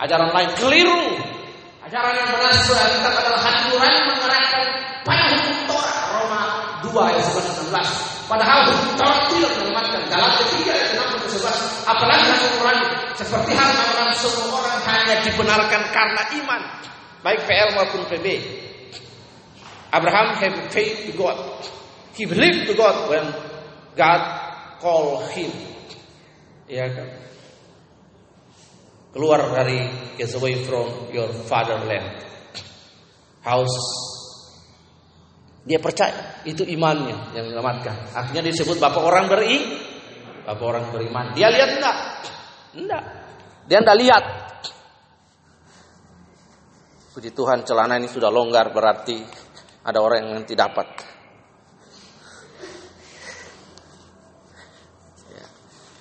Ajaran 0.00 0.30
lain 0.32 0.50
keliru. 0.54 1.02
Ajaran 1.82 2.14
yang 2.14 2.28
benar 2.30 2.52
sesuai 2.56 2.88
kita 2.88 3.08
adalah 3.10 3.40
hati 3.42 3.62
nurani 3.74 4.00
mengerahkan 4.06 4.64
pada 5.02 5.24
hukum 5.34 5.58
torah 5.66 5.96
Roma 6.14 6.42
2 6.86 7.08
ayat 7.10 7.24
11 7.26 7.74
16. 7.74 8.30
Padahal 8.30 8.58
hukum 8.70 8.90
torah 8.96 9.18
tidak 9.34 9.50
menyelamatkan 9.60 10.02
Galatia 10.08 10.46
3 10.62 10.85
Apalagi 11.86 12.26
hasil 12.30 12.50
Quran 12.62 12.78
seperti 13.18 13.52
halnya 13.54 13.84
orang 13.98 14.10
semua 14.14 14.62
orang 14.62 14.78
hanya 14.86 15.14
dibenarkan 15.26 15.82
karena 15.90 16.22
iman, 16.42 16.62
baik 17.26 17.40
PL 17.46 17.68
maupun 17.74 18.02
PB. 18.06 18.26
Abraham 19.90 20.38
have 20.38 20.56
faith 20.70 21.08
to 21.08 21.12
God. 21.14 21.38
He 22.14 22.26
believed 22.26 22.68
to 22.70 22.74
God 22.74 23.08
when 23.10 23.24
God 23.94 24.22
called 24.82 25.30
him. 25.32 25.52
Ya 26.66 26.90
kan? 26.90 27.08
Keluar 29.14 29.40
dari 29.54 29.86
get 30.20 30.28
away 30.36 30.60
from 30.66 31.08
your 31.14 31.30
fatherland. 31.48 32.20
House 33.46 33.78
dia 35.66 35.82
percaya 35.82 36.46
itu 36.46 36.62
imannya 36.62 37.34
yang 37.34 37.50
menyelamatkan. 37.50 38.14
Akhirnya 38.14 38.54
disebut 38.54 38.78
bapak 38.78 39.02
orang 39.02 39.26
beri 39.26 39.85
bapak 40.46 40.62
orang 40.62 40.84
beriman. 40.94 41.34
Dia 41.34 41.50
lihat 41.50 41.70
enggak? 41.74 41.96
Enggak. 42.78 43.02
Dia 43.66 43.78
enggak 43.82 43.98
lihat. 43.98 44.24
Puji 47.10 47.34
Tuhan 47.34 47.66
celana 47.66 47.98
ini 47.98 48.06
sudah 48.06 48.30
longgar 48.30 48.70
berarti 48.70 49.18
ada 49.82 49.98
orang 49.98 50.22
yang 50.22 50.32
nanti 50.38 50.54
dapat. 50.54 50.86
Ya, 55.34 55.46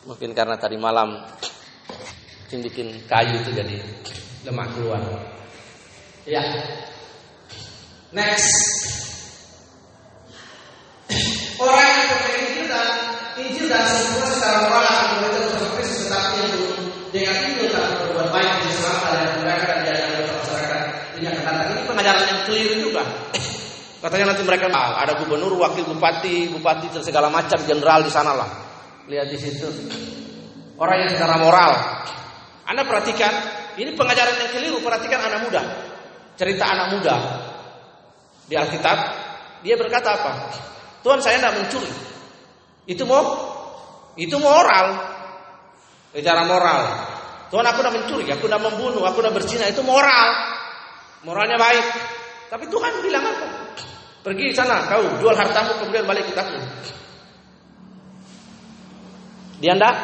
mungkin 0.06 0.38
karena 0.38 0.60
tadi 0.62 0.78
malam 0.78 1.26
bikin 2.56 3.04
kayu 3.04 3.36
itu 3.44 3.52
jadi 3.52 3.76
lemah 4.48 4.68
keluar. 4.72 5.02
Ya. 6.24 6.40
Next. 8.16 8.56
Orang 11.60 11.84
yang 11.84 12.08
percaya 12.08 12.38
Injil 12.48 12.68
dan 13.68 13.84
sempurna 13.90 14.30
secara 14.32 14.58
moral 14.68 14.96
memberikan 15.18 15.44
Tuhan 15.52 15.70
Kristus 15.78 16.00
tetapi 16.08 16.36
yang 16.40 16.54
dengan 17.16 17.36
Injil 17.48 17.68
tak 17.72 17.86
berbuat 18.04 18.28
baik 18.32 18.54
di 18.64 18.70
selama 18.76 19.08
dan 19.16 19.30
mereka 19.40 19.66
dan 19.66 19.78
diajarkan 19.88 20.36
masyarakat 20.36 20.82
ini 21.16 21.26
akan 21.32 21.44
datang. 21.44 21.68
Ini 21.72 21.84
pengajaran 21.88 22.24
yang 22.28 22.40
keliru 22.44 22.76
juga. 22.92 23.04
Katanya 24.04 24.26
nanti 24.36 24.44
mereka 24.46 24.66
ah, 24.70 25.02
ada 25.02 25.14
gubernur, 25.18 25.54
wakil 25.58 25.84
bupati, 25.96 26.52
bupati 26.54 26.88
dan 26.94 27.02
segala 27.02 27.28
macam 27.32 27.58
jenderal 27.64 28.06
di 28.06 28.12
sana 28.12 28.38
lah. 28.38 28.50
Lihat 29.10 29.28
di 29.32 29.38
situ. 29.40 29.66
Orang 30.78 31.08
yang 31.08 31.10
secara 31.16 31.40
moral. 31.42 31.72
Anda 32.68 32.84
perhatikan, 32.86 33.34
ini 33.80 33.96
pengajaran 33.96 34.36
yang 34.36 34.52
keliru. 34.54 34.78
Perhatikan 34.84 35.24
anak 35.24 35.48
muda. 35.48 35.62
Cerita 36.36 36.68
anak 36.68 36.88
muda 37.00 37.16
di 38.46 38.54
Alkitab, 38.54 38.98
dia 39.66 39.74
berkata 39.74 40.22
apa? 40.22 40.32
Tuhan 41.02 41.18
saya 41.22 41.42
tidak 41.42 41.54
mencuri. 41.58 41.90
Itu 42.86 43.10
mau, 43.10 43.55
itu 44.16 44.36
moral. 44.40 45.16
Secara 46.16 46.48
moral. 46.48 46.80
Tuhan 47.52 47.66
aku 47.68 47.80
tidak 47.84 47.96
mencuri, 48.00 48.26
aku 48.32 48.48
tidak 48.48 48.64
membunuh, 48.64 49.04
aku 49.04 49.20
tidak 49.20 49.36
berzina. 49.36 49.68
Itu 49.68 49.84
moral. 49.84 50.28
Moralnya 51.28 51.60
baik. 51.60 51.86
Tapi 52.52 52.66
Tuhan 52.72 52.92
bilang 53.04 53.24
apa? 53.24 53.48
Pergi 54.26 54.56
sana 54.58 54.90
kau 54.90 55.22
jual 55.22 55.36
hartamu 55.38 55.78
kemudian 55.84 56.08
balik 56.08 56.26
kita 56.32 56.42
aku. 56.42 56.58
Dia 59.62 59.78
ndak 59.78 59.96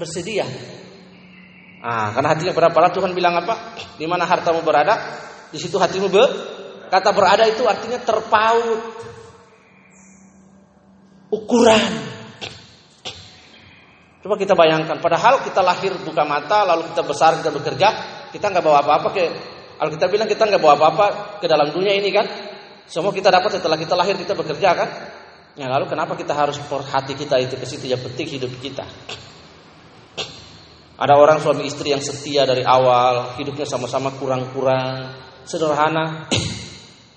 bersedia. 0.00 0.46
Ah, 1.84 2.16
karena 2.16 2.32
hatinya 2.32 2.54
berapa 2.56 2.88
Tuhan 2.96 3.12
bilang 3.12 3.36
apa? 3.36 3.76
Di 4.00 4.08
mana 4.08 4.24
hartamu 4.24 4.64
berada, 4.64 4.96
di 5.52 5.58
situ 5.60 5.76
hatimu 5.76 6.08
ber. 6.08 6.30
Kata 6.88 7.10
berada 7.12 7.44
itu 7.44 7.62
artinya 7.68 8.00
terpaut. 8.00 8.80
Ukuran. 11.28 12.13
Coba 14.24 14.40
kita 14.40 14.56
bayangkan, 14.56 15.04
padahal 15.04 15.44
kita 15.44 15.60
lahir 15.60 15.92
buka 16.00 16.24
mata, 16.24 16.64
lalu 16.64 16.88
kita 16.88 17.04
besar, 17.04 17.36
kita 17.44 17.52
bekerja, 17.52 17.88
kita 18.32 18.48
nggak 18.48 18.64
bawa 18.64 18.80
apa-apa 18.80 19.12
ke 19.12 19.24
Alkitab 19.84 20.08
bilang 20.08 20.24
kita 20.24 20.48
nggak 20.48 20.64
bawa 20.64 20.80
apa-apa 20.80 21.06
ke 21.42 21.46
dalam 21.50 21.68
dunia 21.76 21.92
ini 21.92 22.08
kan? 22.08 22.24
Semua 22.88 23.12
kita 23.12 23.28
dapat 23.28 23.60
setelah 23.60 23.76
kita 23.76 23.92
lahir 23.92 24.16
kita 24.16 24.32
bekerja 24.32 24.70
kan? 24.72 24.88
Ya 25.60 25.68
lalu 25.68 25.92
kenapa 25.92 26.16
kita 26.16 26.32
harus 26.32 26.56
hati 26.88 27.12
kita 27.20 27.36
itu 27.36 27.60
ke 27.60 27.68
situ 27.68 27.84
yang 27.84 28.00
penting 28.00 28.40
hidup 28.40 28.48
kita. 28.64 28.88
Ada 30.96 31.20
orang 31.20 31.44
suami 31.44 31.68
istri 31.68 31.92
yang 31.92 32.00
setia 32.00 32.48
dari 32.48 32.64
awal, 32.64 33.36
hidupnya 33.36 33.68
sama-sama 33.68 34.14
kurang-kurang, 34.16 35.20
sederhana. 35.44 36.32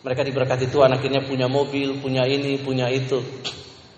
Mereka 0.04 0.28
diberkati 0.28 0.68
Tuhan 0.68 0.92
akhirnya 0.92 1.24
punya 1.24 1.48
mobil, 1.48 2.04
punya 2.04 2.28
ini, 2.28 2.60
punya 2.60 2.92
itu. 2.92 3.24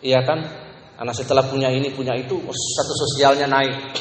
Iya 0.06 0.22
kan? 0.30 0.69
Karena 1.00 1.16
setelah 1.16 1.48
punya 1.48 1.72
ini, 1.72 1.96
punya 1.96 2.12
itu, 2.12 2.36
satu 2.44 2.94
sosialnya 3.08 3.48
naik. 3.48 3.96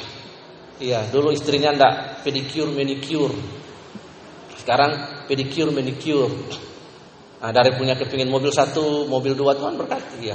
Iya, 0.82 1.06
dulu 1.14 1.30
istrinya 1.30 1.70
ndak 1.70 2.26
pedicure, 2.26 2.74
manicure. 2.74 3.38
Sekarang 4.58 5.22
pedicure, 5.30 5.70
manicure. 5.70 6.34
Nah, 7.38 7.54
dari 7.54 7.70
punya 7.78 7.94
kepingin 7.94 8.26
mobil 8.26 8.50
satu, 8.50 9.06
mobil 9.06 9.38
dua 9.38 9.54
Tuhan 9.54 9.78
berkati 9.78 10.18
ya. 10.26 10.34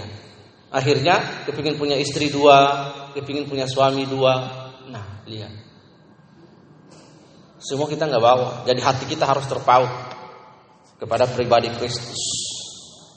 Akhirnya 0.72 1.44
kepingin 1.44 1.76
punya 1.76 2.00
istri 2.00 2.32
dua, 2.32 2.88
kepingin 3.12 3.44
punya 3.52 3.68
suami 3.68 4.08
dua. 4.08 4.34
Nah, 4.88 5.20
lihat. 5.28 5.52
Semua 7.60 7.92
kita 7.92 8.08
nggak 8.08 8.24
bawa. 8.24 8.64
Jadi 8.64 8.80
hati 8.80 9.04
kita 9.04 9.28
harus 9.28 9.44
terpaut 9.52 9.92
kepada 10.96 11.28
pribadi 11.28 11.68
Kristus. 11.76 12.24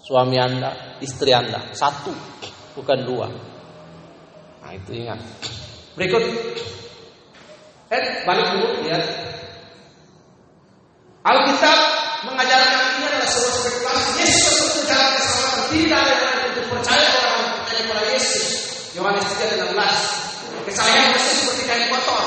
Suami 0.07 0.39
anda, 0.39 0.99
istri 1.03 1.31
anda, 1.35 1.75
satu, 1.75 2.36
bukan 2.77 2.99
dua. 3.09 3.27
Nah 4.63 4.71
itu 4.77 4.91
ingat. 4.93 5.19
Berikut, 5.97 6.23
eh 7.91 8.05
balik 8.29 8.47
dulu 8.53 8.85
lihat. 8.85 9.05
Alkitab 11.27 11.81
mengajarkan 12.29 13.03
ini 13.03 13.05
adalah 13.11 13.27
sebuah 13.27 13.97
tidak 15.77 15.99
ada 15.99 16.15
yang 16.15 16.47
untuk 16.55 16.67
percaya 16.73 17.09
orang 17.11 17.43
percaya 17.63 17.81
kepada 17.85 18.07
Yesus. 18.15 18.47
Yohanes 18.95 19.27
3 19.29 19.75
16. 19.75 20.67
Kesalahan 20.67 21.09
Yesus 21.15 21.35
seperti 21.43 21.63
kain 21.69 21.85
kotor. 21.93 22.25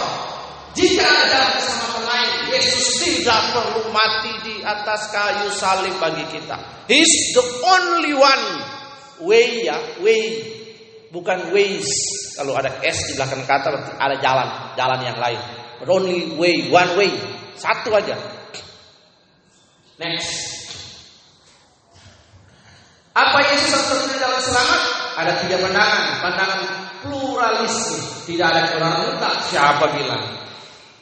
Jika 0.77 1.03
ada 1.03 1.41
keselamatan 1.59 2.03
lain, 2.07 2.31
Yesus 2.55 2.85
tidak 3.03 3.41
perlu 3.51 3.83
mati 3.91 4.33
di 4.45 4.55
atas 4.63 5.11
kayu 5.11 5.49
salib 5.51 5.95
bagi 5.99 6.23
kita. 6.31 6.55
He's 6.87 7.35
the 7.35 7.43
only 7.67 8.15
one 8.15 8.45
way 9.23 9.67
ya, 9.67 9.77
way 10.03 10.43
bukan 11.09 11.51
ways. 11.53 11.89
Kalau 12.37 12.55
ada 12.55 12.71
S 12.85 13.11
di 13.11 13.13
belakang 13.17 13.43
kata 13.43 13.67
berarti 13.73 13.91
ada 13.97 14.15
jalan, 14.21 14.47
jalan 14.77 14.99
yang 15.03 15.17
lain. 15.19 15.41
But 15.79 15.89
only 15.91 16.35
way, 16.35 16.67
one 16.71 16.91
way, 16.95 17.11
satu 17.55 17.91
aja. 17.95 18.15
Next. 19.99 20.59
Apa 23.11 23.43
Yesus 23.51 23.67
satu-satunya 23.75 24.15
jalan 24.15 24.39
selamat? 24.39 24.81
Ada 25.19 25.31
tiga 25.43 25.57
pandangan, 25.59 26.03
pandangan 26.23 26.61
pluralisme. 27.03 27.99
Tidak 28.23 28.47
ada 28.47 28.71
kebenaran 28.71 28.99
mutlak. 29.11 29.35
Siapa 29.51 29.85
bilang? 29.91 30.23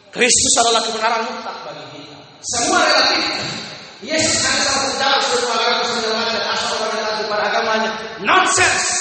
Kristus 0.09 0.53
adalah 0.57 0.81
kebenaran 0.89 1.21
mutlak 1.29 1.57
bagi 1.61 1.85
kita. 1.93 2.17
Semua 2.41 2.79
relatif. 2.81 3.25
Yesus 4.01 4.45
hanya 4.45 4.61
satu 4.65 4.89
jalan 4.97 5.21
semua 5.25 5.53
agama 5.57 5.83
segala 5.89 6.15
macam 6.21 6.43
asal 6.53 6.69
orang 6.77 6.93
datang 6.97 7.17
kepada 7.25 7.43
agamanya. 7.49 7.91
Nonsense. 8.27 8.91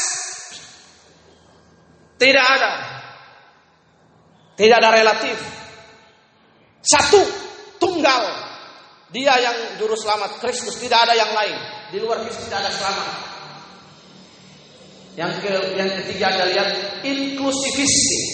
Tidak 2.16 2.46
ada. 2.46 2.72
Tidak 4.54 4.76
ada 4.78 4.90
relatif. 4.94 5.36
Satu, 6.80 7.20
tunggal. 7.82 8.46
Dia 9.10 9.34
yang 9.42 9.58
juru 9.82 9.98
selamat, 9.98 10.38
Kristus, 10.38 10.78
tidak 10.78 11.02
ada 11.10 11.14
yang 11.18 11.34
lain. 11.34 11.58
Di 11.90 11.98
luar 11.98 12.22
Kristus 12.22 12.46
tidak 12.46 12.66
ada 12.66 12.72
selamat. 12.72 13.10
Yang 15.16 15.32
ke, 15.40 15.52
yang 15.80 15.90
ketiga 16.02 16.24
Anda 16.28 16.44
lihat 16.52 16.68
inklusivistik. 17.02 18.24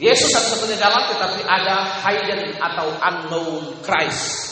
Yesus 0.00 0.32
satu-satunya 0.34 0.74
jalan 0.80 1.06
tetapi 1.14 1.40
ada 1.46 2.02
hidden 2.02 2.58
atau 2.58 2.88
unknown 2.98 3.78
Christ. 3.84 4.50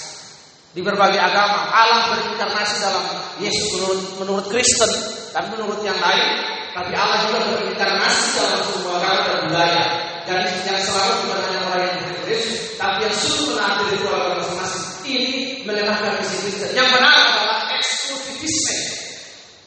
Di 0.72 0.80
berbagai 0.80 1.18
agama 1.18 1.68
Allah 1.72 2.14
berinkarnasi 2.14 2.74
dalam 2.78 3.04
Yesus 3.40 3.68
menurut, 3.78 4.00
menurut 4.20 4.46
Kristen 4.52 4.92
dan 5.32 5.48
menurut 5.48 5.80
yang 5.80 5.96
lain, 5.96 6.28
tapi 6.72 6.92
Allah 6.92 7.28
juga 7.28 7.38
berinkarnasi 7.52 8.24
dalam 8.36 8.60
semua 8.64 8.92
agama 9.00 9.20
dan 9.24 9.36
budaya. 9.48 9.84
Jadi 10.22 10.50
yang 10.68 10.80
selalu 10.80 11.14
bukan 11.26 11.38
hanya 11.44 11.60
orang 11.66 11.82
yang 11.82 11.98
Kristus, 12.24 12.78
tapi 12.78 12.98
yang 13.04 13.14
sungguh 13.16 13.46
menaati 13.56 13.82
ritual 13.96 14.22
masing-masing. 14.38 14.84
Ini 15.02 15.24
melemahkan 15.66 16.12
visi 16.22 16.36
Kristen. 16.46 16.68
Yang 16.78 16.88
benar 16.94 17.14
adalah 17.16 17.58
eksklusivisme. 17.74 18.76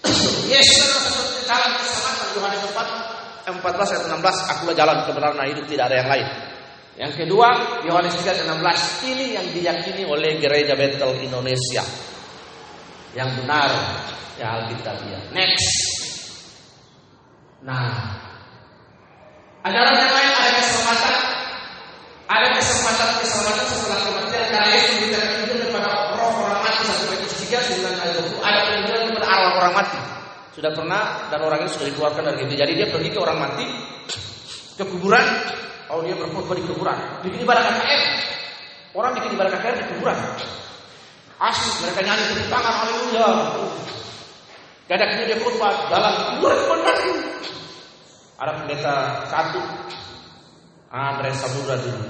Yesus 0.53 0.87
adalah 0.95 1.13
jalan 1.45 1.71
keselamatan 1.77 2.27
Yohanes 2.37 2.61
4 2.71 3.15
14 3.45 3.93
ayat 3.93 4.03
16 4.09 4.51
akulah 4.57 4.75
jalan 4.77 4.97
kebenaran 5.05 5.37
dan 5.37 5.47
hidup 5.53 5.65
tidak 5.69 5.85
ada 5.93 5.95
yang 6.01 6.09
lain. 6.09 6.27
Yang 6.95 7.13
kedua 7.25 7.47
Yohanes 7.85 8.13
3 8.17 8.25
ayat 8.25 8.45
16 8.49 9.11
ini 9.13 9.25
yang 9.37 9.45
diyakini 9.53 10.03
oleh 10.09 10.41
gereja 10.41 10.73
Betel 10.73 11.13
Indonesia. 11.21 11.85
Yang 13.15 13.29
benar 13.39 13.71
ya 14.35 14.47
Alkitabiah. 14.59 15.23
Next. 15.31 15.71
Nah, 17.63 17.87
ajaran 19.63 19.95
yang 19.95 20.11
lain 20.11 20.31
ada 20.35 20.51
keselamatan 20.59 21.15
ada 22.25 22.47
kesempatan 22.59 23.09
keselamatan 23.23 23.65
setelah 23.71 23.99
kematian 24.03 24.43
karena 24.51 24.67
Yesus 24.69 24.91
memberikan 24.99 25.23
Injil 25.41 25.57
kepada 25.71 25.89
roh 26.19 26.33
orang 26.45 26.61
mati 26.61 26.81
satu 26.85 27.05
Petrus 27.09 27.35
3 27.49 27.81
9 27.81 28.03
ayat 28.03 28.13
20 28.21 28.45
ada 28.45 28.59
penunjukan 28.67 29.01
kepada 29.09 29.27
arwah 29.31 29.53
orang 29.63 29.73
mati 29.73 29.99
sudah 30.53 30.71
pernah 30.75 31.03
dan 31.31 31.39
orang 31.41 31.59
ini 31.65 31.69
sudah 31.71 31.87
dikeluarkan 31.89 32.21
dari 32.27 32.37
itu 32.45 32.53
jadi 32.53 32.71
dia 32.75 32.87
pergi 32.91 33.09
ke 33.09 33.19
orang 33.19 33.37
mati 33.39 33.65
ke 34.75 34.83
kuburan. 34.91 35.25
Oh 35.89 36.01
dia 36.01 36.17
berkhutbah 36.17 36.57
di 36.57 36.63
kuburan. 36.67 36.97
Bikin 37.23 37.39
ibadah 37.47 37.63
KKR 37.63 38.01
orang 38.99 39.11
bikin 39.17 39.29
ibadah 39.39 39.51
KKR 39.55 39.75
di 39.79 39.85
kuburan 39.95 40.17
asli 41.39 41.71
mereka 41.83 42.01
nyanyi 42.03 42.23
tepuk 42.31 42.47
tangan 42.47 42.73
haleluya 42.83 43.29
ada 44.85 45.05
dia 45.25 45.37
khutbah 45.41 45.73
dalam 45.89 46.13
kuburan 46.37 46.59
benar 46.69 46.97
ada 48.35 48.51
pendeta 48.61 48.95
satu 49.31 49.61
Andres 50.95 51.35
Samudra 51.43 51.75
dulu. 51.75 52.07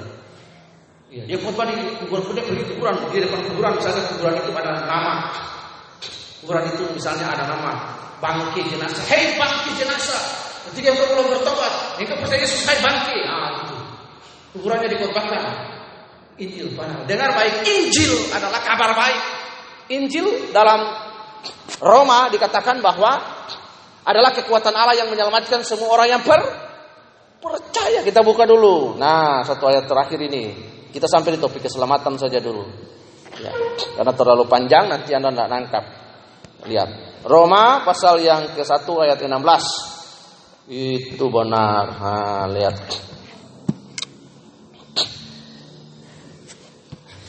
Ya, 1.09 1.23
dia 1.25 1.37
khotbah 1.39 1.65
di 1.69 1.73
kuburan 2.05 2.21
dia 2.35 2.43
pergi 2.43 2.63
kuburan 2.75 2.93
di 3.09 3.23
depan 3.23 3.39
kuburan 3.49 3.71
misalnya 3.79 4.03
kuburan 4.13 4.33
itu 4.37 4.51
ada 4.53 4.71
nama. 4.85 5.13
Kuburan 6.43 6.63
itu 6.69 6.83
misalnya 6.93 7.25
ada 7.31 7.49
nama 7.49 7.71
bangki 8.21 8.61
jenazah. 8.67 9.05
Hei 9.09 9.37
bangki 9.39 9.71
jenazah. 9.79 10.21
Ketika 10.69 10.91
engkau 10.91 11.07
belum 11.13 11.25
bertobat, 11.33 11.73
engkau 12.01 12.17
percaya 12.19 12.41
Yesus 12.41 12.61
hai 12.67 12.77
bangki. 12.81 13.17
Ah, 13.25 13.49
itu. 13.63 13.77
Kuburannya 14.57 14.87
dikhotbahkan. 14.91 15.43
Injil 16.35 16.75
padahal. 16.75 17.07
Dengar 17.07 17.31
baik, 17.31 17.63
Injil 17.63 18.13
adalah 18.35 18.59
kabar 18.59 18.91
baik. 18.91 19.21
Injil 19.95 20.51
dalam 20.51 20.83
Roma 21.79 22.27
dikatakan 22.27 22.83
bahwa 22.83 23.21
adalah 24.05 24.31
kekuatan 24.35 24.73
Allah 24.75 24.99
yang 24.99 25.09
menyelamatkan 25.09 25.65
semua 25.65 25.95
orang 25.95 26.07
yang 26.11 26.21
per 26.21 26.41
percaya. 27.39 28.01
Kita 28.03 28.21
buka 28.25 28.43
dulu. 28.43 28.97
Nah, 28.97 29.45
satu 29.45 29.69
ayat 29.69 29.85
terakhir 29.85 30.19
ini. 30.21 30.73
Kita 30.91 31.07
sampai 31.11 31.35
di 31.35 31.39
topik 31.41 31.67
keselamatan 31.67 32.15
saja 32.15 32.39
dulu. 32.39 32.63
Ya, 33.35 33.51
karena 33.99 34.13
terlalu 34.15 34.47
panjang 34.47 34.87
nanti 34.87 35.11
Anda 35.11 35.35
tidak 35.35 35.49
nangkap. 35.51 35.83
Lihat. 36.65 36.89
Roma 37.27 37.83
pasal 37.83 38.23
yang 38.23 38.55
ke-1 38.55 38.87
ayat 38.87 39.19
16. 39.19 40.71
Itu 40.71 41.27
benar. 41.27 41.85
Nah, 41.99 42.45
lihat. 42.49 42.75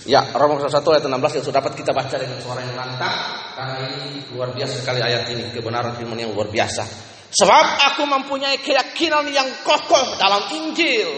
Ya, 0.07 0.23
Roma 0.39 0.63
pasal 0.63 0.81
1 0.81 0.87
ayat 0.87 1.05
16 1.11 1.37
yang 1.37 1.45
sudah 1.51 1.59
dapat 1.59 1.73
kita 1.75 1.91
baca 1.91 2.15
dengan 2.15 2.39
suara 2.39 2.63
yang 2.63 2.79
lantang 2.79 3.19
karena 3.59 3.75
ini 3.91 4.23
luar 4.31 4.55
biasa 4.55 4.75
sekali 4.79 5.03
ayat 5.03 5.27
ini, 5.35 5.51
kebenaran 5.51 5.99
firman 5.99 6.15
yang 6.15 6.31
luar 6.31 6.47
biasa. 6.47 6.87
Sebab 7.35 7.67
aku 7.91 8.07
mempunyai 8.07 8.63
keyakinan 8.63 9.27
yang 9.35 9.51
kokoh 9.67 10.15
dalam 10.15 10.47
Injil. 10.55 11.11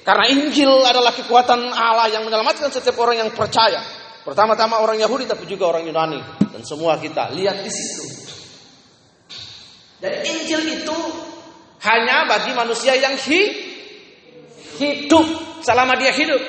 Karena 0.00 0.24
Injil 0.32 0.72
adalah 0.88 1.12
kekuatan 1.12 1.68
Allah 1.68 2.08
yang 2.08 2.24
menyelamatkan 2.24 2.72
setiap 2.72 2.96
orang 3.04 3.20
yang 3.20 3.30
percaya. 3.36 3.84
Pertama-tama 4.24 4.80
orang 4.80 4.96
Yahudi 4.96 5.28
tapi 5.28 5.44
juga 5.44 5.76
orang 5.76 5.84
Yunani 5.84 6.20
dan 6.40 6.64
semua 6.64 6.96
kita 6.96 7.28
lihat 7.36 7.60
di 7.60 7.68
situ. 7.68 8.04
Dan 10.00 10.24
Injil 10.24 10.80
itu 10.80 10.96
hanya 11.84 12.24
bagi 12.24 12.56
manusia 12.56 12.96
yang 12.96 13.20
hi 13.20 13.40
hidup 14.80 15.26
selama 15.60 16.00
dia 16.00 16.12
hidup. 16.16 16.40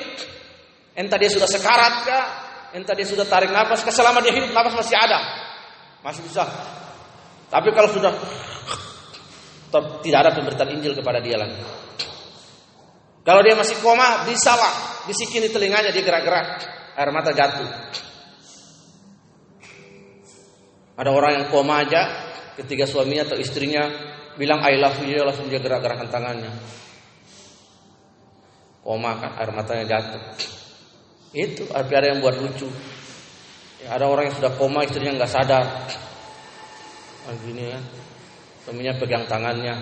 Entah 0.92 1.16
dia 1.16 1.30
sudah 1.32 1.48
sekarat 1.48 1.94
kah, 2.04 2.24
entah 2.76 2.92
dia 2.92 3.08
sudah 3.08 3.24
tarik 3.24 3.48
nafas, 3.48 3.80
selama 3.88 4.20
dia 4.20 4.32
hidup 4.36 4.52
nafas 4.52 4.76
masih 4.76 4.96
ada. 4.96 5.18
Masih 6.04 6.20
bisa. 6.24 6.44
Tapi 7.48 7.68
kalau 7.72 7.88
sudah 7.92 8.12
tidak 10.04 10.18
ada 10.28 10.30
pemberitaan 10.36 10.72
Injil 10.76 10.92
kepada 10.92 11.20
dia 11.24 11.40
lagi. 11.40 11.56
Kalau 13.22 13.40
dia 13.40 13.54
masih 13.56 13.78
koma, 13.80 14.26
bisalah 14.28 15.06
bisikin 15.08 15.46
di 15.46 15.50
telinganya 15.54 15.94
dia 15.94 16.02
gerak-gerak, 16.04 16.48
air 16.98 17.10
mata 17.14 17.30
jatuh. 17.32 17.70
Ada 20.98 21.08
orang 21.08 21.32
yang 21.40 21.46
koma 21.48 21.86
aja, 21.86 22.02
ketika 22.60 22.84
suaminya 22.84 23.32
atau 23.32 23.38
istrinya 23.40 23.88
bilang 24.36 24.60
I 24.60 24.76
love 24.76 25.00
you, 25.06 25.22
langsung 25.24 25.48
dia 25.48 25.62
gerak-gerakan 25.62 26.12
tangannya. 26.12 26.52
Koma 28.82 29.16
kan, 29.22 29.38
air 29.38 29.50
matanya 29.54 29.86
jatuh. 29.86 30.22
Itu, 31.32 31.64
tapi 31.68 31.92
ada 31.96 32.12
yang 32.12 32.20
buat 32.20 32.36
lucu. 32.36 32.68
Ya, 33.82 33.96
ada 33.96 34.06
orang 34.06 34.30
yang 34.30 34.36
sudah 34.36 34.52
koma, 34.56 34.84
istrinya 34.84 35.16
nggak 35.16 35.32
sadar. 35.32 35.64
Nah, 37.22 37.36
gini 37.42 37.72
ya, 37.72 37.80
Suaminya 38.62 38.94
pegang 38.94 39.26
tangannya, 39.26 39.74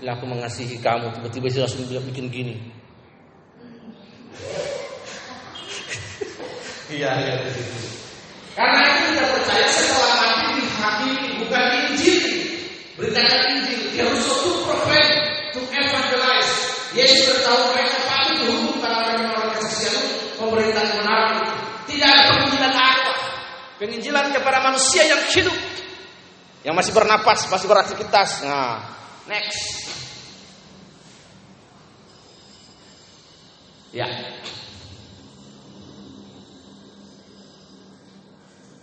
bilang 0.00 0.16
aku 0.16 0.24
mengasihi 0.24 0.80
kamu. 0.80 1.12
Tiba-tiba 1.20 1.46
dia 1.52 1.62
langsung 1.68 1.84
bikin 1.84 2.32
gini. 2.32 2.56
Iya, 6.88 7.12
iya. 7.24 7.34
Karena 8.52 8.80
itu 8.84 9.00
kita 9.16 9.24
percaya 9.36 9.66
setelah 9.68 10.12
mati 10.16 10.44
dihakimi 10.60 11.28
bukan 11.44 11.64
Injil. 11.88 12.24
Beritakan 13.00 13.40
Injil. 13.52 13.80
Dia 13.92 14.02
harus 14.08 14.24
to 14.24 14.52
proclaim, 14.64 15.08
to 15.52 15.60
evangelize. 15.72 16.52
Yesus 16.92 17.32
beritahu 17.32 17.72
mereka 17.72 17.96
pasti 18.04 18.32
dihukum 18.44 18.76
karena 18.80 18.96
mereka 19.08 19.20
menolak 19.24 19.56
kesaksian 19.56 19.96
pemerintah 20.36 20.84
kebenaran 20.88 21.32
itu. 21.40 21.54
Tidak 21.92 22.08
ada 22.08 22.22
penginjilan 22.28 22.74
apa. 22.76 23.12
Penginjilan 23.82 24.30
kepada 24.30 24.62
manusia 24.62 25.02
yang 25.02 25.18
hidup 25.34 25.58
yang 26.62 26.78
masih 26.78 26.94
bernapas, 26.94 27.50
masih 27.50 27.66
beraktivitas. 27.66 28.46
Nah, 28.46 28.78
next. 29.26 29.90
Ya. 33.90 34.06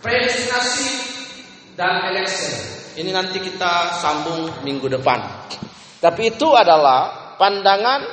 Predestinasi 0.04 0.90
dan 1.80 2.12
election. 2.12 2.56
Ini 3.00 3.12
nanti 3.16 3.40
kita 3.40 3.96
sambung 4.04 4.52
minggu 4.68 4.92
depan. 5.00 5.48
Tapi 6.04 6.36
itu 6.36 6.52
adalah 6.52 7.36
pandangan 7.40 8.04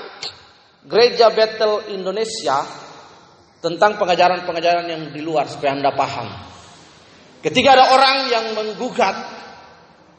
Gereja 0.87 1.35
Battle 1.35 1.91
Indonesia 1.91 2.63
tentang 3.59 3.99
pengajaran-pengajaran 3.99 4.87
yang 4.87 5.03
di 5.11 5.19
luar 5.19 5.51
supaya 5.51 5.75
Anda 5.75 5.91
paham. 5.91 6.55
Ketika 7.47 7.79
ada 7.79 7.95
orang 7.95 8.27
yang 8.27 8.45
menggugat 8.59 9.15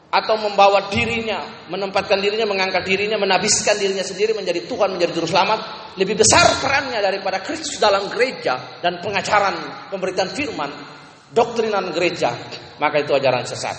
atau 0.08 0.40
membawa 0.40 0.88
dirinya, 0.88 1.68
menempatkan 1.68 2.16
dirinya, 2.24 2.48
mengangkat 2.48 2.88
dirinya, 2.88 3.20
menabiskan 3.20 3.76
dirinya 3.76 4.00
sendiri 4.00 4.32
menjadi 4.32 4.64
Tuhan, 4.64 4.96
menjadi 4.96 5.12
juru 5.12 5.28
selamat, 5.28 5.92
lebih 6.00 6.16
besar 6.16 6.56
perannya 6.56 7.04
daripada 7.04 7.44
Kristus 7.44 7.76
dalam 7.76 8.08
gereja 8.08 8.80
dan 8.80 9.04
pengajaran 9.04 9.88
pemberitaan 9.92 10.32
firman, 10.32 10.72
doktrinan 11.28 11.92
gereja, 11.92 12.32
maka 12.80 13.04
itu 13.04 13.12
ajaran 13.12 13.44
sesat. 13.44 13.76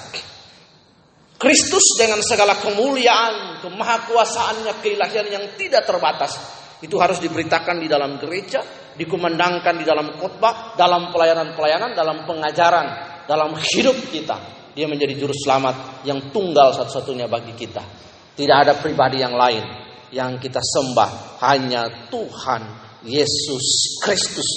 Kristus 1.42 1.98
dengan 1.98 2.22
segala 2.22 2.54
kemuliaan, 2.62 3.66
kemahakuasaannya, 3.66 4.78
keilahian 4.86 5.26
yang 5.26 5.46
tidak 5.58 5.90
terbatas. 5.90 6.38
Itu 6.86 7.02
harus 7.02 7.18
diberitakan 7.18 7.82
di 7.82 7.90
dalam 7.90 8.22
gereja, 8.22 8.62
dikumandangkan 8.94 9.82
di 9.82 9.86
dalam 9.88 10.14
khotbah, 10.22 10.78
dalam 10.78 11.10
pelayanan-pelayanan, 11.10 11.98
dalam 11.98 12.28
pengajaran, 12.30 13.09
dalam 13.30 13.54
hidup 13.54 14.10
kita. 14.10 14.58
Dia 14.74 14.90
menjadi 14.90 15.14
juru 15.14 15.38
selamat 15.38 16.02
yang 16.10 16.34
tunggal 16.34 16.74
satu-satunya 16.74 17.30
bagi 17.30 17.54
kita. 17.54 17.86
Tidak 18.34 18.58
ada 18.58 18.74
pribadi 18.82 19.22
yang 19.22 19.38
lain 19.38 19.62
yang 20.10 20.42
kita 20.42 20.58
sembah, 20.58 21.38
hanya 21.46 22.10
Tuhan 22.10 22.62
Yesus 23.06 24.00
Kristus, 24.02 24.50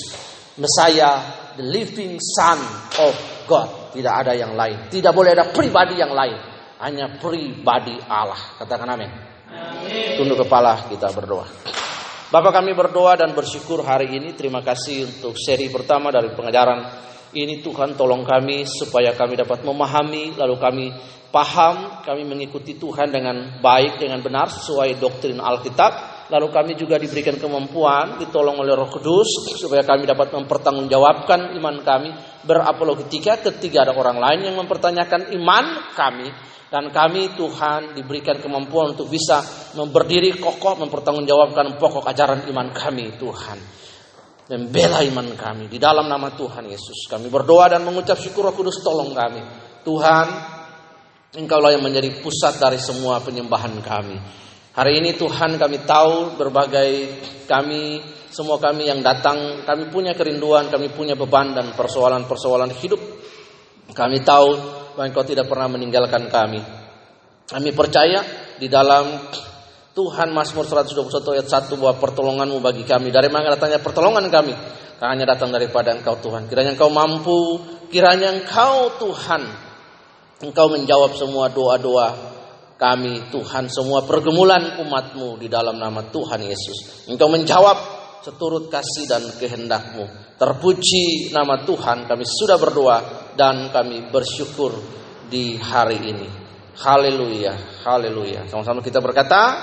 Messiah, 0.56 1.20
the 1.60 1.66
living 1.66 2.16
Son 2.16 2.60
of 3.04 3.14
God. 3.44 3.92
Tidak 3.92 4.08
ada 4.08 4.32
yang 4.32 4.56
lain. 4.56 4.88
Tidak 4.88 5.12
boleh 5.12 5.36
ada 5.36 5.52
pribadi 5.52 6.00
yang 6.00 6.16
lain 6.16 6.36
hanya 6.80 7.20
pribadi 7.20 8.00
Allah. 8.08 8.56
Katakan 8.56 8.88
amin. 8.88 9.10
Tunduk 10.16 10.48
kepala 10.48 10.88
kita 10.88 11.12
berdoa. 11.12 11.44
Bapak 12.32 12.52
kami 12.64 12.72
berdoa 12.72 13.20
dan 13.20 13.36
bersyukur 13.36 13.84
hari 13.84 14.16
ini. 14.16 14.32
Terima 14.32 14.64
kasih 14.64 15.04
untuk 15.04 15.36
seri 15.36 15.68
pertama 15.68 16.08
dari 16.08 16.32
pengajaran 16.32 17.11
ini 17.32 17.64
Tuhan 17.64 17.96
tolong 17.96 18.28
kami 18.28 18.68
supaya 18.68 19.16
kami 19.16 19.40
dapat 19.40 19.64
memahami 19.64 20.36
lalu 20.36 20.56
kami 20.60 20.86
paham 21.32 22.04
kami 22.04 22.28
mengikuti 22.28 22.76
Tuhan 22.76 23.08
dengan 23.08 23.58
baik 23.64 23.96
dengan 23.96 24.20
benar 24.20 24.52
sesuai 24.52 25.00
doktrin 25.00 25.40
Alkitab. 25.40 26.12
Lalu 26.28 26.48
kami 26.48 26.72
juga 26.76 26.96
diberikan 26.96 27.36
kemampuan 27.36 28.16
ditolong 28.20 28.56
oleh 28.60 28.72
Roh 28.72 28.88
Kudus 28.88 29.52
supaya 29.60 29.84
kami 29.84 30.08
dapat 30.08 30.32
mempertanggungjawabkan 30.32 31.56
iman 31.60 31.76
kami. 31.84 32.10
Berapologetika 32.44 33.40
ketika 33.48 33.88
ada 33.88 33.92
orang 33.92 34.16
lain 34.20 34.52
yang 34.52 34.56
mempertanyakan 34.60 35.32
iman 35.36 35.92
kami. 35.92 36.28
Dan 36.72 36.88
kami 36.88 37.36
Tuhan 37.36 37.92
diberikan 37.92 38.40
kemampuan 38.40 38.96
untuk 38.96 39.12
bisa 39.12 39.44
berdiri 39.76 40.40
kokoh 40.40 40.80
mempertanggungjawabkan 40.80 41.76
pokok 41.76 42.08
ajaran 42.08 42.48
iman 42.48 42.72
kami 42.72 43.12
Tuhan. 43.20 43.60
Membela 44.50 45.00
iman 45.06 45.38
kami 45.38 45.70
di 45.70 45.78
dalam 45.78 46.10
nama 46.10 46.34
Tuhan 46.34 46.66
Yesus. 46.66 47.06
Kami 47.06 47.30
berdoa 47.30 47.70
dan 47.70 47.86
mengucap 47.86 48.18
syukur 48.18 48.50
Roh 48.50 48.54
Kudus 48.56 48.82
tolong 48.82 49.14
kami. 49.14 49.40
Tuhan, 49.86 50.26
Engkaulah 51.32 51.72
yang 51.72 51.80
menjadi 51.80 52.20
pusat 52.20 52.60
dari 52.60 52.76
semua 52.76 53.16
penyembahan 53.24 53.72
kami. 53.80 54.20
Hari 54.76 55.00
ini 55.00 55.16
Tuhan 55.16 55.56
kami 55.56 55.80
tahu 55.88 56.36
berbagai 56.36 56.90
kami 57.48 58.04
semua 58.28 58.60
kami 58.60 58.92
yang 58.92 59.00
datang 59.00 59.64
kami 59.64 59.88
punya 59.88 60.12
kerinduan, 60.12 60.68
kami 60.68 60.92
punya 60.92 61.16
beban 61.16 61.56
dan 61.56 61.72
persoalan-persoalan 61.72 62.76
hidup. 62.76 63.00
Kami 63.96 64.20
tahu 64.20 64.48
bahwa 64.92 65.08
engkau 65.08 65.24
tidak 65.24 65.48
pernah 65.48 65.72
meninggalkan 65.72 66.28
kami. 66.28 66.60
Kami 67.48 67.70
percaya 67.72 68.20
di 68.60 68.68
dalam 68.68 69.32
Tuhan 69.92 70.32
Mazmur 70.32 70.64
121 70.64 71.36
ayat 71.36 71.48
1 71.52 71.76
bahwa 71.76 71.94
pertolonganmu 72.00 72.64
bagi 72.64 72.88
kami. 72.88 73.12
Dari 73.12 73.28
mana 73.28 73.52
datangnya 73.52 73.76
pertolongan 73.84 74.24
kami? 74.32 74.56
Karena 74.96 75.24
datang 75.28 75.52
daripada 75.52 75.92
engkau 75.92 76.16
Tuhan. 76.16 76.48
Kiranya 76.48 76.72
engkau 76.72 76.88
mampu, 76.88 77.60
kiranya 77.92 78.32
engkau 78.32 78.96
Tuhan. 78.96 79.42
Engkau 80.42 80.66
menjawab 80.72 81.12
semua 81.12 81.52
doa-doa 81.52 82.32
kami 82.82 83.30
Tuhan 83.30 83.70
semua 83.70 84.02
pergumulan 84.02 84.82
umatmu 84.82 85.38
di 85.38 85.46
dalam 85.46 85.78
nama 85.78 86.02
Tuhan 86.10 86.42
Yesus. 86.42 87.06
Engkau 87.06 87.30
menjawab 87.30 87.78
seturut 88.26 88.66
kasih 88.66 89.06
dan 89.06 89.22
kehendakmu. 89.38 90.34
Terpuji 90.34 91.30
nama 91.30 91.62
Tuhan 91.62 92.10
kami 92.10 92.24
sudah 92.26 92.58
berdoa 92.58 92.98
dan 93.38 93.70
kami 93.70 94.10
bersyukur 94.10 94.74
di 95.30 95.54
hari 95.62 95.98
ini. 96.10 96.28
Haleluya, 96.72 97.84
haleluya. 97.86 98.50
Sama-sama 98.50 98.82
kita 98.82 98.98
berkata, 98.98 99.62